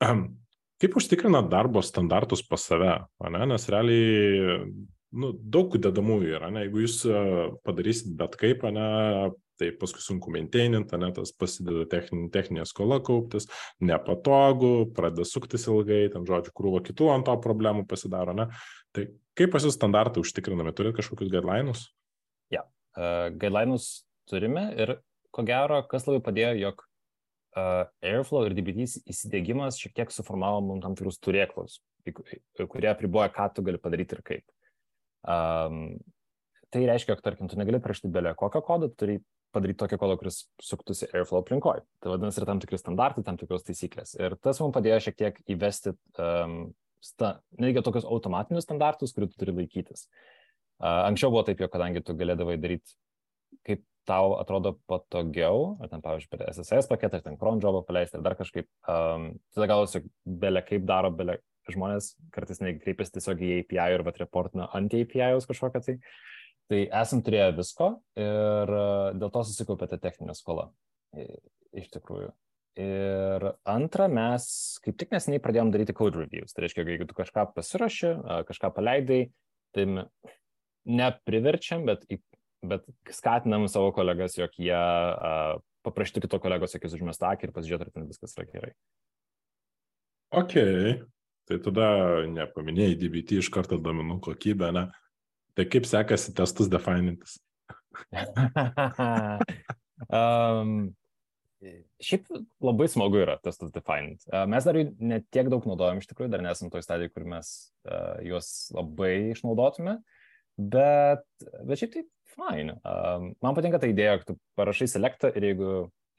Um, 0.00 0.24
kaip 0.80 0.96
užtikrinat 0.98 1.52
darbo 1.52 1.84
standartus 1.84 2.40
pas 2.48 2.64
save, 2.64 2.96
ne? 3.28 3.44
nes 3.52 3.68
realiai 3.70 4.56
nu, 5.12 5.32
daug 5.32 5.76
dedamųjų 5.76 6.36
yra, 6.38 6.50
ne? 6.52 6.66
jeigu 6.66 6.84
jūs 6.84 6.98
padarysit 7.66 8.12
bet 8.18 8.36
kaip, 8.40 8.64
ne, 8.74 8.86
tai 9.60 9.70
paskui 9.78 10.02
sunku 10.02 10.32
maintainint, 10.34 10.92
ne, 10.98 11.10
tas 11.14 11.32
pasideda 11.38 11.84
techninė, 11.90 12.28
techninė 12.34 12.66
skola 12.68 12.98
kauptis, 13.04 13.48
nepatogu, 13.84 14.88
pradeda 14.96 15.26
suktis 15.28 15.68
ilgai, 15.70 16.06
ten 16.12 16.26
žodžiu, 16.28 16.54
krūvo 16.56 16.82
kitų 16.84 17.12
ant 17.14 17.28
to 17.28 17.36
problemų 17.44 17.84
pasidaro, 17.90 18.34
ne. 18.36 18.48
Tai 18.96 19.06
kaip 19.38 19.52
pas 19.54 19.64
jūs 19.64 19.76
standartai 19.78 20.24
užtikrinami, 20.24 20.74
turite 20.76 20.98
kažkokius 20.98 21.30
guidelinus? 21.32 21.86
Ja, 22.52 22.64
uh, 22.96 23.28
guidelinus 23.30 24.06
turime 24.30 24.70
ir 24.80 24.96
ko 25.32 25.44
gero, 25.48 25.82
kas 25.88 26.08
labai 26.08 26.24
padėjo, 26.24 26.56
jog 26.60 26.82
uh, 26.82 27.84
Airflow 28.04 28.48
ir 28.48 28.56
DBT 28.56 29.04
įsidėgymas 29.12 29.78
šiek 29.80 29.94
tiek 30.00 30.12
suformavo 30.12 30.64
mums 30.64 30.84
tam 30.84 30.96
tikrus 30.98 31.20
turėklus, 31.22 31.78
kurie 32.58 32.90
apriboja, 32.90 33.30
ką 33.32 33.52
tu 33.54 33.64
gali 33.66 33.80
padaryti 33.80 34.18
ir 34.18 34.26
kaip. 34.26 34.44
Um, 35.22 35.84
tai 36.72 36.86
reiškia, 36.88 37.14
jog, 37.14 37.22
tarkim, 37.24 37.50
tu 37.50 37.58
negali 37.60 37.80
prašyti 37.82 38.10
belė 38.12 38.34
kokio 38.38 38.62
kodo, 38.64 38.88
tu 38.90 39.04
turi 39.04 39.18
padaryti 39.52 39.82
tokią 39.82 39.98
kodą, 40.00 40.16
kuris 40.20 40.38
suktųsi 40.64 41.08
Airflow 41.12 41.42
aplinkoje. 41.42 41.84
Tai 42.02 42.14
vadinasi, 42.14 42.40
yra 42.40 42.48
tam 42.48 42.62
tikri 42.62 42.80
standartai, 42.80 43.24
tam 43.26 43.38
tikros 43.40 43.66
taisyklės. 43.66 44.16
Ir 44.18 44.38
tas 44.40 44.60
mums 44.62 44.74
padėjo 44.76 45.00
šiek 45.06 45.18
tiek 45.18 45.40
įvesti, 45.52 45.92
um, 46.22 46.56
sta, 47.04 47.34
netgi 47.60 47.84
tokius 47.84 48.08
automatinius 48.08 48.66
standartus, 48.66 49.12
kurių 49.14 49.28
tu 49.32 49.42
turi 49.42 49.56
laikytis. 49.60 50.06
Uh, 50.82 51.04
anksčiau 51.10 51.30
buvo 51.34 51.44
taip, 51.46 51.60
jog 51.62 51.70
kadangi 51.74 52.02
tu 52.02 52.16
galėdavai 52.18 52.56
daryti, 52.62 52.96
kaip 53.68 53.84
tau 54.08 54.34
atrodo 54.40 54.74
patogiau, 54.90 55.76
ar 55.82 55.92
ten, 55.92 56.02
pavyzdžiui, 56.02 56.30
per 56.32 56.48
SSS 56.48 56.88
paketą, 56.90 57.20
ar 57.20 57.26
ten 57.28 57.38
cron 57.38 57.60
jobą 57.62 57.84
paleisti, 57.86 58.18
ar 58.18 58.24
dar 58.24 58.34
kažkaip, 58.38 58.66
um, 58.90 59.28
tada 59.54 59.68
gal 59.70 59.84
tiesiog 59.86 60.08
belė 60.42 60.64
kaip 60.66 60.88
daro, 60.88 61.12
belė 61.14 61.38
žmonės 61.70 62.12
kartais 62.34 62.62
nekreipiasi 62.62 63.16
tiesiog 63.16 63.42
į 63.42 63.50
API 63.62 63.96
ir 63.96 64.04
vat 64.06 64.20
reportina 64.22 64.68
ant 64.74 64.94
API 64.96 65.32
kažkokią 65.48 65.82
tai. 65.86 65.98
Tai 66.70 66.78
esam 67.02 67.20
turėję 67.26 67.50
visko 67.58 67.88
ir 68.16 68.70
e, 68.72 68.84
dėl 69.18 69.32
to 69.34 69.42
susikaupė 69.44 69.90
ta 69.90 69.98
techninė 70.00 70.34
skola. 70.38 70.70
Iš 71.76 71.90
tikrųjų. 71.92 72.30
Ir 72.80 73.44
antra, 73.68 74.06
mes 74.08 74.44
kaip 74.84 74.96
tik 75.00 75.10
nesiniai 75.12 75.42
pradėjom 75.44 75.72
daryti 75.74 75.96
code 75.96 76.22
reviews. 76.22 76.54
Tai 76.54 76.64
reiškia, 76.64 76.86
jeigu 76.88 77.08
tu 77.08 77.16
kažką 77.18 77.50
pasirašy, 77.52 78.14
kažką 78.48 78.70
paleidai, 78.72 79.26
tai 79.76 79.84
nepriverčiam, 80.88 81.84
bet, 81.88 82.06
bet 82.64 82.88
skatinam 83.12 83.68
savo 83.68 83.92
kolegas, 83.92 84.38
jog 84.40 84.56
jie 84.56 84.72
uh, 84.72 85.60
paprašyti 85.86 86.24
kito 86.24 86.40
kolegos, 86.42 86.76
akis 86.78 86.96
užmest 86.96 87.24
akį 87.26 87.48
ir 87.48 87.54
pasižiūrėti, 87.56 87.90
ar 87.90 87.96
ten 87.96 88.08
viskas 88.08 88.36
yra 88.38 88.48
gerai. 88.48 88.72
Ok, 90.32 90.56
tai 91.48 91.58
tada 91.62 91.86
nepaminėjai 92.30 92.98
DBT 93.00 93.40
iš 93.42 93.50
karto 93.54 93.78
domenų 93.82 94.20
kokybę, 94.24 94.72
ne? 94.74 94.88
Tai 95.56 95.66
kaip 95.68 95.84
sekasi 95.88 96.32
testus 96.36 96.70
definintis? 96.72 97.36
um, 100.08 100.92
šiaip 102.02 102.30
labai 102.64 102.88
smagu 102.90 103.20
yra 103.22 103.36
testus 103.44 103.72
definint. 103.74 104.24
Uh, 104.30 104.46
mes 104.50 104.64
dar 104.66 104.78
jų 104.78 104.88
net 105.02 105.28
tiek 105.34 105.50
daug 105.52 105.66
naudojam, 105.68 106.00
iš 106.00 106.08
tikrųjų, 106.10 106.32
dar 106.32 106.44
nesam 106.44 106.72
toj 106.72 106.84
stadijai, 106.86 107.12
kur 107.12 107.26
mes 107.28 107.52
uh, 107.86 108.16
juos 108.24 108.48
labai 108.74 109.12
išnaudotume, 109.34 109.98
bet, 110.56 111.26
bet 111.68 111.82
šiaip 111.82 111.96
tai 111.96 112.04
fine. 112.32 112.78
Um, 112.80 113.32
man 113.44 113.56
patinka 113.58 113.80
ta 113.82 113.90
idėja, 113.90 114.18
kad 114.22 114.32
tu 114.32 114.38
parašai 114.58 114.88
selektą 114.90 115.32
ir 115.36 115.52
jeigu 115.52 115.72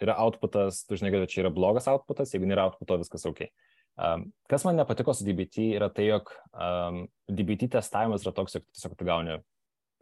yra 0.03 0.17
outputas, 0.23 0.83
tu 0.87 0.97
žinai, 0.99 1.13
kad 1.13 1.31
čia 1.31 1.43
yra 1.45 1.53
blogas 1.53 1.87
outputas, 1.91 2.33
jeigu 2.33 2.47
nėra 2.49 2.67
outputo, 2.69 2.99
viskas 3.01 3.25
ok. 3.29 3.47
Um, 3.93 4.31
kas 4.49 4.63
man 4.65 4.79
nepatiko 4.79 5.13
su 5.13 5.25
DBT 5.25 5.67
yra 5.77 5.89
tai, 5.93 6.07
jog 6.09 6.31
um, 6.53 7.03
DBT 7.29 7.69
testavimas 7.75 8.23
yra 8.25 8.33
toks, 8.33 8.57
jog 8.57 8.65
tiesiog 8.73 8.95
tu 8.97 9.05
gauni 9.05 9.37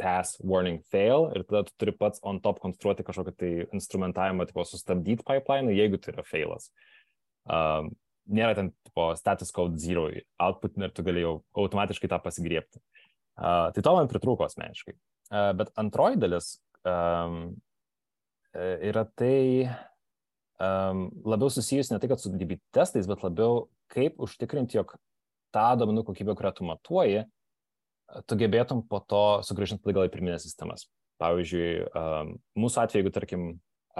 pass, 0.01 0.37
warning, 0.39 0.79
fail 0.91 1.27
ir 1.35 1.43
tada 1.45 1.65
tu 1.67 1.75
turi 1.77 1.93
pats 1.93 2.21
on 2.25 2.39
top 2.41 2.61
konstruoti 2.63 3.05
kažkokį 3.05 3.33
tai 3.37 3.51
instrumentavimą, 3.75 4.47
tipo 4.49 4.63
sustabdyti 4.65 5.25
pipeline, 5.27 5.75
jeigu 5.75 5.99
tai 6.01 6.15
yra 6.15 6.25
failas. 6.25 6.71
Um, 7.45 7.91
nėra 8.31 8.55
ten 8.57 8.71
tipo 8.87 9.11
status 9.19 9.51
code 9.53 9.81
zero 9.81 10.07
output 10.41 10.79
ir 10.79 10.95
tu 10.95 11.05
gali 11.05 11.25
jau 11.25 11.35
automatiškai 11.57 12.09
tą 12.11 12.21
pasigriepti. 12.23 12.81
Uh, 13.41 13.69
tai 13.75 13.83
to 13.83 13.95
man 13.97 14.09
pritrūko 14.11 14.47
asmeniškai. 14.47 14.95
Uh, 15.31 15.51
bet 15.57 15.71
antroji 15.79 16.19
dalis 16.21 16.53
um, 16.87 17.57
yra 18.55 19.05
tai, 19.17 19.67
um, 20.61 21.05
labiau 21.25 21.51
susijus 21.53 21.91
ne 21.91 21.99
tai, 21.99 22.09
kad 22.11 22.21
su 22.21 22.33
DB 22.33 22.59
testais, 22.75 23.07
bet 23.09 23.23
labiau 23.25 23.65
kaip 23.91 24.21
užtikrinti, 24.23 24.79
jog 24.79 24.95
tą 25.55 25.67
domenų 25.79 26.05
kokybę, 26.07 26.35
kurią 26.39 26.53
tu 26.57 26.67
matuoji, 26.67 27.25
tu 28.27 28.37
gebėtum 28.39 28.85
po 28.87 29.01
to 29.07 29.25
sugrįžinti 29.47 29.83
atgal 29.87 30.07
į 30.07 30.13
pirminės 30.13 30.47
sistemas. 30.47 30.87
Pavyzdžiui, 31.21 31.67
um, 31.91 32.33
mūsų 32.57 32.81
atveju, 32.81 33.03
jeigu, 33.03 33.13
tarkim, 33.13 33.45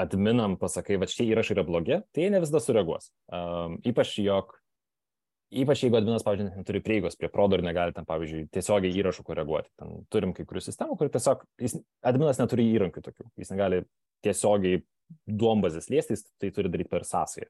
adminam 0.01 0.55
pasakai, 0.59 0.97
va 0.97 1.07
šitie 1.11 1.27
įrašai 1.29 1.57
yra 1.57 1.67
blogi, 1.67 1.99
tai 2.15 2.25
jie 2.25 2.31
ne 2.33 2.41
visada 2.41 2.63
sureaguos. 2.63 3.11
Um, 3.29 3.77
ypač, 3.87 4.15
jog 4.23 4.55
Ypač 5.51 5.81
jeigu 5.83 5.97
adminas, 5.99 6.23
pavyzdžiui, 6.23 6.61
neturi 6.61 6.79
prieigos 6.79 7.17
prie 7.19 7.27
prodo 7.27 7.57
ir 7.57 7.63
negali 7.65 7.91
ten, 7.91 8.05
pavyzdžiui, 8.07 8.45
tiesiogiai 8.55 8.93
įrašų 9.01 9.25
koreguoti. 9.27 9.67
Ten 9.81 10.05
turim 10.13 10.31
kai 10.31 10.45
kurių 10.47 10.61
sistemų, 10.63 10.95
kur 10.95 11.09
tiesiog 11.11 11.43
jis, 11.59 11.75
adminas 12.07 12.39
neturi 12.39 12.69
įrankių 12.71 13.03
tokių. 13.03 13.25
Jis 13.41 13.51
negali 13.51 13.81
tiesiogiai 14.23 14.79
duombazės 15.27 15.89
liestis, 15.91 16.23
tai 16.39 16.53
turi 16.55 16.71
daryti 16.71 16.93
per 16.93 17.03
sąsąją. 17.03 17.49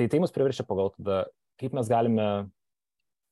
Tai 0.00 0.06
tai 0.08 0.20
mus 0.22 0.32
priverčia 0.32 0.64
pagal 0.64 0.94
tada, 0.94 1.26
kaip 1.60 1.74
mes 1.76 1.88
galime 1.92 2.26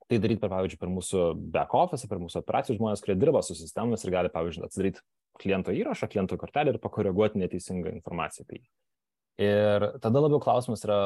tai 0.08 0.18
daryti, 0.20 0.40
per, 0.42 0.50
pavyzdžiui, 0.52 0.80
per 0.80 0.90
mūsų 0.92 1.22
back 1.52 1.72
office, 1.76 2.08
per 2.08 2.20
mūsų 2.20 2.42
operacijų 2.42 2.76
žmonės, 2.76 3.00
kurie 3.04 3.16
dirba 3.16 3.40
su 3.44 3.56
sistemomis 3.56 4.04
ir 4.04 4.12
gali, 4.12 4.32
pavyzdžiui, 4.32 4.66
atsidaryti 4.66 5.00
kliento 5.40 5.72
įrašą, 5.72 6.10
kliento 6.12 6.36
kortelę 6.40 6.74
ir 6.74 6.80
pakoreguoti 6.82 7.40
neteisingą 7.40 7.94
informaciją 7.96 8.44
apie 8.44 8.60
jį. 8.60 8.68
Ir 9.48 9.88
tada 10.04 10.20
labiau 10.20 10.42
klausimas 10.44 10.84
yra 10.84 11.00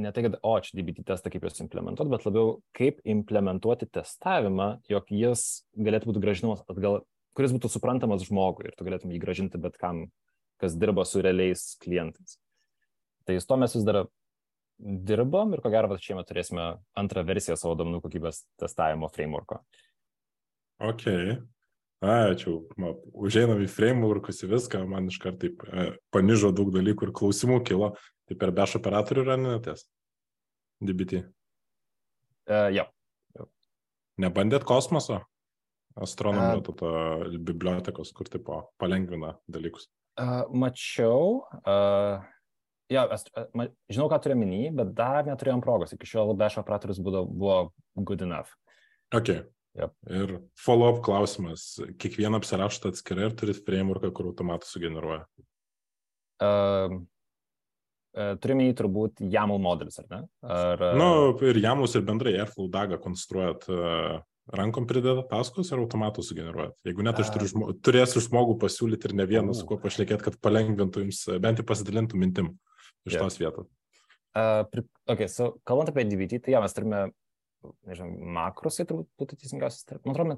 ne 0.00 0.12
tai, 0.16 0.26
kad, 0.26 0.40
o, 0.40 0.56
čia 0.64 0.76
DBT 0.78 1.04
testą 1.12 1.32
kaip 1.32 1.44
juos 1.44 1.60
implementuoti, 1.64 2.12
bet 2.16 2.26
labiau 2.28 2.58
kaip 2.76 3.04
implementuoti 3.04 3.88
testavimą, 3.92 4.70
jog 4.88 5.12
jis 5.12 5.46
galėtų 5.76 6.12
būti 6.12 6.24
gražinamas 6.24 6.64
atgal, 6.72 7.02
kuris 7.36 7.52
būtų 7.56 7.72
suprantamas 7.72 8.24
žmogui 8.28 8.70
ir 8.70 8.76
tu 8.76 8.88
galėtum 8.88 9.12
jį 9.12 9.20
gražinti 9.20 9.60
bet 9.60 9.76
kam, 9.80 10.06
kas 10.60 10.76
dirba 10.80 11.04
su 11.04 11.24
realiais 11.24 11.74
klientais. 11.84 12.38
Tai 13.28 13.40
su 13.40 13.48
to 13.48 13.60
mes 13.60 13.76
vis 13.76 13.84
dar 13.84 14.06
dirbom 14.78 15.54
ir 15.56 15.62
ko 15.64 15.72
gero, 15.72 15.96
šiemet 16.00 16.28
turėsime 16.28 16.70
antrą 16.98 17.24
versiją 17.26 17.56
savo 17.58 17.76
duomenų 17.78 18.02
kokybės 18.04 18.44
testavimo 18.60 19.08
frameworko. 19.12 19.62
Ok. 20.84 21.06
Ačiū. 22.04 22.58
Užeinam 23.16 23.62
į 23.64 23.70
frameworkus 23.72 24.42
į 24.44 24.50
viską, 24.52 24.82
man 24.88 25.08
iš 25.08 25.16
karto 25.22 25.46
taip 25.46 25.64
e, 25.64 25.86
panižo 26.12 26.52
daug 26.54 26.68
dalykų 26.74 27.08
ir 27.08 27.14
klausimų 27.16 27.62
kilo. 27.64 27.94
Tai 28.28 28.36
per 28.36 28.52
beš 28.52 28.76
operatorių 28.80 29.22
yra 29.24 29.38
netės? 29.40 29.86
DBT. 30.84 31.22
Uh, 32.46 32.68
jo. 32.74 32.84
Nebandėt 34.20 34.66
kosmoso? 34.68 35.22
Astronomio 35.96 36.60
uh, 36.60 36.64
to 36.66 36.90
bibliotekos, 37.40 38.12
kur 38.12 38.28
tipo 38.28 38.60
palengvina 38.80 39.38
dalykus. 39.48 39.88
Uh, 40.20 40.44
mačiau. 40.52 41.46
Uh, 41.62 42.20
jo, 42.92 43.02
aš, 43.16 43.26
ma, 43.56 43.66
žinau, 43.92 44.06
ką 44.12 44.20
turiu 44.22 44.38
minį, 44.40 44.62
bet 44.78 44.94
dar 44.96 45.26
neturėjom 45.28 45.62
progos. 45.64 45.94
Iki 45.96 46.08
šiol 46.12 46.32
beš 46.38 46.60
operatorius 46.62 47.02
buvo, 47.02 47.24
buvo 47.26 47.58
good 47.96 48.24
enough. 48.26 48.54
Ok. 49.14 49.34
Yep. 49.76 49.92
Ir 50.08 50.30
follow-up 50.56 51.02
klausimas. 51.04 51.74
Kiekvieną 52.00 52.40
apsirašot 52.40 52.88
atskirai 52.90 53.28
ir 53.28 53.34
turit 53.36 53.60
frameworką, 53.66 54.08
kur 54.16 54.30
automatas 54.30 54.70
sugeneruoja? 54.72 55.26
Uh, 56.40 56.94
turime 58.40 58.70
į 58.70 58.76
turbūt 58.78 59.20
YAML 59.20 59.60
modelis, 59.60 60.00
ar 60.00 60.08
ne? 60.12 60.22
Ar, 60.48 60.86
nu, 60.96 61.10
ir 61.44 61.60
YAMLus 61.60 61.98
ir 61.98 62.06
bendrai 62.08 62.38
Airflow 62.38 62.70
dagą 62.72 62.96
konstruojat 63.02 63.68
uh, 63.68 64.16
rankom 64.56 64.86
prideda 64.88 65.24
taskus 65.28 65.72
ir 65.72 65.82
automatų 65.82 66.24
sugeneruojat. 66.24 66.78
Jeigu 66.86 67.04
net 67.04 67.20
aš 67.20 67.34
turiu 67.34 67.50
žmo, 67.50 67.68
turėsiu 67.84 68.22
žmogų 68.24 68.56
pasiūlyti 68.62 69.10
ir 69.10 69.16
ne 69.18 69.26
vieną, 69.28 69.56
su 69.56 69.66
kuo 69.68 69.76
pašnekėt, 69.82 70.24
kad 70.24 70.40
palengvintų 70.40 71.04
jums, 71.04 71.24
bent 71.42 71.60
jau 71.60 71.66
pasidalintų 71.68 72.20
mintim 72.20 72.52
iš 73.06 73.16
yeah. 73.16 73.24
tos 73.24 73.38
vietos. 73.40 73.70
Uh, 74.36 74.84
ok, 75.08 75.22
so, 75.32 75.54
kalbant 75.64 75.88
apie 75.88 76.04
DBT, 76.04 76.42
tai 76.44 76.52
ja, 76.52 76.60
mes 76.60 76.74
turime, 76.76 77.06
nežinau, 77.88 78.10
makrosai 78.36 78.84
turbūt 78.88 79.08
būtų 79.16 79.38
teisingiausias. 79.40 79.86
Man 80.04 80.12
atrodo, 80.12 80.36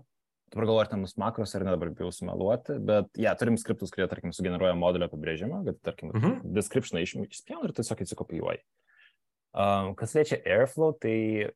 dabar 0.53 0.69
galvoju, 0.69 0.83
ar 0.85 0.91
ten 0.93 1.03
mus 1.03 1.17
makros 1.21 1.55
ar 1.59 1.65
ne 1.67 1.75
dabar 1.75 1.91
bijau 1.97 2.13
sumeluoti, 2.15 2.79
bet, 2.89 3.11
ja, 3.19 3.35
turim 3.39 3.59
skriptus, 3.61 3.91
kurie, 3.95 4.07
tarkim, 4.11 4.33
sugeneruoja 4.37 4.77
modelio 4.79 5.09
apibrėžimą, 5.11 5.65
kad, 5.67 5.81
tarkim, 5.91 6.13
uh 6.15 6.21
-huh. 6.23 6.39
descriptioną 6.45 7.03
išspjauna 7.03 7.69
ir 7.69 7.75
tiesiog 7.81 8.05
įsikopijuoja. 8.07 8.63
Um, 9.59 9.95
kas 9.99 10.15
liečia 10.15 10.39
Airflow, 10.45 10.93
tai 11.01 11.51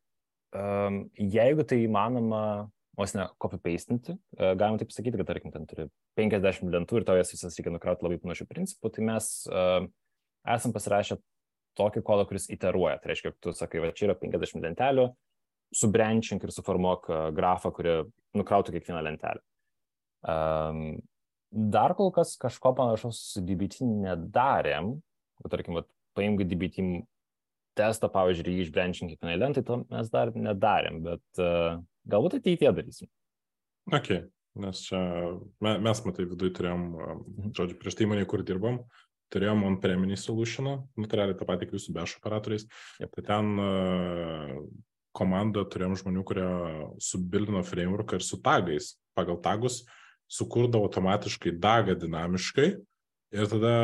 um, 0.57 1.11
jeigu 1.15 1.63
tai 1.63 1.85
įmanoma, 1.87 2.71
vos 2.99 3.15
ne, 3.15 3.29
copy-pastinti, 3.39 4.17
uh, 4.17 4.53
galima 4.59 4.81
taip 4.81 4.91
sakyti, 4.91 5.17
kad, 5.21 5.29
tarkim, 5.31 5.53
ten 5.53 5.67
turi 5.67 5.89
50 6.19 6.73
lentų 6.73 6.99
ir 6.99 7.05
tau 7.05 7.17
jas 7.17 7.31
visas 7.33 7.57
reikia 7.57 7.71
nukrauti 7.71 8.03
labai 8.03 8.19
panašių 8.19 8.49
principų, 8.51 8.91
tai 8.91 9.05
mes 9.05 9.31
uh, 9.53 9.87
esam 10.49 10.75
pasirašę 10.75 11.19
tokį 11.79 12.03
kodą, 12.05 12.27
kuris 12.29 12.49
iteruoja. 12.53 12.99
Tai 13.01 13.13
reiškia, 13.13 13.33
tu 13.41 13.55
sakai, 13.57 13.81
va 13.83 13.93
čia 13.97 14.11
yra 14.11 14.17
50 14.21 14.65
lentelių, 14.67 15.07
subrenčink 15.77 16.45
ir 16.45 16.53
suformuok 16.53 17.09
grafą, 17.37 17.73
kuri 17.75 18.03
nukrautų 18.37 18.75
kiekvieną 18.75 19.01
lentelę. 19.07 19.41
Um, 20.23 21.01
dar 21.51 21.97
kol 21.99 22.13
kas 22.15 22.37
kažko 22.41 22.75
panašaus 22.79 23.23
su 23.33 23.45
DBT 23.45 23.87
nedarėm. 23.87 24.95
Tarkim, 25.51 25.81
vat, 25.81 25.89
paimk 26.17 26.45
DBT 26.47 26.85
testą, 27.79 28.11
pavyzdžiui, 28.13 28.59
jį 28.59 28.67
išbrenčink 28.67 29.15
kiekvienai 29.15 29.41
lentai, 29.41 29.65
to 29.67 29.81
mes 29.89 30.11
dar 30.13 30.31
nedarėm, 30.37 31.01
bet 31.07 31.43
uh, 31.43 31.81
galbūt 32.09 32.39
ateityje 32.39 32.73
darysim. 32.77 33.11
Ok, 33.91 34.11
nes 34.63 34.83
čia 34.87 35.01
mes, 35.65 36.03
matai, 36.07 36.29
viduje 36.29 36.53
turėjom, 36.59 36.85
mhm. 36.93 37.55
žodžiu, 37.57 37.79
prieš 37.81 37.99
tai 37.99 38.07
įmonė, 38.07 38.27
kur 38.31 38.45
dirbom, 38.47 38.83
turėjom 39.33 39.65
on-preminį 39.71 40.19
solutioną, 40.21 40.77
nu, 40.97 41.09
tai 41.09 41.23
realiai 41.23 41.39
tą 41.39 41.49
patį 41.49 41.71
kaip 41.71 41.83
su 41.83 41.95
bash 41.97 42.19
operatoriais. 42.21 42.67
Yep. 43.01 43.13
Tai 43.17 43.25
ten 43.31 43.53
uh, 43.63 44.57
komandą 45.17 45.65
turėjom 45.69 45.97
žmonių, 46.01 46.25
kurie 46.29 46.47
subildino 47.03 47.65
frameworką 47.67 48.21
ir 48.21 48.27
su 48.27 48.41
tagais. 48.45 48.95
Pagal 49.17 49.41
tagus 49.45 49.83
sukurdavo 50.33 50.89
automatiškai 50.89 51.53
dagą 51.61 51.97
dinamiškai 52.01 52.71
ir 53.33 53.49
tada 53.49 53.75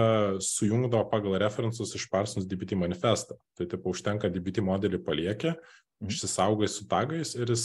sujungdavo 0.44 1.08
pagal 1.10 1.38
referensus 1.40 1.94
iš 1.96 2.06
Parsons 2.12 2.46
DBT 2.48 2.76
manifestą. 2.76 3.38
Tai 3.56 3.66
taip 3.70 3.86
užtenka 3.88 4.28
DBT 4.32 4.62
modelį 4.64 5.00
paliekę, 5.06 5.54
mm. 5.54 6.10
išsisaugai 6.12 6.68
su 6.68 6.84
tagais 6.90 7.32
ir 7.38 7.48
jis 7.54 7.64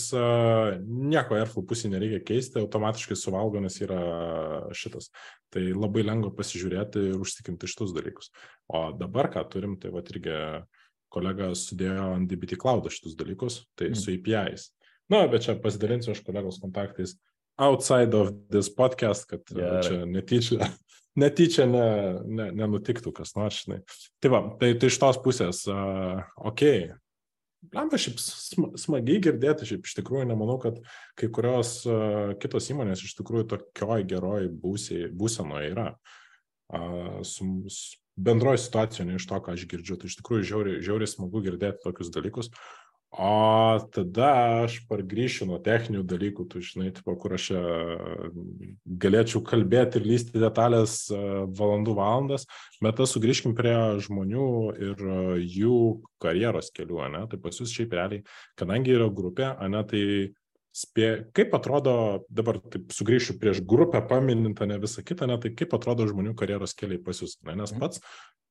nieko 0.84 1.38
Airflow 1.38 1.66
pusį 1.68 1.92
nereikia 1.94 2.22
keisti, 2.24 2.62
automatiškai 2.64 3.18
suvalgo, 3.20 3.60
nes 3.64 3.80
yra 3.84 4.00
šitas. 4.76 5.12
Tai 5.54 5.66
labai 5.76 6.06
lengva 6.08 6.32
pasižiūrėti 6.38 7.10
ir 7.12 7.20
užtikrinti 7.22 7.70
šitus 7.70 7.92
dalykus. 7.96 8.32
O 8.72 8.88
dabar 8.98 9.30
ką 9.34 9.44
turim, 9.52 9.76
tai 9.82 9.92
va 9.94 10.06
irgi 10.08 10.40
kolega 11.14 11.52
sudėjo 11.58 12.08
ant 12.16 12.32
DBT 12.32 12.58
cloud 12.62 12.88
šitus 12.90 13.20
dalykus, 13.20 13.66
tai 13.78 13.92
mm. 13.92 14.00
su 14.00 14.16
APIs. 14.16 14.72
Na, 15.12 15.26
bet 15.28 15.44
čia 15.46 15.60
pasidalinsiu 15.60 16.14
aš 16.16 16.24
kolegos 16.24 16.62
kontaktais 16.64 17.18
outside 17.60 18.16
of 18.18 18.32
this 18.50 18.70
podcast, 18.70 19.28
kad 19.30 19.42
yeah. 19.54 19.82
čia 19.86 20.06
netyčia, 20.10 20.72
netyčia 21.20 21.68
ne, 21.70 21.86
ne, 22.26 22.50
nenutiktų 22.64 23.14
kas 23.16 23.36
nors, 23.38 23.64
žinai. 23.64 23.80
Tai 24.24 24.34
va, 24.34 24.44
tai, 24.60 24.74
tai 24.80 24.92
iš 24.92 25.00
tos 25.02 25.22
pusės, 25.24 25.64
uh, 25.72 26.22
okei. 26.38 26.90
Okay. 26.90 27.00
Lemba 27.72 27.96
šiaip 28.02 28.20
smagiai 28.20 29.22
girdėti, 29.24 29.70
šiaip 29.70 29.86
iš 29.88 29.94
tikrųjų 30.02 30.26
nemanau, 30.28 30.58
kad 30.60 30.82
kai 31.20 31.30
kurios 31.32 31.78
uh, 31.88 32.34
kitos 32.42 32.68
įmonės 32.74 33.06
iš 33.06 33.16
tikrųjų 33.22 33.48
tokioj 33.54 34.04
geroj 34.10 34.50
būsenoje 34.60 35.70
yra. 35.72 35.94
Uh, 36.74 37.22
su, 37.28 37.48
su, 37.72 38.02
bendroji 38.16 38.58
situacija, 38.58 39.06
ne 39.06 39.18
iš 39.18 39.28
to, 39.30 39.40
ką 39.42 39.56
aš 39.56 39.66
girdžiu. 39.70 39.98
Tai 40.00 40.10
iš 40.10 40.18
tikrųjų 40.20 40.48
žiauriai, 40.50 40.82
žiauriai 40.86 41.10
smagu 41.10 41.42
girdėti 41.46 41.82
tokius 41.86 42.12
dalykus. 42.14 42.52
O 43.14 43.78
tada 43.94 44.30
aš 44.64 44.80
pargrįšiu 44.90 45.46
nuo 45.46 45.60
techninių 45.62 46.02
dalykų, 46.10 46.48
tu 46.50 46.62
žinai, 46.66 46.90
tipo, 46.98 47.14
kur 47.22 47.36
aš 47.38 47.52
galėčiau 49.04 49.44
kalbėti 49.46 50.00
ir 50.00 50.08
lysti 50.10 50.42
detalės 50.42 50.96
valandų 51.14 51.94
valandas, 52.00 52.48
bet 52.82 52.98
tas 52.98 53.14
sugrįžkim 53.14 53.54
prie 53.58 53.76
žmonių 54.02 54.48
ir 54.82 55.04
jų 55.46 55.82
karjeros 56.24 56.72
kelių, 56.74 57.04
ne? 57.14 57.22
Tai 57.30 57.38
pas 57.44 57.60
jūs 57.62 57.76
šiaip 57.76 57.94
realiai, 57.94 58.24
kadangi 58.58 58.96
yra 58.96 59.12
grupė, 59.14 59.52
ne, 59.70 59.84
tai 59.92 60.02
spė, 60.74 61.10
kaip 61.38 61.54
atrodo, 61.54 61.96
dabar 62.34 62.58
taip 62.74 62.96
sugrįšiu 62.98 63.38
prieš 63.38 63.62
grupę, 63.62 64.02
paminintą 64.10 64.66
ne 64.66 64.80
visą 64.82 65.04
kitą, 65.06 65.28
ne, 65.30 65.38
tai 65.38 65.54
kaip 65.54 65.76
atrodo 65.78 66.08
žmonių 66.10 66.34
karjeros 66.40 66.74
keliai 66.80 66.98
pas 67.04 67.22
jūs, 67.22 67.38
ne, 67.46 67.60
nes 67.62 67.76
mhm. 67.76 67.84
pats 67.84 68.02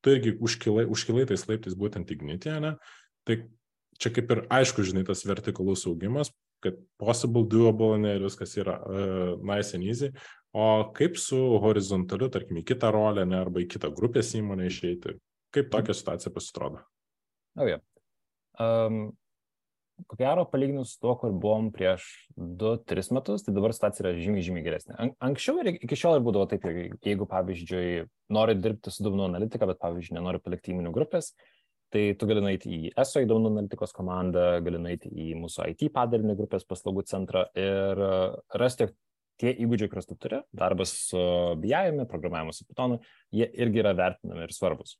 tu 0.03 0.15
irgi 0.15 0.37
užkilai, 0.39 0.87
užkilai 0.91 1.27
tais 1.31 1.45
laiptais 1.51 1.75
būtent 1.79 2.15
Ignitė, 2.15 2.55
ne, 2.63 2.77
tai 3.27 3.41
čia 4.03 4.13
kaip 4.15 4.33
ir 4.35 4.45
aišku, 4.53 4.85
žinai, 4.87 5.05
tas 5.09 5.25
vertikalus 5.29 5.87
augimas, 5.91 6.33
kad 6.63 6.79
possible, 7.01 7.45
doable, 7.51 7.97
ne, 8.03 8.17
ir 8.19 8.27
viskas 8.27 8.55
yra 8.61 8.77
uh, 8.83 9.33
nice 9.43 9.77
and 9.79 9.87
easy, 9.87 10.13
o 10.55 10.67
kaip 10.97 11.19
su 11.19 11.39
horizontaliu, 11.63 12.31
tarkim, 12.33 12.61
į 12.61 12.67
kitą 12.73 12.93
rolę, 12.95 13.27
ne, 13.29 13.41
arba 13.43 13.63
į 13.65 13.71
kitą 13.73 13.91
grupės 13.95 14.35
įmonę 14.39 14.69
išeiti, 14.71 15.17
kaip 15.55 15.73
tokia 15.73 15.97
situacija 15.97 16.35
pasitrodo? 16.35 16.85
Oh, 17.59 17.67
yeah. 17.69 17.83
um, 18.63 19.11
ko 20.09 20.17
gero, 20.19 20.45
palyginus 20.49 20.95
su 20.95 21.01
tuo, 21.03 21.15
kur 21.21 21.33
buvom 21.37 21.71
prieš 21.75 22.07
2-3 22.37 23.13
metus, 23.17 23.45
tai 23.47 23.55
dabar 23.57 23.75
situacija 23.77 24.07
yra 24.07 24.13
žymiai, 24.19 24.45
žymiai 24.47 24.67
geresnė. 24.67 24.97
An 25.03 25.13
anksčiau 25.31 25.61
ir 25.63 25.75
iki 25.75 25.99
šiol 25.99 26.19
ir 26.19 26.25
būdavo 26.27 26.49
taip, 26.51 26.65
jeigu, 27.05 27.29
pavyzdžiui, 27.31 28.07
nori 28.35 28.57
dirbti 28.59 28.93
su 28.93 29.05
duomenų 29.07 29.29
analitika, 29.29 29.69
bet, 29.69 29.81
pavyzdžiui, 29.83 30.17
nenori 30.19 30.43
palikti 30.43 30.75
įmonių 30.75 30.95
grupės, 30.95 31.33
tai 31.93 32.03
tu 32.19 32.27
gali 32.29 32.43
nueiti 32.45 32.73
į 32.73 32.93
ESO 32.99 33.23
į 33.23 33.29
duomenų 33.29 33.53
analitikos 33.53 33.93
komandą, 33.97 34.47
gali 34.65 34.81
nueiti 34.81 35.11
į 35.13 35.33
mūsų 35.41 35.69
IT 35.75 35.91
padalinį 35.95 36.39
grupės 36.39 36.65
paslaugų 36.69 37.05
centrą 37.11 37.45
ir 37.59 38.01
rasti 38.61 38.89
tie 39.43 39.53
įgūdžiai, 39.65 39.91
kuriuos 39.91 40.09
tu 40.09 40.17
turi, 40.21 40.41
darbas 40.57 40.93
su 41.09 41.23
BI, 41.61 42.05
programavimas 42.11 42.61
su 42.61 42.67
Pythonu, 42.69 43.01
jie 43.35 43.49
irgi 43.61 43.83
yra 43.83 43.95
vertinami 43.99 44.47
ir 44.47 44.55
svarbus. 44.55 44.97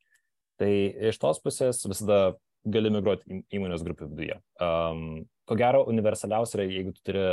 Tai 0.61 0.71
iš 1.11 1.19
tos 1.23 1.41
pusės 1.43 1.83
visada 1.89 2.35
gali 2.63 2.93
migruoti 2.95 3.43
įmonės 3.55 3.85
grupių 3.87 4.09
viduje. 4.13 4.39
Um, 4.63 5.25
ko 5.49 5.59
gero, 5.59 5.83
universaliausia 5.91 6.61
yra, 6.61 6.69
jeigu 6.71 6.95
tu 6.97 7.05
turi 7.09 7.25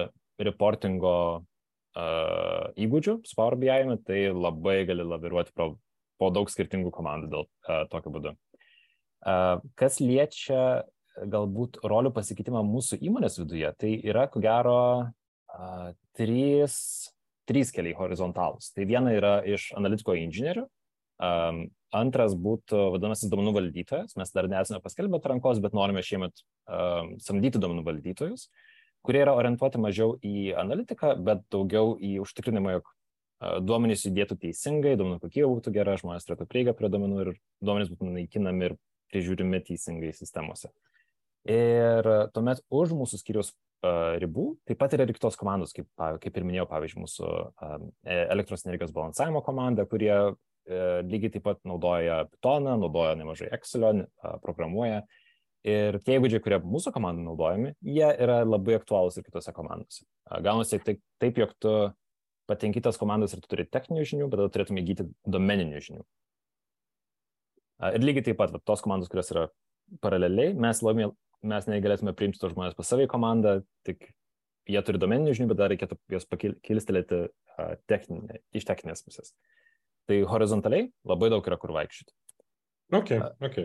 reportingo 0.46 1.16
uh, 1.40 2.70
įgūdžių 2.80 3.20
su 3.28 3.38
Power 3.38 3.58
BI, 3.60 3.98
tai 4.08 4.22
labai 4.34 4.82
gali 4.90 5.06
laviruoti 5.06 5.54
pro, 5.56 5.74
po 6.20 6.32
daug 6.34 6.50
skirtingų 6.52 6.94
komandų 6.96 7.34
dėl 7.34 7.46
uh, 7.46 7.84
tokio 7.92 8.16
būdu. 8.16 8.38
Kas 9.20 10.00
liečia 10.00 10.86
galbūt 11.20 11.82
rolių 11.84 12.14
pasikeitimą 12.16 12.62
mūsų 12.64 13.00
įmonės 13.04 13.40
viduje, 13.42 13.72
tai 13.80 13.94
yra, 14.08 14.28
ko 14.32 14.40
gero, 14.44 14.80
trys, 16.16 16.76
trys 17.50 17.74
keliai 17.76 17.98
horizontalūs. 17.98 18.72
Tai 18.76 18.88
viena 18.88 19.14
yra 19.16 19.34
iš 19.44 19.72
analitiko 19.78 20.16
inžinierių, 20.18 20.66
um, 20.66 21.62
antras 21.96 22.36
būtų 22.38 22.86
vadinamasis 22.96 23.32
duomenų 23.32 23.56
valdytojas. 23.58 24.16
Mes 24.20 24.34
dar 24.36 24.50
nesame 24.52 24.82
paskelbę 24.84 25.20
atrankos, 25.20 25.62
bet 25.64 25.76
norime 25.78 26.04
šiemet 26.06 26.44
um, 26.70 27.16
samdyti 27.24 27.62
duomenų 27.62 27.86
valdytojus, 27.88 28.48
kurie 29.06 29.24
yra 29.26 29.36
orientuoti 29.40 29.82
mažiau 29.82 30.16
į 30.26 30.54
analitiką, 30.60 31.16
bet 31.26 31.44
daugiau 31.52 31.98
į 31.98 32.20
užtikrinimą, 32.24 32.78
jog 32.80 32.96
duomenys 33.64 34.04
judėtų 34.04 34.36
teisingai, 34.42 34.98
duomenų 35.00 35.22
kokybė 35.24 35.48
būtų 35.48 35.72
gera, 35.72 35.96
žmonės 36.00 36.26
turėtų 36.28 36.48
prieigą 36.52 36.74
prie 36.76 36.90
duomenų 36.92 37.22
ir 37.24 37.30
duomenys 37.64 37.92
būtų 37.94 38.12
naikinami 38.12 38.68
ir 38.68 38.76
prižiūrimi 39.12 39.62
teisingai 39.68 40.12
sistemose. 40.16 40.72
Ir 41.50 42.08
tuomet 42.36 42.62
už 42.70 42.94
mūsų 42.98 43.20
skyrius 43.22 43.54
ribų 44.20 44.58
taip 44.68 44.80
pat 44.82 44.94
yra 44.98 45.06
ir 45.08 45.16
kitos 45.16 45.38
komandos, 45.40 45.72
kaip, 45.72 45.88
kaip 45.96 46.36
ir 46.36 46.46
minėjau, 46.46 46.66
pavyzdžiui, 46.68 47.04
mūsų 47.06 47.30
elektros 48.28 48.66
energijos 48.68 48.92
balansavimo 48.96 49.42
komanda, 49.46 49.86
kurie 49.88 50.12
lygiai 51.08 51.32
taip 51.34 51.46
pat 51.48 51.64
naudoja 51.66 52.26
Pythoną, 52.30 52.76
naudoja 52.82 53.16
nemažai 53.18 53.48
Excelio, 53.56 53.94
programuoja. 54.44 55.06
Ir 55.68 55.98
tie 56.06 56.16
įgūdžiai, 56.16 56.40
kurie 56.44 56.60
mūsų 56.64 56.94
komandai 56.96 57.26
naudojami, 57.26 57.74
jie 57.84 58.08
yra 58.24 58.42
labai 58.46 58.78
aktualūs 58.78 59.18
ir 59.20 59.26
kitose 59.26 59.52
komandose. 59.56 60.06
Gaunasi 60.44 60.80
taip, 60.84 61.02
taip, 61.20 61.40
jog 61.42 61.52
tu 61.60 61.74
patenki 62.48 62.84
tas 62.84 63.00
komandas 63.00 63.36
ir 63.36 63.42
tu 63.44 63.52
turi 63.52 63.66
techninių 63.68 64.06
žinių, 64.08 64.30
bet 64.32 64.40
tada 64.40 64.54
turėtum 64.56 64.80
įgyti 64.80 65.08
domeninių 65.28 65.82
žinių. 65.84 66.06
Ir 67.80 68.04
lygiai 68.04 68.26
taip 68.30 68.40
pat, 68.40 68.52
va, 68.52 68.62
tos 68.66 68.84
komandos, 68.84 69.10
kurios 69.12 69.32
yra 69.34 69.48
paraleliai, 70.04 70.54
mes, 70.60 70.82
labai, 70.84 71.10
mes 71.48 71.68
negalėtume 71.72 72.14
priimti 72.18 72.42
tos 72.42 72.54
žmonės 72.54 72.76
pas 72.78 72.90
savo 72.92 73.06
į 73.06 73.12
komandą, 73.12 73.60
tik 73.88 74.12
jie 74.70 74.82
turi 74.86 75.02
domeninių 75.02 75.36
žinių, 75.38 75.50
bet 75.52 75.62
dar 75.62 75.72
reikėtų 75.74 75.98
juos 76.14 76.28
pakilstelėti 76.30 77.24
techninė, 77.90 78.42
iš 78.56 78.68
techninės 78.68 79.04
pusės. 79.06 79.34
Tai 80.10 80.18
horizontaliai 80.30 80.90
labai 81.08 81.30
daug 81.32 81.46
yra 81.46 81.58
kur 81.62 81.74
vaikščioti. 81.76 82.14
Ok, 82.98 83.16
ok. 83.46 83.58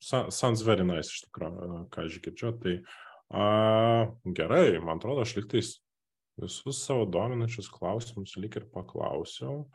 Sounds 0.00 0.64
very 0.64 0.84
nice 0.86 1.12
iš 1.12 1.24
tikrųjų, 1.26 1.84
ką 1.92 2.06
aš 2.06 2.18
girdžiu. 2.24 2.52
Tai 2.62 2.74
a, 3.36 3.46
gerai, 4.38 4.78
man 4.80 5.00
atrodo, 5.00 5.26
aš 5.26 5.36
liktais 5.40 5.74
visus 6.40 6.80
savo 6.86 7.04
dominančius 7.10 7.68
klausimus 7.72 8.36
lik 8.40 8.56
ir 8.60 8.68
paklausiau. 8.72 9.66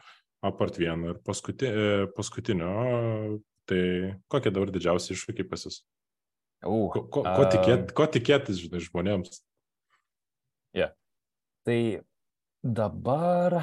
Apart 0.45 0.77
vieno 0.77 1.13
ir 1.13 1.19
paskuti, 1.25 1.67
e, 1.67 2.07
paskutinio, 2.13 2.71
tai 3.69 3.81
kokie 4.31 4.53
dabar 4.53 4.71
didžiausi 4.73 5.13
iššūkiai 5.15 5.47
pas 5.49 5.65
jūs? 5.67 5.81
Uh, 6.65 6.85
ko, 6.93 7.05
ko, 7.11 7.23
ko, 7.25 7.47
tikėt, 7.51 7.91
ko 7.97 8.07
tikėtis, 8.09 8.61
žinai, 8.63 8.81
žmonėms? 8.85 9.41
Yeah. 10.75 10.95
Tai 11.67 11.79
dabar 12.65 13.59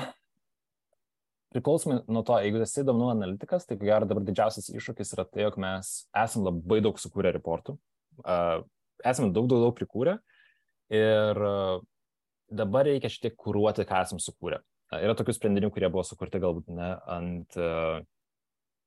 priklausomai 1.52 2.00
nuo 2.08 2.22
to, 2.26 2.36
jeigu 2.40 2.62
esi 2.64 2.84
duomenų 2.86 3.10
analitikas, 3.12 3.66
tai 3.68 3.76
ko 3.76 3.86
gero 3.88 4.08
dabar 4.08 4.24
didžiausias 4.24 4.70
iššūkis 4.72 5.12
yra 5.16 5.26
tai, 5.28 5.44
jog 5.44 5.58
mes 5.60 5.90
esame 6.16 6.48
labai 6.48 6.80
daug 6.84 7.00
sukūrę 7.00 7.32
reportų, 7.36 7.76
uh, 8.24 8.62
esame 9.04 9.32
daug, 9.34 9.48
daug, 9.50 9.66
daug 9.66 9.74
prikūrę 9.76 10.16
ir 10.92 11.42
uh, 11.48 11.82
dabar 12.52 12.88
reikia 12.88 13.10
šiek 13.12 13.28
tiek 13.28 13.36
kūruoti, 13.40 13.84
ką 13.88 14.00
esame 14.06 14.24
sukūrę. 14.24 14.62
Uh, 14.92 15.02
yra 15.04 15.16
tokių 15.18 15.36
sprendinių, 15.36 15.72
kurie 15.74 15.90
buvo 15.92 16.06
sukurti 16.08 16.40
galbūt 16.42 16.72
ne 16.72 16.94
ant, 17.18 17.60
uh, 17.60 18.00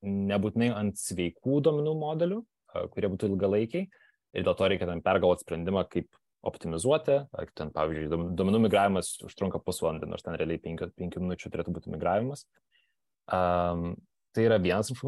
nebūtinai 0.06 0.72
ant 0.76 1.00
sveikų 1.00 1.62
duomenų 1.66 1.96
modelių, 2.02 2.42
kurie 2.94 3.10
būtų 3.12 3.32
ilgalaikiai 3.32 3.88
ir 4.36 4.46
dėl 4.46 4.56
to 4.58 4.70
reikia 4.70 4.88
tam 4.90 5.02
pergalvoti 5.04 5.46
sprendimą, 5.46 5.86
kaip 5.92 6.10
optimizuoti. 6.46 7.22
Ten, 7.58 7.72
pavyzdžiui, 7.74 8.10
duomenų 8.38 8.66
migravimas 8.68 9.16
užtrunka 9.26 9.62
pusvalandį, 9.66 10.10
nors 10.12 10.26
ten 10.26 10.38
realiai 10.38 10.62
5, 10.62 10.92
5 11.00 11.22
minučių 11.24 11.52
turėtų 11.54 11.74
būti 11.76 11.94
migravimas. 11.94 12.46
Um, 13.26 13.96
tai 14.36 14.46
yra 14.50 14.60
vienas 14.62 14.92
iš, 14.94 15.02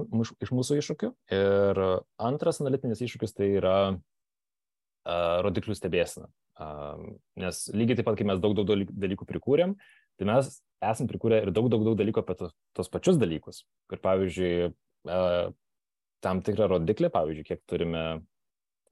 mūsų 0.55 0.79
iššūkių. 0.81 1.11
Ir 1.37 1.83
antras 2.29 2.61
analitinis 2.63 3.03
iššūkis 3.05 3.35
tai 3.37 3.51
yra 3.59 3.77
uh, 3.93 5.37
rodiklių 5.45 5.77
stebėsina. 5.77 6.31
Um, 6.57 7.19
nes 7.37 7.67
lygiai 7.75 7.99
taip 7.99 8.07
pat, 8.07 8.17
kai 8.17 8.25
mes 8.25 8.41
daug, 8.41 8.57
daug 8.57 8.87
dalykų 8.89 9.27
prikūrėm, 9.29 9.75
tai 10.17 10.25
mes 10.25 10.55
esam 10.81 11.09
prikūrę 11.09 11.43
ir 11.43 11.53
daug, 11.53 11.67
daug, 11.69 11.83
daug 11.85 11.97
dalykų 11.99 12.23
apie 12.23 12.37
tos, 12.39 12.55
tos 12.73 12.89
pačius 12.89 13.19
dalykus. 13.21 13.61
Ir 13.93 14.01
pavyzdžiui, 14.01 14.71
tam 15.05 16.41
tikrą 16.45 16.69
rodiklį, 16.73 17.11
pavyzdžiui, 17.13 17.47
kiek 17.47 17.61
turime 17.69 18.05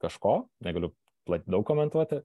kažko, 0.02 0.44
negaliu 0.64 0.92
daug 1.26 1.64
komentuoti. 1.66 2.22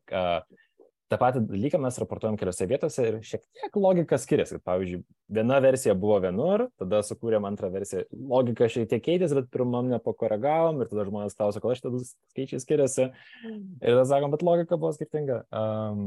Ta 1.11 1.17
pati 1.19 1.41
dalyką 1.43 1.79
mes 1.83 1.97
raportuojam 1.99 2.37
keliose 2.39 2.65
vietose 2.69 3.03
ir 3.03 3.15
šiek 3.27 3.41
tiek 3.43 3.73
logika 3.83 4.15
skiriasi. 4.21 4.61
Pavyzdžiui, 4.63 5.01
viena 5.35 5.57
versija 5.63 5.91
buvo 5.99 6.15
vienur, 6.23 6.69
tada 6.79 7.01
sukūrėm 7.03 7.43
antrą 7.49 7.67
versiją. 7.73 8.05
Logika 8.31 8.69
šiek 8.71 8.87
tiek 8.93 9.03
keitėsi, 9.03 9.35
bet 9.41 9.49
pirmam 9.51 9.89
nepakoregavom 9.91 10.79
ir 10.79 10.91
tada 10.91 11.03
žmonės 11.09 11.35
klausia, 11.35 11.59
kodėl 11.63 11.81
šitie 11.81 12.13
skaičiai 12.31 12.63
skiriasi. 12.63 13.09
Ir 13.43 13.89
tada 13.89 14.05
sakom, 14.07 14.31
bet 14.31 14.45
logika 14.47 14.79
buvo 14.79 14.93
skirtinga. 14.95 15.41
Um, 15.51 16.05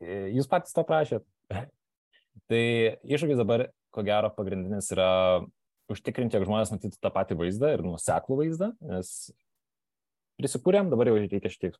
jūs 0.00 0.48
patys 0.48 0.72
to 0.72 0.86
prašėt. 0.88 1.28
tai 2.48 2.64
iššūkis 3.04 3.44
dabar, 3.44 3.68
ko 3.92 4.06
gero, 4.08 4.32
pagrindinis 4.32 4.88
yra 4.96 5.10
užtikrinti, 5.92 6.38
jog 6.38 6.46
žmonės 6.48 6.72
matytų 6.74 7.00
tą 7.02 7.10
patį 7.12 7.36
vaizdą 7.40 7.74
ir 7.74 7.84
nuseklų 7.84 8.38
vaizdą, 8.40 8.70
nes 8.88 9.10
prisikūrėm, 10.40 10.90
dabar 10.92 11.10
jau 11.10 11.18
reikia 11.20 11.52
šiek 11.52 11.60
tiek 11.66 11.78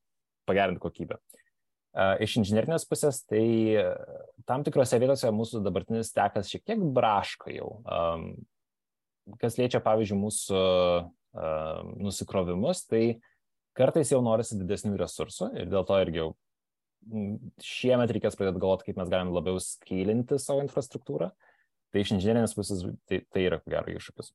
pagerinti 0.49 0.83
kokybę. 0.83 1.19
Iš 2.25 2.41
inžinierinės 2.41 2.87
pusės, 2.91 3.21
tai 3.23 3.45
tam 4.49 4.65
tikrose 4.67 4.99
vietose 4.99 5.31
mūsų 5.31 5.63
dabartinis 5.63 6.11
tekas 6.15 6.51
šiek 6.51 6.65
tiek 6.67 6.81
braška 6.95 7.53
jau. 7.55 7.69
Kas 9.41 9.57
liečia, 9.61 9.81
pavyzdžiui, 9.83 10.19
mūsų 10.21 10.65
nusikrovimus, 12.03 12.83
tai 12.91 13.05
kartais 13.79 14.11
jau 14.13 14.21
norisi 14.27 14.59
didesnių 14.59 14.99
resursų 15.01 15.53
ir 15.63 15.71
dėl 15.71 15.87
to 15.87 16.01
irgi 16.03 16.21
jau 16.21 16.29
šiemet 17.63 18.13
reikės 18.15 18.37
pradėti 18.39 18.63
galvoti, 18.63 18.89
kaip 18.89 18.99
mes 19.01 19.11
galim 19.13 19.33
labiau 19.35 19.59
skylinti 19.63 20.39
savo 20.41 20.63
infrastruktūrą. 20.65 21.31
Tai 21.95 22.03
iš 22.03 22.17
inžinierinės 22.17 22.57
pusės 22.59 22.81
tai, 23.07 23.21
tai 23.31 23.45
yra 23.47 23.61
ko 23.63 23.71
gero 23.71 23.93
iššūkis. 23.95 24.33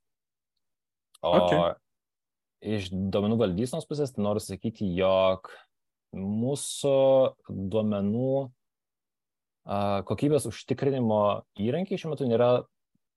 O 1.28 1.32
okay. 1.36 1.74
iš 2.78 2.88
duomenų 2.96 3.36
valdysenos 3.42 3.88
pusės 3.90 4.14
tai 4.16 4.24
noriu 4.24 4.40
sakyti, 4.40 4.88
jog 4.96 5.52
mūsų 6.16 6.96
duomenų 7.50 8.32
kokybės 10.08 10.48
užtikrinimo 10.50 11.20
įrankiai 11.60 12.00
šiuo 12.00 12.14
metu 12.14 12.30
nėra 12.30 12.64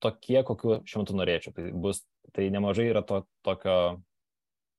tokie, 0.03 0.41
kokiu 0.43 0.81
šiuo 0.83 1.05
metu 1.05 1.17
norėčiau. 1.17 1.55
Tai, 1.57 1.69
bus, 1.85 2.03
tai 2.35 2.49
nemažai 2.53 2.89
yra 2.91 3.05
to, 3.07 3.23
tokio, 3.47 3.77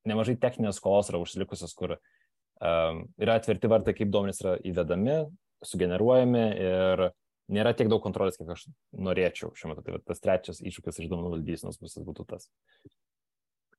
nemažai 0.09 0.35
techninės 0.43 0.81
skolos 0.81 1.09
yra 1.09 1.23
užsilikusios, 1.23 1.73
kur 1.79 1.95
um, 1.95 3.05
yra 3.15 3.39
atverti 3.39 3.71
vartai, 3.71 3.95
kaip 3.97 4.11
duomenys 4.13 4.43
yra 4.43 4.57
įvedami, 4.67 5.21
sugeneruojami 5.63 6.45
ir 6.59 7.07
nėra 7.53 7.73
tiek 7.77 7.89
daug 7.91 8.01
kontrolės, 8.03 8.37
kiek 8.39 8.51
aš 8.55 8.67
norėčiau 8.93 9.53
šiuo 9.57 9.71
metu. 9.71 9.85
Tai 9.85 10.01
tas 10.11 10.23
trečias 10.23 10.61
iššūkis 10.63 11.03
iš 11.03 11.09
duomenų 11.11 11.35
valdysenos 11.37 11.79
pusės 11.81 12.05
būtų 12.07 12.27
tas. 12.33 12.49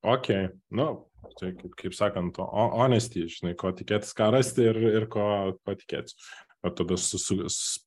Ok, 0.05 0.29
nu, 0.77 0.87
tai 1.41 1.55
kaip, 1.57 1.72
kaip 1.81 1.95
sakant, 1.97 2.37
honesty, 2.53 3.22
žinai, 3.33 3.55
ko 3.57 3.70
tikėtis, 3.72 4.12
ką 4.16 4.29
rasti 4.35 4.66
ir, 4.68 4.77
ir 5.01 5.07
ko, 5.09 5.25
ko 5.64 5.77
tikėtis. 5.81 6.18
O 6.64 6.70
tada 6.72 6.97
su, 7.01 7.20
su, 7.20 7.37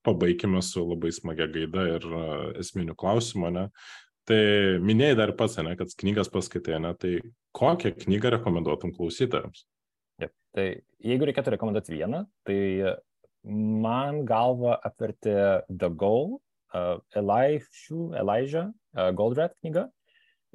pabaigime 0.05 0.61
su 0.65 0.83
labai 0.85 1.11
smagia 1.13 1.47
gaida 1.49 1.85
ir 1.95 2.03
uh, 2.09 2.43
esminiu 2.61 2.93
klausimu, 2.97 3.49
ne? 3.53 3.67
Tai 4.27 4.41
minėjai 4.83 5.17
dar 5.17 5.33
pats, 5.37 5.57
ne, 5.63 5.73
kad 5.79 5.93
knygas 6.01 6.29
paskaitai, 6.33 6.81
ne? 6.83 6.91
Tai 6.97 7.13
kokią 7.57 7.93
knygą 8.03 8.33
rekomenduotum 8.35 8.93
klausytojams? 8.97 9.63
Taip, 10.21 10.33
tai 10.57 10.67
jeigu 11.05 11.29
reikėtų 11.29 11.53
rekomenduoti 11.53 11.95
vieną, 11.95 12.25
tai 12.45 12.59
man 13.47 14.25
galva 14.25 14.77
apverti 14.83 15.33
The 15.69 15.89
Goal, 15.89 16.39
uh, 16.73 16.97
Elijah, 17.15 17.63
Elijah 18.19 18.67
uh, 18.97 19.11
Goldratt 19.15 19.55
knyga. 19.61 19.87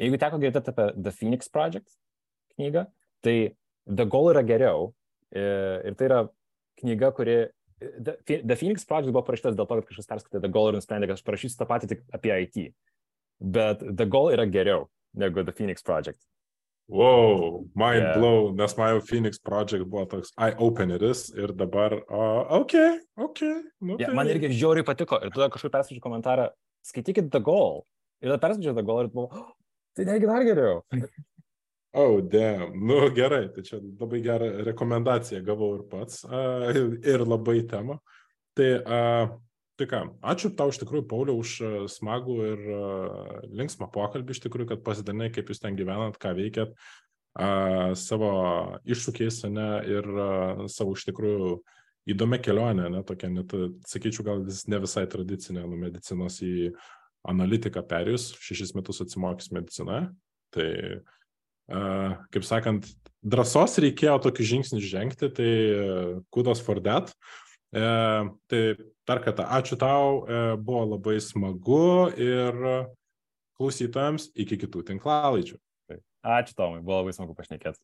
Jeigu 0.01 0.19
teko 0.21 0.41
girdėti 0.43 0.73
apie 0.73 0.89
The 0.97 1.13
Phoenix 1.15 1.51
Project 1.53 1.89
knygą, 2.57 2.87
tai 3.25 3.37
The 3.87 4.07
Goal 4.09 4.33
yra 4.33 4.43
geriau. 4.47 4.93
Ir 5.33 5.97
tai 5.97 6.09
yra 6.09 6.23
knyga, 6.81 7.13
kuri... 7.17 7.37
The, 7.83 8.17
The 8.47 8.57
Phoenix 8.57 8.85
Project 8.89 9.13
buvo 9.15 9.25
parašytas 9.27 9.57
dėl 9.59 9.67
to, 9.69 9.79
kad 9.81 9.89
kažkas 9.89 10.11
perskaitė 10.11 10.43
The 10.45 10.51
Goal 10.53 10.71
ir 10.71 10.79
nusprendė, 10.79 11.09
kad 11.11 11.19
aš 11.19 11.25
parašysiu 11.27 11.59
tą 11.61 11.69
patį 11.71 11.91
tik 11.93 12.05
apie 12.15 12.35
IT. 12.45 12.67
Bet 13.43 13.83
The 13.83 14.07
Goal 14.07 14.33
yra 14.37 14.47
geriau 14.47 14.87
negu 15.19 15.45
The 15.45 15.55
Phoenix 15.57 15.85
Project. 15.87 16.21
Wow, 16.89 17.65
mind 17.75 18.03
Yeah. 18.03 18.09
yeah. 18.11 18.19
blow, 18.19 18.53
nes 18.53 18.77
man 18.77 18.89
jau 18.95 19.03
Phoenix 19.07 19.39
Project 19.39 19.85
buvo 19.89 20.05
toks 20.07 20.33
eye 20.37 20.55
openeris 20.59 21.31
ir 21.39 21.53
dabar, 21.57 21.95
uh, 22.11 22.43
ok, 22.61 22.75
ok. 23.17 23.41
Nu, 23.81 23.97
Ja, 23.99 24.07
tai- 24.09 24.15
man 24.15 24.27
irgi 24.27 24.51
žiauriai 24.51 24.85
patiko. 24.85 25.17
Ir 25.25 25.31
tada 25.31 25.49
kažkur 25.49 25.71
perskaičiau 25.71 26.01
komentarą, 26.03 26.51
skaitykit 26.85 27.31
The 27.31 27.41
Goal. 27.41 27.85
Ir 28.21 28.29
tada 28.31 28.39
perskaičiau 28.49 28.75
The 28.75 28.83
Goal 28.83 29.05
ir 29.05 29.09
buvau, 29.09 29.31
oh, 29.33 29.53
tai 29.97 30.05
negi 30.05 30.27
dar 30.27 30.43
geriau. 30.45 30.83
Oh, 31.95 32.23
damn. 32.23 32.73
Nu, 32.87 33.11
gerai, 33.13 33.53
tai 33.53 33.61
čia 33.61 33.77
labai 34.01 34.23
gerą 34.25 34.47
rekomendaciją 34.65 35.43
gavau 35.45 35.75
ir 35.77 35.83
pats. 35.91 36.23
Uh, 36.25 36.73
ir 37.05 37.21
labai 37.21 37.59
temą. 37.69 37.99
Tai, 38.57 38.69
uh, 38.81 39.29
tai 39.83 39.89
ką, 39.91 40.01
ačiū 40.23 40.53
tau 40.55 40.71
iš 40.71 40.79
tikrųjų, 40.83 41.05
Pauliau, 41.11 41.41
už 41.43 41.53
uh, 41.63 41.77
smagų 41.91 42.37
ir 42.47 42.65
uh, 42.71 43.39
linksmą 43.51 43.89
pokalbį, 43.93 44.37
iš 44.37 44.43
tikrųjų, 44.47 44.69
kad 44.73 44.83
pasidalinai, 44.87 45.31
kaip 45.35 45.51
jūs 45.51 45.63
ten 45.63 45.77
gyvenat, 45.79 46.19
ką 46.23 46.35
veikiat, 46.39 46.73
uh, 46.73 47.93
savo 47.99 48.33
iššūkiais, 48.87 49.43
ne, 49.51 49.69
ir 49.91 50.09
uh, 50.15 50.65
savo 50.71 50.95
iš 50.95 51.07
tikrųjų 51.11 51.57
įdomią 52.15 52.41
kelionę, 52.43 52.89
ne, 52.95 53.03
tokia 53.07 53.31
net, 53.33 53.55
sakyčiau, 53.91 54.27
gal 54.27 54.45
vis, 54.47 54.65
ne 54.71 54.83
visai 54.83 55.07
tradicinė, 55.11 55.65
nuo 55.67 55.79
medicinos 55.81 56.39
į 56.47 56.71
analitiką 57.31 57.83
perėjus, 57.87 58.33
šešis 58.43 58.75
metus 58.79 59.03
atsimokys 59.05 59.53
medicinoje. 59.55 60.07
Tai 60.55 60.69
Uh, 61.73 62.19
kaip 62.35 62.43
sakant, 62.45 62.89
drąsos 63.23 63.79
reikėjo 63.81 64.17
tokį 64.25 64.45
žingsnį 64.49 64.81
žengti, 64.83 65.29
tai 65.33 65.53
kudos 66.35 66.61
for 66.61 66.83
that. 66.83 67.09
Uh, 67.15 67.52
tai 67.73 68.63
dar 69.09 69.23
kartą 69.25 69.47
ačiū 69.49 69.79
tau, 69.81 70.23
uh, 70.23 70.55
buvo 70.61 70.85
labai 70.93 71.17
smagu 71.25 72.11
ir 72.21 72.59
klausytojams 73.57 74.29
iki 74.37 74.59
kitų 74.61 74.85
tinklalaidžių. 74.93 75.57
Ačiū 76.23 76.55
Tomai, 76.55 76.83
buvo 76.85 77.01
labai 77.01 77.15
smagu 77.17 77.35
pašnekėti. 77.35 77.81